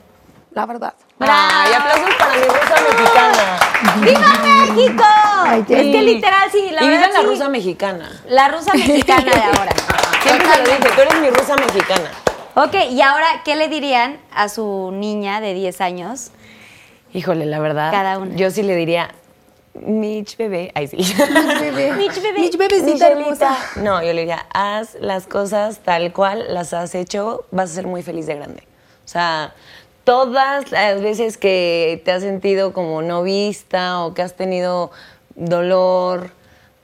[0.53, 0.95] la verdad.
[1.19, 3.59] Ay, aplausos para mi rusa mexicana.
[4.01, 5.05] ¡Viva México!
[5.61, 7.27] es que literal, sí, la y verdad la sí.
[7.27, 8.23] rusa mexicana.
[8.29, 9.73] La rusa mexicana de ahora.
[10.23, 12.11] Siempre se lo dije, tú eres mi rusa mexicana.
[12.55, 16.31] Ok, y ahora, ¿qué le dirían a su niña de 10 años?
[17.13, 17.91] Híjole, la verdad.
[17.93, 18.35] Cada una.
[18.35, 19.11] Yo sí le diría,
[19.81, 20.71] Mitch bebé.
[20.75, 20.97] Ay, sí.
[21.61, 21.93] Bebé.
[21.93, 22.41] Mitch, bebé.
[22.41, 23.11] Mitch, bebecita Michelita.
[23.11, 23.57] hermosa.
[23.77, 27.87] No, yo le diría, haz las cosas tal cual las has hecho, vas a ser
[27.87, 28.63] muy feliz de grande.
[29.05, 29.55] O sea,
[30.05, 34.91] todas las veces que te has sentido como no vista o que has tenido
[35.35, 36.31] dolor,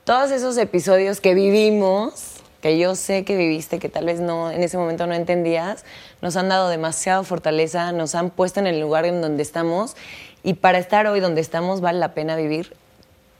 [0.03, 4.63] todos esos episodios que vivimos, que yo sé que viviste, que tal vez no en
[4.63, 5.85] ese momento no entendías,
[6.21, 9.95] nos han dado demasiada fortaleza, nos han puesto en el lugar en donde estamos
[10.43, 12.75] y para estar hoy donde estamos vale la pena vivir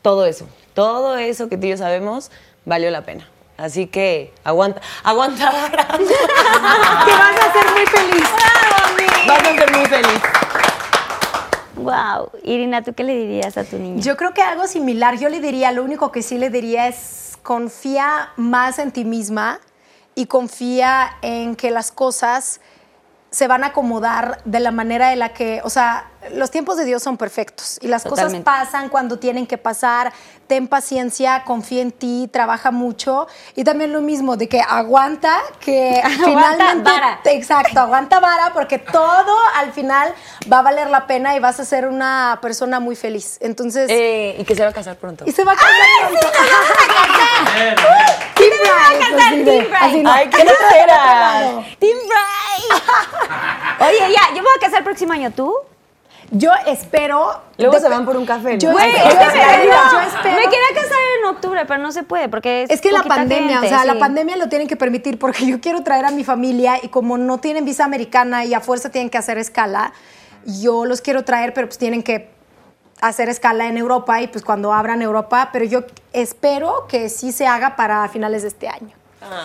[0.03, 2.29] todo eso, todo eso que tú y yo sabemos,
[2.65, 3.27] valió la pena.
[3.57, 5.87] Así que aguanta, aguanta vara.
[5.87, 8.29] Que vas a ser muy feliz.
[9.27, 10.21] Vas a ser muy feliz.
[11.75, 12.31] Wow.
[12.43, 14.01] Irina, ¿tú qué le dirías a tu niña?
[14.01, 17.37] Yo creo que algo similar, yo le diría, lo único que sí le diría es
[17.41, 19.59] confía más en ti misma
[20.15, 22.61] y confía en que las cosas
[23.31, 26.85] se van a acomodar de la manera en la que, o sea, los tiempos de
[26.85, 28.43] Dios son perfectos y las Totalmente.
[28.43, 30.11] cosas pasan cuando tienen que pasar.
[30.47, 35.99] Ten paciencia, confía en ti, trabaja mucho y también lo mismo de que aguanta, que
[36.03, 37.19] Aguanta finalmente, vara.
[37.25, 40.13] exacto, aguanta vara porque todo al final
[40.51, 43.37] va a valer la pena y vas a ser una persona muy feliz.
[43.39, 45.23] Entonces, Eh, y que se va a casar pronto.
[45.25, 45.71] y se va a casar.
[46.09, 46.27] pronto.
[48.35, 49.83] Team Bright, casar, así de- Team Bright.
[49.83, 50.11] así no.
[50.11, 50.37] Ay, ¿qué.
[51.79, 52.83] Team Bright.
[53.81, 55.53] Oye, ya, yo me voy a casar el próximo año, ¿tú?
[56.35, 57.41] Yo espero.
[57.57, 58.53] Luego se van por un café.
[58.53, 58.57] ¿no?
[58.59, 61.91] Yo, Güey, espero- me, espero- no, yo espero- me quería casar en octubre, pero no
[61.91, 64.67] se puede porque es Es que la pandemia, gente, o sea, la pandemia lo tienen
[64.67, 68.45] que permitir porque yo quiero traer a mi familia y como no tienen visa americana
[68.45, 69.93] y a fuerza tienen que hacer escala,
[70.45, 72.31] yo los quiero traer, pero pues tienen que
[72.99, 75.81] hacer escala en Europa y pues cuando abran Europa, pero yo
[76.13, 78.89] espero que sí se haga para finales de este año.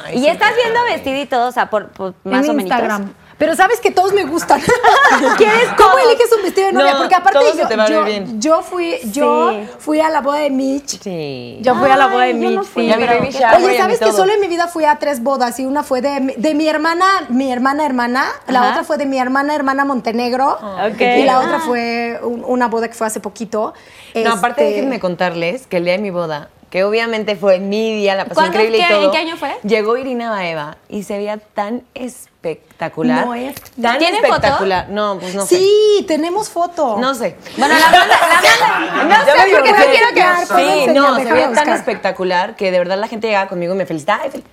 [0.04, 0.28] Ay, Y sí.
[0.28, 2.62] estás viendo vestido y todo, o sea, por, por más en o menos.
[2.62, 3.12] Instagram.
[3.38, 4.60] Pero sabes que todos me gustan.
[5.36, 6.02] ¿Quieres ¿Cómo todos?
[6.06, 6.92] eliges un vestido de novia?
[6.94, 8.40] No, Porque aparte yo, yo, bien.
[8.40, 9.68] yo fui, yo Sí.
[9.78, 11.00] fui a la boda de Mitch.
[11.00, 11.58] Sí.
[11.62, 12.68] Yo fui a la boda de yo no Mitch.
[12.70, 14.16] fui, mi pero- Oye, ¿sabes que todo.
[14.16, 15.58] solo en mi vida fui a tres bodas?
[15.60, 18.70] Y una fue de, mi- de mi hermana, mi hermana hermana, la Ajá.
[18.70, 20.58] otra fue de mi hermana hermana Montenegro,
[20.90, 21.00] Ok.
[21.00, 23.72] y la otra fue un- una boda que fue hace poquito.
[24.14, 27.94] No, aparte Este, déjenme contarles que el día de mi boda, que obviamente fue mi
[27.96, 28.52] día, la ¿Cuándo?
[28.52, 29.04] increíble y ¿Qué- todo.
[29.04, 29.56] en qué año fue?
[29.62, 33.24] Llegó Irina Baeva y se veía tan espectacular.
[33.26, 34.34] No es- tan ¿Tienen foto?
[34.34, 34.88] espectacular.
[34.90, 35.58] No, pues no sé.
[35.58, 36.96] Sí, tenemos foto.
[36.98, 37.36] No sé.
[37.56, 39.02] Bueno, la banda, la banda.
[39.04, 40.46] No Ya sé, porque no quiero que.
[40.46, 43.74] Puedo Sí, enseñar, no, se veía tan espectacular que de verdad la gente llegaba conmigo
[43.74, 44.22] y me felicitaba.
[44.24, 44.44] Ay, fel-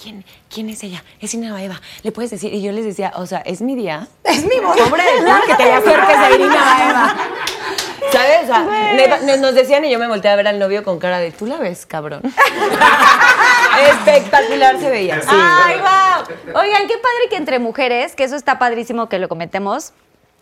[0.00, 1.04] ¿Quién, ¿Quién es ella?
[1.20, 1.80] Es Irina Baeva.
[2.02, 2.52] ¿Le puedes decir?
[2.52, 4.08] Y yo les decía, o sea, es mi día.
[4.24, 4.74] Es mi boda.
[4.88, 7.16] Pobre de ti que te acerques a Irina Baeva.
[8.14, 8.48] ¿Sabes?
[8.96, 11.46] Neta, nos- decían y yo me volteé a ver al novio con cara de, ¿tú
[11.46, 12.22] la ves, cabrón?
[13.88, 15.20] Espectacular se veía.
[15.20, 15.28] Sí.
[15.30, 16.60] ¡Ay, wow!
[16.60, 19.92] Oigan, qué padre que entre mujeres, que eso está padrísimo que lo comentemos.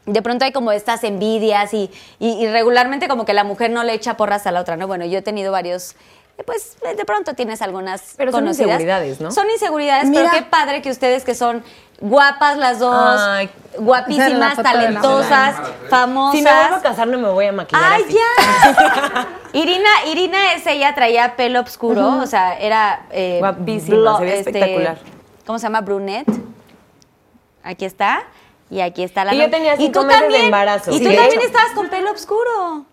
[0.05, 3.85] De pronto hay como estas envidias y, y- y regularmente como que la mujer no
[3.85, 4.87] le echa porras a la otra, ¿no?
[4.89, 5.95] Bueno, yo he tenido varios,
[6.47, 8.69] pues de pronto tienes algunas Pero son conocidas.
[8.71, 9.31] inseguridades, ¿no?
[9.31, 10.31] Son inseguridades, Mira.
[10.31, 11.63] pero qué padre que ustedes que son
[12.01, 13.49] guapas las dos, Ay.
[13.79, 15.57] Guapísimas, la talentosas,
[15.89, 16.37] famosas.
[16.37, 18.15] Si me vuelvo a casar no me voy a maquillar ¡Ay, así.
[18.15, 19.29] ya!
[19.53, 23.07] Irina, Irina es ella, traía pelo oscuro, o sea, era...
[23.13, 24.99] eh, Guapísima, se ve espectacular.
[25.47, 25.81] ¿Cómo se llama?
[25.83, 26.29] Brunette.
[27.63, 28.25] Aquí está.
[28.71, 30.91] Y aquí está la Y yo tenía y cinco tú meses de embarazo.
[30.91, 31.47] Y Sí, tú también hecho.
[31.47, 32.87] estabas con pelo oscuro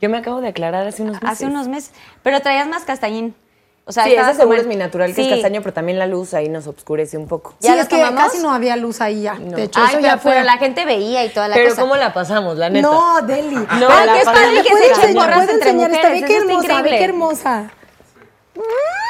[0.00, 1.28] Yo me acabo de aclarar hace unos meses.
[1.30, 1.92] hace unos meses.
[2.22, 3.34] Pero traías más castañín.
[3.88, 5.28] O sea, Sí, ese seguro como es mi natural, que Sí.
[5.28, 7.54] es castaño, pero también la luz ahí nos obscurece un poco.
[7.60, 8.20] Sí, ¿Ya es los que tomamos?
[8.20, 9.34] casi no había luz ahí ya.
[9.36, 10.32] De hecho, Ay, eso pero, ya fue.
[10.32, 11.82] pero la gente veía y toda la Pero cosa.
[11.82, 12.88] ¿cómo la pasamos, la neta?
[12.88, 13.54] No, Deli.
[13.80, 16.08] No, Ay, la qué pasamos padre que ¿Puede se echen puede entre enseñar esta?
[16.08, 16.24] Ve mujeres.
[16.28, 17.70] qué hermosa, ve qué hermosa.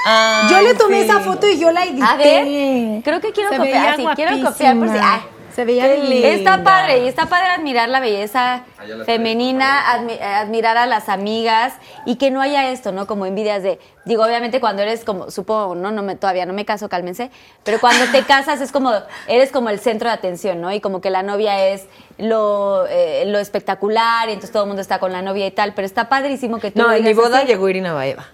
[0.05, 1.09] Ay, Yo le tomé sí.
[1.09, 2.05] esa foto y yo la edité.
[2.05, 3.89] A ver, creo que quiero Se copiar.
[3.89, 4.95] ah, sí, quiero copiar por si.
[4.95, 5.15] guapísima.
[5.15, 5.21] ay,
[5.57, 6.29] Se veía linda.
[6.29, 11.09] Está padre, y está padre admirar la belleza la femenina, admi- eh, admirar a las
[11.09, 11.73] amigas
[12.05, 13.07] y que no haya esto, ¿no?
[13.07, 16.65] Como envidias de, digo, obviamente cuando eres como, supongo, no, no me, todavía no me
[16.67, 17.31] caso, cálmense,
[17.65, 18.93] pero cuando te casas es como,
[19.29, 20.71] eres como el centro de atención, ¿no?
[20.73, 21.87] Y como que la novia es
[22.19, 25.73] lo, eh, lo espectacular y entonces todo el mundo está con la novia y tal,
[25.73, 27.47] pero está padrísimo que tú No, en mi boda así.
[27.47, 28.27] llegó Irina Baeva.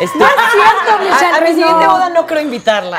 [0.00, 1.90] Estoy- No es cierto, Michelle, a, mi siguiente no.
[1.92, 2.98] boda no creo invitarla.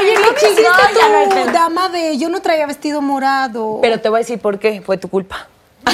[0.00, 1.52] Oye, ¿no qué ya no hay tu pedo.
[1.52, 3.78] dama de yo no traía vestido morado?
[3.82, 4.80] Pero te voy a decir por qué.
[4.80, 5.46] Fue tu culpa.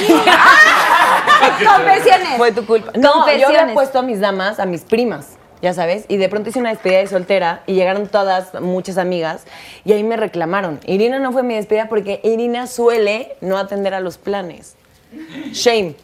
[1.65, 2.37] Confesiones.
[2.37, 2.91] Fue tu culpa.
[2.95, 3.59] No, yo Confesiones.
[3.61, 6.69] había puesto a mis damas, a mis primas, ya sabes, y de pronto hice una
[6.69, 9.43] despedida de soltera y llegaron todas, muchas amigas,
[9.85, 10.79] y ahí me reclamaron.
[10.85, 14.75] Irina no fue mi despedida porque Irina suele no atender a los planes.
[15.51, 15.95] Shame.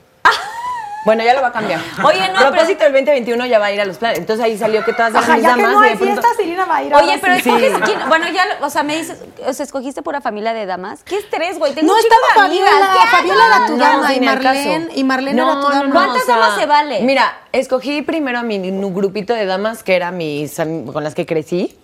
[1.06, 1.80] Bueno, ya lo va a cambiar.
[2.04, 4.18] Oye, no, pero- Propósito del 2021 ya va a ir a los planes.
[4.18, 6.32] Entonces ahí salió que todas eran Ajá, mis ya que damas no y hay fiestas,
[6.44, 7.42] Irina va a ir Oye, ahora pero sí.
[7.50, 11.04] escoges, quién- bueno, ya, o sea, me dices, o sea, escogiste pura familia de damas.
[11.04, 11.74] ¿Qué estrés, güey?
[11.74, 12.70] Tengo No un estaba de amigas.
[12.72, 15.62] Fabiola, ¿Qué Fabiola era tu No, dama y sin el Marlene, y Marlene No, era
[15.62, 15.86] tu no, dama.
[15.88, 17.02] no, ¿Cuántas o sea, damas se vale?
[17.04, 18.58] Mira, escogí primero a mi
[18.92, 20.56] grupito de damas que eran mis
[20.92, 21.78] con las que crecí.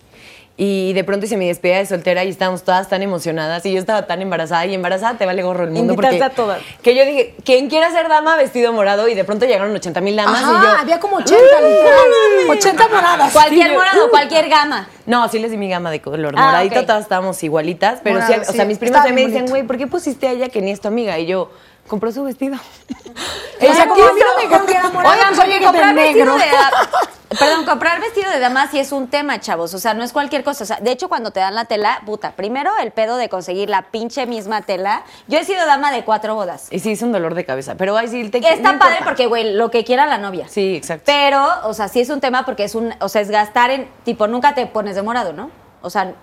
[0.54, 3.78] Y de pronto hice mi despedida de soltera y estábamos todas tan emocionadas y yo
[3.80, 5.94] estaba tan embarazada y embarazada te vale gorro el mundo.
[5.94, 6.62] Invitaste porque- a todas.
[6.82, 9.08] Que yo dije, ¿quién quiera ser dama vestido morado?
[9.08, 10.80] Y de pronto llegaron 80 mil damas Ajá, y yo...
[10.82, 12.50] había como 80, literal.
[12.50, 13.32] 80 moradas.
[13.32, 14.88] Cualquier Sí, morado, cualquier gama.
[15.06, 18.32] No, sí les di mi gama de color Ah, moradito, todas estábamos igualitas, pero sí,
[18.34, 20.70] o sea, sí, mis primas me dicen, güey, ¿por qué pusiste a ella que ni
[20.70, 21.18] es tu amiga?
[21.18, 21.50] Y yo,
[21.92, 22.56] compró su vestido.
[23.60, 24.20] Sea, como mí
[24.50, 26.44] no me Oigan, porque comprar vestido de
[27.38, 29.74] Perdón, comprar vestido de dama sí es un tema, chavos.
[29.74, 30.64] O sea, no es cualquier cosa.
[30.64, 33.68] O sea, de hecho, cuando te dan la tela, puta, primero el pedo de conseguir
[33.68, 35.04] la pinche misma tela.
[35.28, 36.68] Yo he sido dama de cuatro bodas.
[36.70, 39.04] Y sí, es un dolor de cabeza, pero ay, sí, te Está no padre importa.
[39.04, 40.48] porque, güey, lo que quiera la novia.
[40.48, 41.04] Sí, exacto.
[41.04, 43.86] Pero, o sea, sí es un tema porque es un, o sea, es gastar en,
[44.02, 45.50] tipo, nunca te pones de morado, ¿no?
[45.82, 46.14] O sea,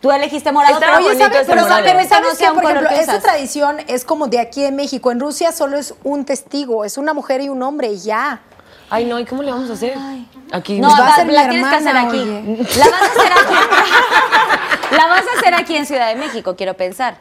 [0.00, 1.46] tú elegiste morado, Está pero, bonito ¿sabes?
[1.46, 1.80] Pero, morado.
[1.84, 4.76] pero ¿sabes no sea un Por color ejemplo, esa tradición es como de aquí en
[4.76, 5.10] México.
[5.10, 8.40] En Rusia solo es un testigo, es una mujer y un hombre y ya.
[8.90, 9.94] Ay, no, ¿y cómo le vamos a hacer?
[10.50, 12.18] Aquí No, va a ser la tienes que hacer hermana, aquí.
[12.20, 12.66] oye.
[12.78, 13.54] La vas a hacer aquí.
[14.96, 17.20] la vas a hacer aquí en Ciudad de México, quiero pensar.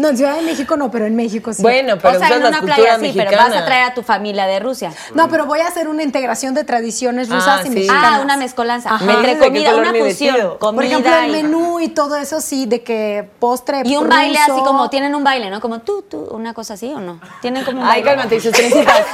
[0.00, 1.60] No, en Ciudad de México no, pero en México sí.
[1.62, 3.30] Bueno, pero o sea, en una playa sí, mexicana.
[3.30, 4.92] pero vas a traer a tu familia de Rusia.
[5.14, 7.74] No, pero voy a hacer una integración de tradiciones Ah, rusas y sí.
[7.74, 8.12] mexicanas.
[8.14, 8.94] Ah, una mezcolanza.
[8.94, 9.04] Ajá.
[9.04, 10.56] ¿Me Entre comida, una fusión.
[10.58, 14.08] Comida Por ejemplo, el y- menú y todo eso sí, de que postre Y un
[14.08, 15.60] baile así como, tienen un baile, ¿no?
[15.60, 17.20] Como tú, tú, una cosa así o no.
[17.42, 18.06] Tienen como un Ay, baile.
[18.22, 19.04] cálmate, y sus trencitas.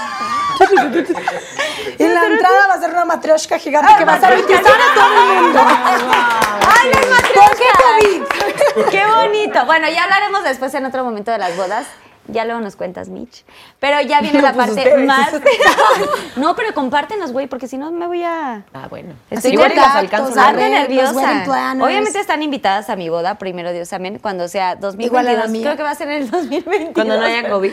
[1.98, 4.94] Y en la entrada va a ser una matrioshka gigante que va a sanitizar a
[4.94, 5.60] todo el mundo.
[5.60, 7.64] ¡Ay, las ¿Por qué
[8.74, 8.90] COVID?
[8.90, 9.64] ¡Qué bonito!
[9.66, 11.86] Bueno, ya hablaremos después en otro momento de las bodas.
[12.28, 13.44] Ya luego nos cuentas, Mitch.
[13.78, 15.06] Pero ya viene la Pues parte ustedes.
[15.06, 15.30] más.
[16.36, 18.64] no, pero compártenos, güey, porque si no me voy a.
[18.74, 19.14] Ah, bueno.
[19.30, 20.34] Estoy Igual las alcanzo.
[20.52, 21.44] nerviosa.
[21.80, 25.50] Obviamente están invitadas a mi boda, primero Dios también, cuando sea Igual a la 2022.
[25.50, 25.62] mía.
[25.62, 26.94] Creo que va a ser en el 2022.
[26.94, 27.70] Cuando no haya COVID.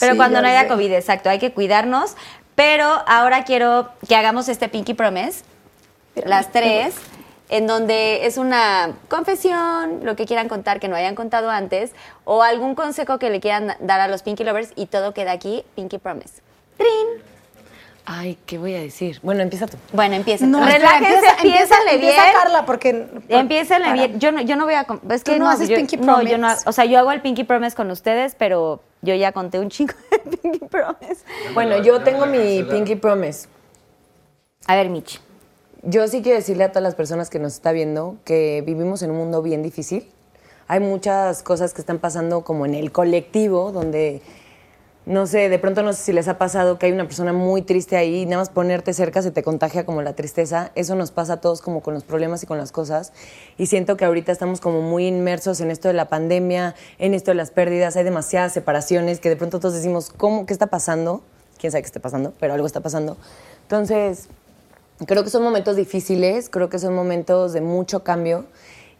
[0.00, 0.68] Pero Sí, cuando no haya sé.
[0.68, 2.14] COVID, exacto, hay que cuidarnos.
[2.58, 5.44] Pero ahora quiero que hagamos este Pinky Promise,
[6.24, 6.96] las tres,
[7.50, 11.92] en donde es una confesión, lo que quieran contar que no hayan contado antes,
[12.24, 15.64] o algún consejo que le quieran dar a los Pinky Lovers y todo queda aquí,
[15.76, 16.42] Pinky Promise.
[16.76, 17.22] ¡Trin!
[18.10, 19.18] Ay, ¿qué voy a decir?
[19.22, 19.76] Bueno, empieza tú.
[19.92, 20.50] Bueno, empiecen.
[20.50, 21.94] No, Relájense, empieza- empieza- bien.
[21.96, 23.06] empieza Carla, porque...
[23.28, 24.18] Empiécenle bien.
[24.18, 24.86] Yo no, yo no voy a.
[25.10, 26.46] Es que Tú no haces yo, Pinky no, yo no.
[26.46, 26.68] Promise.
[26.68, 29.92] O sea, yo hago el Pinky Promise con ustedes, pero yo ya conté un chingo
[30.10, 31.22] de Pinky Promise.
[31.52, 33.46] Bueno, yo tengo mi Pinky Promise.
[34.66, 35.20] A ver, Mitch.
[35.82, 39.10] Yo sí quiero decirle a todas las personas que nos está viendo que vivimos en
[39.10, 40.10] un mundo bien difícil.
[40.66, 44.22] Hay muchas cosas que están pasando como en el colectivo, donde,
[45.08, 47.62] no sé, de pronto no sé si les ha pasado que hay una persona muy
[47.62, 50.70] triste ahí y nada más ponerte cerca se te contagia como la tristeza.
[50.74, 53.14] Eso nos pasa a todos como con los problemas y con las cosas.
[53.56, 57.30] Y siento que ahorita estamos como muy inmersos en esto de la pandemia, en esto
[57.30, 57.96] de las pérdidas.
[57.96, 60.44] Hay demasiadas separaciones que de pronto todos decimos, ¿cómo?
[60.44, 61.22] ¿Qué está pasando?
[61.58, 63.16] Quién sabe qué está pasando, pero algo está pasando.
[63.62, 64.28] Entonces,
[65.06, 68.46] Creo que son momentos difíciles, creo que son momentos de mucho cambio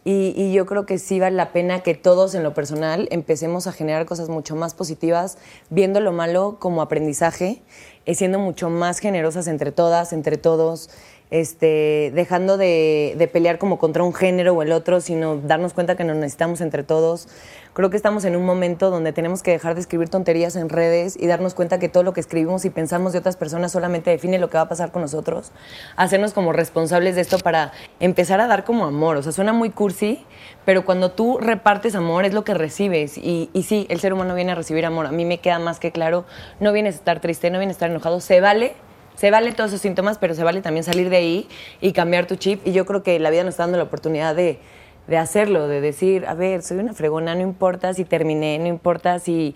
[0.05, 3.73] y, yo creo que sí vale la pena que todos en lo personal empecemos a
[3.73, 5.37] generar cosas mucho más positivas,
[5.69, 7.61] viendo lo malo como aprendizaje,
[8.05, 10.89] eh, siendo mucho más generosas entre todas, entre todos,
[11.31, 16.03] este, dejando de, pelear como contra un género o el otro, sino darnos cuenta que
[16.03, 17.27] nos necesitamos entre todos.
[17.73, 21.15] Creo que estamos en un momento donde tenemos que dejar de escribir tonterías en redes
[21.17, 24.39] y darnos cuenta que todo lo que escribimos y pensamos de otras personas solamente define
[24.39, 25.51] lo que va a pasar con nosotros.
[25.95, 29.17] Hacernos como responsables de esto para empezar a dar como amor.
[29.17, 30.25] O sea, suena muy cursi,
[30.65, 33.17] pero cuando tú repartes amor es lo que recibes.
[33.19, 35.05] Y, y sí, el ser humano viene a recibir amor.
[35.05, 36.25] A mí me queda más que claro,
[36.59, 38.73] no vienes a estar triste, no vienes a estar enojado, se vale.
[39.19, 41.47] Se vale todos esos síntomas, pero se vale también salir de ahí
[41.81, 42.65] y cambiar tu chip.
[42.65, 44.59] Y yo creo que la vida nos está dando la oportunidad de,
[45.07, 49.19] de hacerlo, de decir, a ver, soy una fregona, no importa si terminé, no importa
[49.19, 49.55] si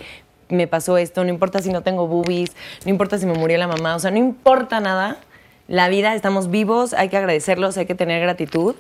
[0.49, 2.51] me pasó esto, no importa si no tengo boobies,
[2.83, 5.15] no importa si me murió la mamá, o sea, no importa nada.
[5.69, 8.75] La vida, estamos vivos, hay que agradecerlos, hay que tener gratitud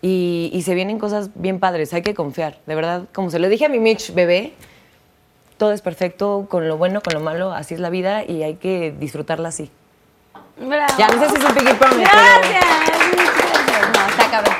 [0.00, 2.56] y, y se vienen cosas bien padres, hay que confiar.
[2.68, 4.52] De verdad, como se lo dije a mi Mitch bebé,
[5.56, 8.54] todo es perfecto, con lo bueno, con lo malo, así es la vida y hay
[8.54, 9.72] que disfrutarla así.
[10.60, 10.94] Bravo.
[10.98, 12.64] Ya, no sé si es un Pinky Promise, Gracias.
[13.94, 14.54] No, está cabrón.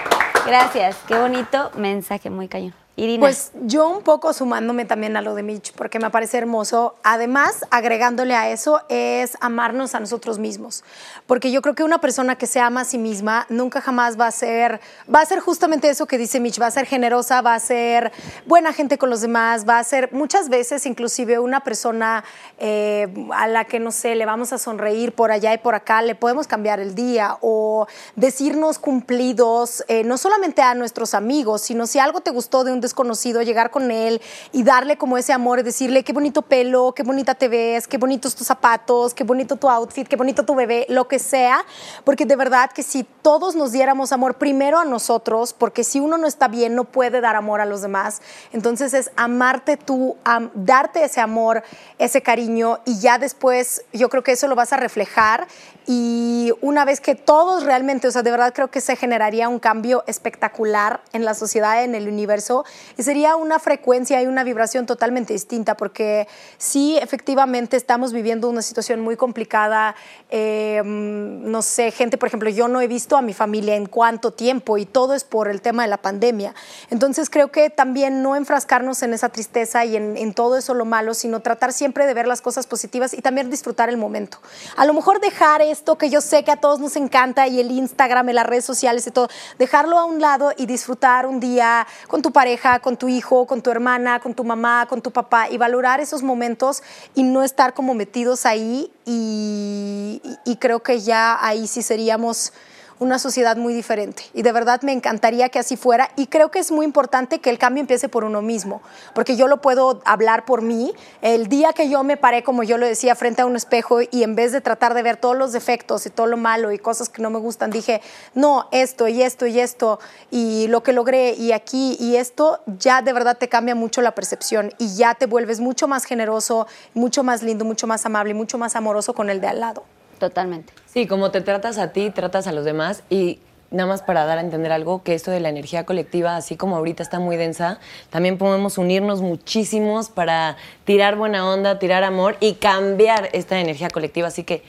[0.46, 0.96] Gracias.
[1.06, 2.74] Qué bonito mensaje, muy cañón.
[3.18, 6.96] Pues yo un poco sumándome también a lo de Mitch, porque me parece hermoso.
[7.02, 10.84] Además, agregándole a eso, es amarnos a nosotros mismos.
[11.26, 14.26] Porque yo creo que una persona que se ama a sí misma nunca jamás va
[14.26, 14.80] a ser,
[15.12, 18.12] va a ser justamente eso que dice Mitch, va a ser generosa, va a ser
[18.44, 22.22] buena gente con los demás, va a ser muchas veces inclusive una persona
[22.58, 26.02] eh, a la que, no sé, le vamos a sonreír por allá y por acá,
[26.02, 27.86] le podemos cambiar el día o
[28.16, 32.80] decirnos cumplidos, eh, no solamente a nuestros amigos, sino si algo te gustó de un
[32.90, 34.20] desconocido, llegar con él
[34.52, 38.34] y darle como ese amor decirle qué bonito pelo, qué bonita te ves, qué bonitos
[38.34, 41.64] tus zapatos, qué bonito tu outfit, qué bonito tu bebé, lo que sea,
[42.04, 46.18] porque de verdad que si todos nos diéramos amor primero a nosotros, porque si uno
[46.18, 48.22] no está bien no puede dar amor a los demás,
[48.52, 50.16] entonces es amarte tú,
[50.54, 51.62] darte ese amor,
[51.98, 55.46] ese cariño y ya después yo creo que eso lo vas a reflejar
[55.86, 59.58] y una vez que todos realmente, o sea, de verdad creo que se generaría un
[59.58, 62.64] cambio espectacular en la sociedad, en el universo,
[62.96, 66.28] y sería una frecuencia y una vibración totalmente distinta, porque
[66.58, 69.94] sí, efectivamente estamos viviendo una situación muy complicada,
[70.30, 73.86] eh, mm, no sé, gente, por ejemplo, yo no he visto a mi familia en
[73.86, 76.54] cuánto tiempo y todo es por el tema de la pandemia.
[76.90, 80.84] Entonces creo que también no enfrascarnos en esa tristeza y en, en todo eso lo
[80.84, 84.38] malo, sino tratar siempre de ver las cosas positivas y también disfrutar el momento.
[84.76, 87.70] A lo mejor dejar esto que yo sé que a todos nos encanta y el
[87.70, 89.28] Instagram y las redes sociales y todo,
[89.58, 93.62] dejarlo a un lado y disfrutar un día con tu pareja, con tu hijo, con
[93.62, 96.82] tu hermana, con tu mamá, con tu papá y valorar esos momentos
[97.14, 102.52] y no estar como metidos ahí y, y- creo que ya ahí sí seríamos
[103.00, 104.22] una sociedad muy diferente.
[104.34, 106.10] Y de verdad me encantaría que así fuera.
[106.16, 108.82] Y creo que es muy importante que el cambio empiece por uno mismo,
[109.14, 110.92] porque yo lo puedo hablar por mí.
[111.22, 114.22] El día que yo me paré, como yo lo decía, frente a un espejo y
[114.22, 117.08] en vez de tratar de ver todos los defectos y todo lo malo y cosas
[117.08, 118.02] que no me gustan, dije,
[118.34, 119.98] no, esto y esto y esto
[120.30, 124.14] y lo que logré y aquí y esto, ya de verdad te cambia mucho la
[124.14, 128.34] percepción y ya te vuelves mucho más generoso, mucho más lindo, mucho más amable y
[128.34, 129.84] mucho más amoroso con el de al lado.
[130.20, 130.72] Totalmente.
[130.86, 133.40] Sí, como te tratas a ti, tratas a los demás y
[133.72, 136.76] nada más para dar a entender algo, que esto de la energía colectiva, así como
[136.76, 137.78] ahorita está muy densa,
[138.10, 144.28] también podemos unirnos muchísimos para tirar buena onda, tirar amor y cambiar esta energía colectiva.
[144.28, 144.62] Así que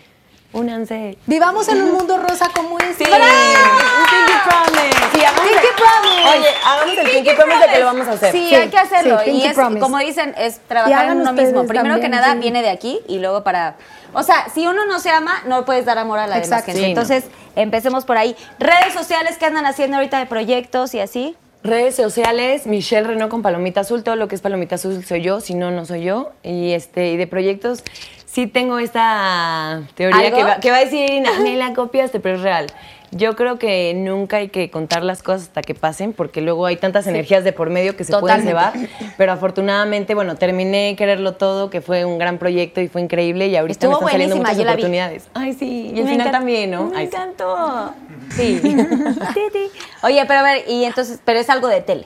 [0.53, 1.17] únanse.
[1.25, 3.05] Vivamos en un mundo rosa como este.
[3.05, 4.97] Sí, un Pinky Promise.
[5.13, 6.37] Sí, hagamos Pinky el- Promise.
[6.39, 8.31] Oye, hagamos el Pinky Promise de que lo vamos a hacer.
[8.31, 9.19] Sí, Sí, hay que hacerlo.
[9.25, 9.79] sí, y es, Promise.
[9.81, 11.65] como dicen, es trabajar en uno mismo.
[11.65, 12.37] Primero que nada, sí.
[12.39, 13.75] viene de aquí y luego para.
[14.13, 16.65] O sea, si uno no se ama, no puedes dar amor a la demás Exacto.
[16.67, 16.79] gente.
[16.79, 17.01] Sí, no.
[17.01, 17.25] Entonces,
[17.55, 18.35] empecemos por ahí.
[18.59, 21.35] Redes sociales que andan haciendo ahorita de proyectos y así.
[21.63, 25.41] Redes sociales, Michelle Renault con Palomita Azul, todo lo que es Palomita Azul soy yo,
[25.41, 26.31] si no, no soy yo.
[26.41, 27.83] Y este, y de proyectos,
[28.25, 30.37] sí tengo esta teoría ¿Algo?
[30.37, 32.67] que va, que va a decir Irina, ni la copiaste, pero es real.
[33.13, 36.77] Yo creo que nunca hay que contar las cosas hasta que pasen, porque luego hay
[36.77, 38.53] tantas energías de por medio que se Totalmente.
[38.53, 39.13] pueden cebar.
[39.17, 43.47] Pero afortunadamente, bueno, terminé quererlo todo, que fue un gran proyecto y fue increíble.
[43.47, 45.27] Y ahorita Estuvo me están saliendo muchas oportunidades.
[45.33, 46.85] Ay, sí, y el Me final también, ¿no?
[46.85, 47.15] Me Ay, sí.
[47.15, 47.93] encantó.
[48.29, 48.61] Sí.
[49.33, 49.71] Titi.
[50.03, 52.05] Oye, pero a ver, y entonces, pero es algo de tele.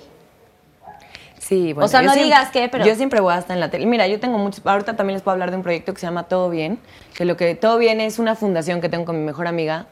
[1.37, 1.85] Sí, bueno.
[1.85, 3.85] O sea, no siempre- digas qué, pero- Yo siempre voy a estar en la tele.
[3.85, 4.65] Mira, yo tengo muchos.
[4.65, 6.79] Ahorita también les puedo hablar de un proyecto que se llama Todo Bien.
[7.13, 9.85] Que lo que Todo Bien es una fundación que tengo con mi mejor amiga.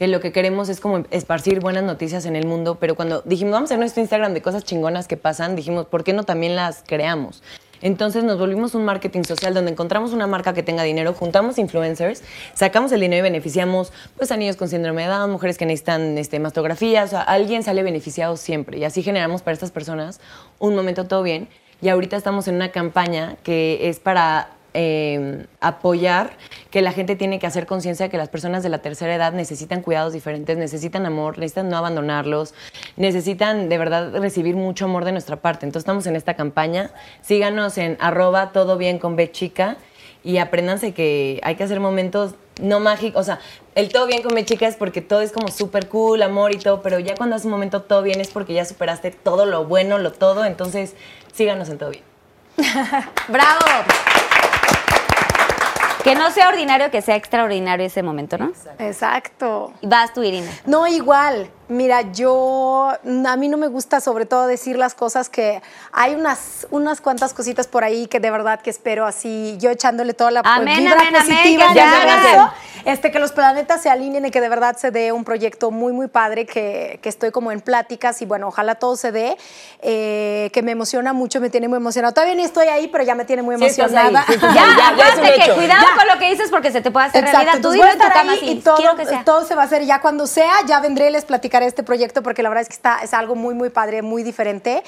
[0.00, 2.78] Que lo que queremos es como esparcir buenas noticias en el mundo.
[2.80, 6.04] Pero cuando dijimos, vamos a hacer nuestro Instagram de cosas chingonas que pasan, dijimos, ¿por
[6.04, 7.42] qué no también las creamos?
[7.82, 12.22] Entonces nos volvimos un marketing social donde encontramos una marca que tenga dinero, juntamos influencers,
[12.54, 16.16] sacamos el dinero y beneficiamos pues a niños con síndrome de Down, mujeres que necesitan
[16.16, 20.18] este, mastografía, o sea, alguien sale beneficiado siempre y así generamos para estas personas
[20.58, 21.48] un momento todo bien
[21.82, 26.30] y ahorita estamos en una campaña que es para eh, apoyar
[26.70, 29.32] que la gente tiene que hacer conciencia de que las personas de la tercera edad
[29.32, 32.54] necesitan cuidados diferentes, necesitan amor, necesitan no abandonarlos,
[32.96, 35.66] necesitan de verdad recibir mucho amor de nuestra parte.
[35.66, 36.90] Entonces estamos en esta campaña.
[37.20, 39.30] Síganos en arroba todo bien con B
[40.22, 43.22] y apréndanse que hay que hacer momentos no mágicos.
[43.22, 43.40] O sea,
[43.74, 46.82] el todo bien con B es porque todo es como súper cool, amor y todo,
[46.82, 49.98] pero ya cuando haces un momento todo bien es porque ya superaste todo lo bueno,
[49.98, 50.44] lo todo.
[50.44, 50.94] Entonces
[51.32, 52.04] síganos en todo bien.
[53.28, 53.66] ¡Bravo!
[56.04, 58.52] Que no sea ordinario, que sea extraordinario ese momento, ¿no?
[58.78, 59.72] Exacto.
[59.80, 60.50] Y Vas tú, Irina.
[60.66, 61.50] No, igual.
[61.70, 62.88] Mira, yo,
[63.26, 67.32] a mí no me gusta sobre todo decir las cosas que hay unas, unas cuantas
[67.32, 70.94] cositas por ahí que de verdad que espero así, yo echándole toda la Amén, vibra
[70.94, 72.52] amén, amén, positiva eso,
[72.86, 75.92] este, que los planetas se alineen y que de verdad se dé un proyecto muy,
[75.92, 79.36] muy padre, que, que estoy como en pláticas y bueno, ojalá todo se dé,
[79.82, 82.12] eh, que me emociona mucho, me tiene muy emocionada.
[82.12, 84.24] Todavía ni estoy ahí, pero ya me tiene muy emocionada.
[84.26, 85.96] sí, Ya, ya, ya es un acuérdate que cuidado Ya.
[85.96, 87.62] con lo que dices porque se te puede hacer Exacto, realidad.
[87.62, 89.24] Tú dilo en tu cama y todo, que sea.
[89.24, 92.22] todo se va a hacer ya cuando sea, ya vendré y les platicaré este proyecto
[92.22, 94.82] porque la verdad es que está, es algo muy, muy padre, muy diferente.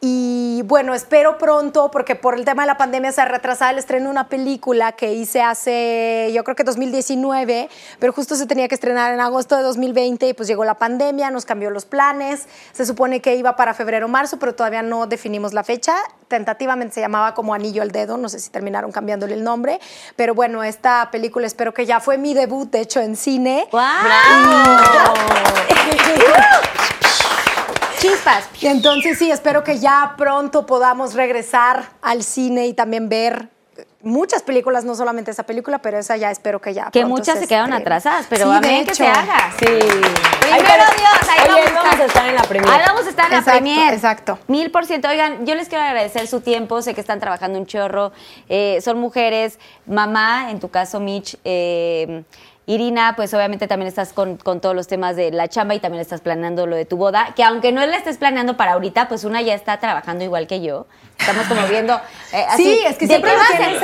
[0.00, 3.78] Y bueno, espero pronto, porque por el tema de la pandemia se ha retrasado el
[3.78, 7.68] estreno de una película que hice hace, yo creo que 2019,
[7.98, 11.30] pero justo se tenía que estrenar en agosto de 2020 y pues llegó la pandemia,
[11.30, 15.06] nos cambió los planes, se supone que iba para febrero o marzo, pero todavía no
[15.06, 15.96] definimos la fecha.
[16.28, 19.80] Tentativamente se llamaba como Anillo al Dedo, no sé si terminaron cambiándole el nombre,
[20.14, 23.66] pero bueno, esta película espero que ya fue mi debut, de hecho, en cine.
[27.98, 28.44] Chispas.
[28.60, 33.48] Y entonces sí, espero que ya pronto podamos regresar al cine y también ver
[34.02, 36.90] muchas películas, no solamente esa película, pero esa ya espero que ya.
[36.92, 37.96] Que muchas se quedaron estrene.
[37.96, 39.52] atrás, pero Sí, ver que se haga.
[39.58, 39.66] Sí.
[39.66, 42.70] Primero Dios, ahí Oye, vamos, vamos a estar en la premier.
[42.72, 43.94] Ahí vamos a estar en la Exacto, premier.
[43.94, 44.38] exacto.
[44.46, 45.08] Mil por ciento.
[45.08, 46.80] Oigan, yo les quiero agradecer su tiempo.
[46.82, 48.12] Sé que están trabajando un chorro.
[48.48, 49.58] Eh, son mujeres.
[49.86, 51.36] Mamá, en tu caso, Mitch.
[51.44, 52.22] eh,
[52.68, 56.02] Irina, pues obviamente también estás con, con todos los temas de la chamba y también
[56.02, 57.32] estás planeando lo de tu boda.
[57.34, 60.60] Que aunque no la estés planeando para ahorita, pues una ya está trabajando igual que
[60.60, 60.86] yo.
[61.18, 61.94] Estamos como viendo.
[62.32, 63.32] eh, así, Sí, es que ¿de siempre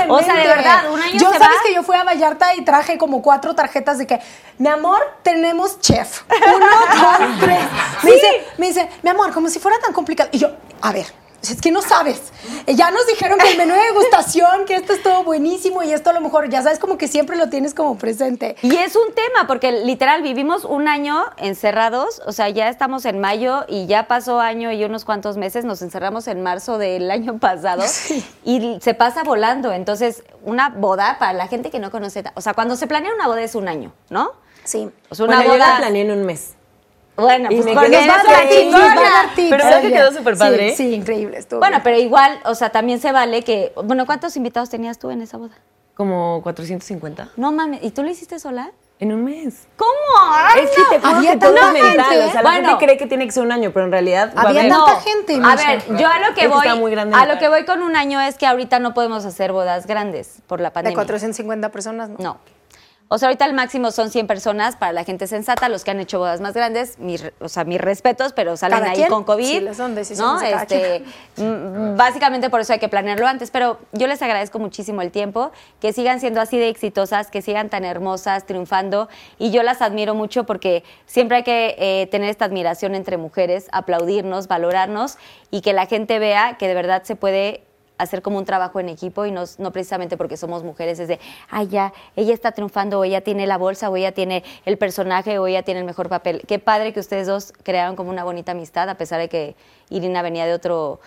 [0.07, 1.63] lo O sea, de verdad, un año Yo se sabes va.
[1.67, 4.21] que yo fui a Vallarta y traje como cuatro tarjetas de que,
[4.59, 6.23] mi amor, tenemos chef.
[6.55, 7.65] Uno, dos, tres.
[8.03, 8.27] Me, dice,
[8.59, 10.29] me dice, mi amor, como si fuera tan complicado.
[10.31, 10.51] Y yo,
[10.83, 11.07] a ver.
[11.51, 12.21] Es que no sabes.
[12.67, 15.93] Eh, Ya nos dijeron que el menú de degustación, que esto es todo buenísimo y
[15.93, 18.57] esto a lo mejor, ya sabes, como que siempre lo tienes como presente.
[18.63, 23.21] Y es un tema, porque literal vivimos un año encerrados, o sea, ya estamos en
[23.21, 27.39] mayo y ya pasó año y unos cuantos meses, nos encerramos en marzo del año
[27.39, 27.83] pasado
[28.45, 29.73] y se pasa volando.
[29.73, 33.27] Entonces, una boda, para la gente que no conoce, o sea, cuando se planea una
[33.27, 34.33] boda es un año, ¿no?
[34.65, 34.91] Sí.
[35.11, 35.71] O sea, una Bueno, yo boda.
[35.73, 36.55] la planeé en un mes.
[37.17, 39.51] Bueno, Y pues me porque quedé Nos va a tips, tips.
[39.51, 40.71] Pero ¿verdad que quedó súper padre?
[40.71, 41.39] Sí, sí, increíble.
[41.39, 41.83] Estuvo Bueno, bien.
[41.85, 43.73] pero igual, o sea, también se vale que.
[43.85, 45.55] Bueno, ¿cuántos invitados tenías tú en esa boda?
[45.95, 47.29] Como 450.
[47.37, 48.73] No mames, ¿y tú lo hiciste sola?
[49.01, 49.67] En un mes.
[49.77, 49.91] ¿Cómo?
[50.57, 52.29] Es que te juro Había que todo es mental.
[52.29, 54.43] O sea, la gente cree que tiene que ser un año, pero en realidad a
[54.43, 57.39] Había tanta gente, A ver, yo a lo que voy, está muy grande a lo
[57.39, 60.69] que voy con un año es que ahorita no podemos hacer bodas grandes por la
[60.69, 60.95] De pandemia.
[60.97, 62.17] 450 personas, ¿no?
[62.21, 62.39] No.
[63.09, 66.01] O sea, ahorita el máximo son 100 personas para la gente sensata, los que han
[66.01, 69.09] hecho bodas más grandes, mis, o sea, mis respetos, pero salen Cada ahí quien.
[69.11, 69.69] con COVID.
[69.69, 70.41] Sí, son decisiones ¿no?
[70.41, 71.05] de cada Este,
[71.97, 75.93] básicamente por eso hay que planearlo antes, pero yo les agradezco muchísimo el tiempo, que
[75.93, 79.09] sigan siendo así de exitosas, que sigan tan hermosas, triunfando,
[79.39, 83.69] y yo las admiro mucho porque siempre hay que eh, tener esta admiración entre mujeres,
[83.73, 85.19] aplaudirnos, valorarnos,
[85.51, 87.65] y que la gente vea que de verdad se puede
[87.99, 91.21] hacer como un trabajo en equipo y no, no precisamente porque somos mujeres, es de,
[91.51, 95.39] ay, ya, ella está triunfando, o ella tiene la bolsa, o ella tiene el personaje,
[95.39, 96.43] o ella tiene el mejor papel.
[96.47, 99.57] Qué padre que ustedes dos crearon como una bonita amistad, a pesar de que
[99.91, 101.01] Irina venía de otro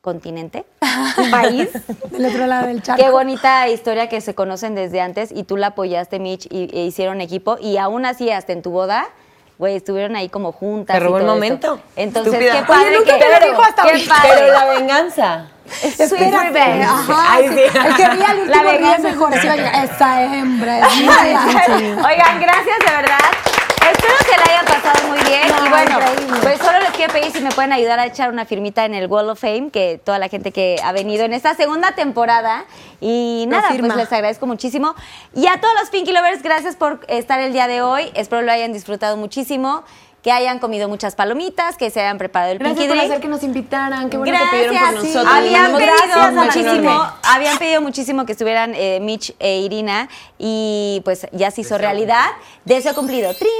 [0.00, 0.64] continente,
[1.30, 1.70] país.
[2.10, 3.02] Del otro lado del charco.
[3.02, 6.84] Qué bonita historia que se conocen desde antes y tú la apoyaste, Mitch, y, e
[6.84, 7.56] hicieron equipo.
[7.60, 9.08] Y aún así, hasta en tu boda,
[9.58, 10.98] güey, estuvieron ahí como juntas.
[10.98, 11.74] Te robó el momento.
[11.74, 11.88] esto.
[11.96, 12.52] Entonces, Estúpida.
[12.52, 13.40] qué Oye, padre nunca que...
[13.40, 14.30] lo dijo hasta qué padre.
[14.34, 15.48] Pero la venganza.
[15.82, 16.38] Espérate.
[16.40, 16.84] revenge.
[16.84, 17.54] Ajá, Ay, sí.
[17.54, 17.78] sí.
[17.78, 19.08] El que ríe al último ríe venganza.
[19.08, 19.34] mejor.
[19.34, 20.84] Así va a llegar, Esa hembra es.
[22.04, 23.18] Oigan, gracias de verdad.
[23.90, 25.48] Espero que la hayan pasado muy bien.
[25.48, 26.38] No, y bueno, increíble.
[26.42, 29.06] pues solo les quiero pedir si me pueden ayudar a echar una firmita en el
[29.06, 32.64] Wall of Fame, que toda la gente que ha venido en esta segunda temporada.
[33.00, 34.94] Y nada, pues les agradezco muchísimo.
[35.34, 38.10] Y a todos los Pinky Lovers, gracias por estar el día de hoy.
[38.14, 39.84] Espero lo hayan disfrutado muchísimo,
[40.22, 43.10] que hayan comido muchas palomitas, que se hayan preparado el Gracias Pinky por Drink.
[43.12, 44.10] hacer que nos invitaran.
[44.10, 44.50] Qué bueno Gracias.
[44.50, 45.08] que pidieron por sí.
[45.14, 45.34] nosotros.
[45.34, 47.12] Habían pedido muchísimo, enorme.
[47.22, 50.08] habían pedido muchísimo que estuvieran eh, Mitch e Irina
[50.38, 52.26] y pues ya se hizo realidad.
[52.64, 53.32] Deseo cumplido.
[53.34, 53.50] Trin.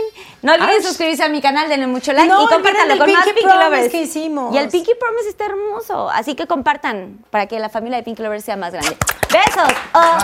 [0.43, 0.83] No olviden Ay.
[0.83, 3.57] suscribirse a mi canal, denle mucho like No y compártanlo con el más Pinky Pinky
[3.57, 3.89] Lovers.
[3.91, 4.55] que hicimos.
[4.55, 8.23] Y el Pinky Promise está hermoso, así que compartan para que la familia de Pinky
[8.23, 8.97] Lovers sea más grande.
[9.33, 9.73] Besos.
[9.95, 10.19] Oh,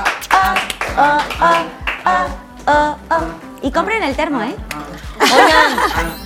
[2.66, 3.18] oh, oh.
[3.62, 4.54] Y compren el termo, ¿eh?
[5.20, 6.14] Oigan,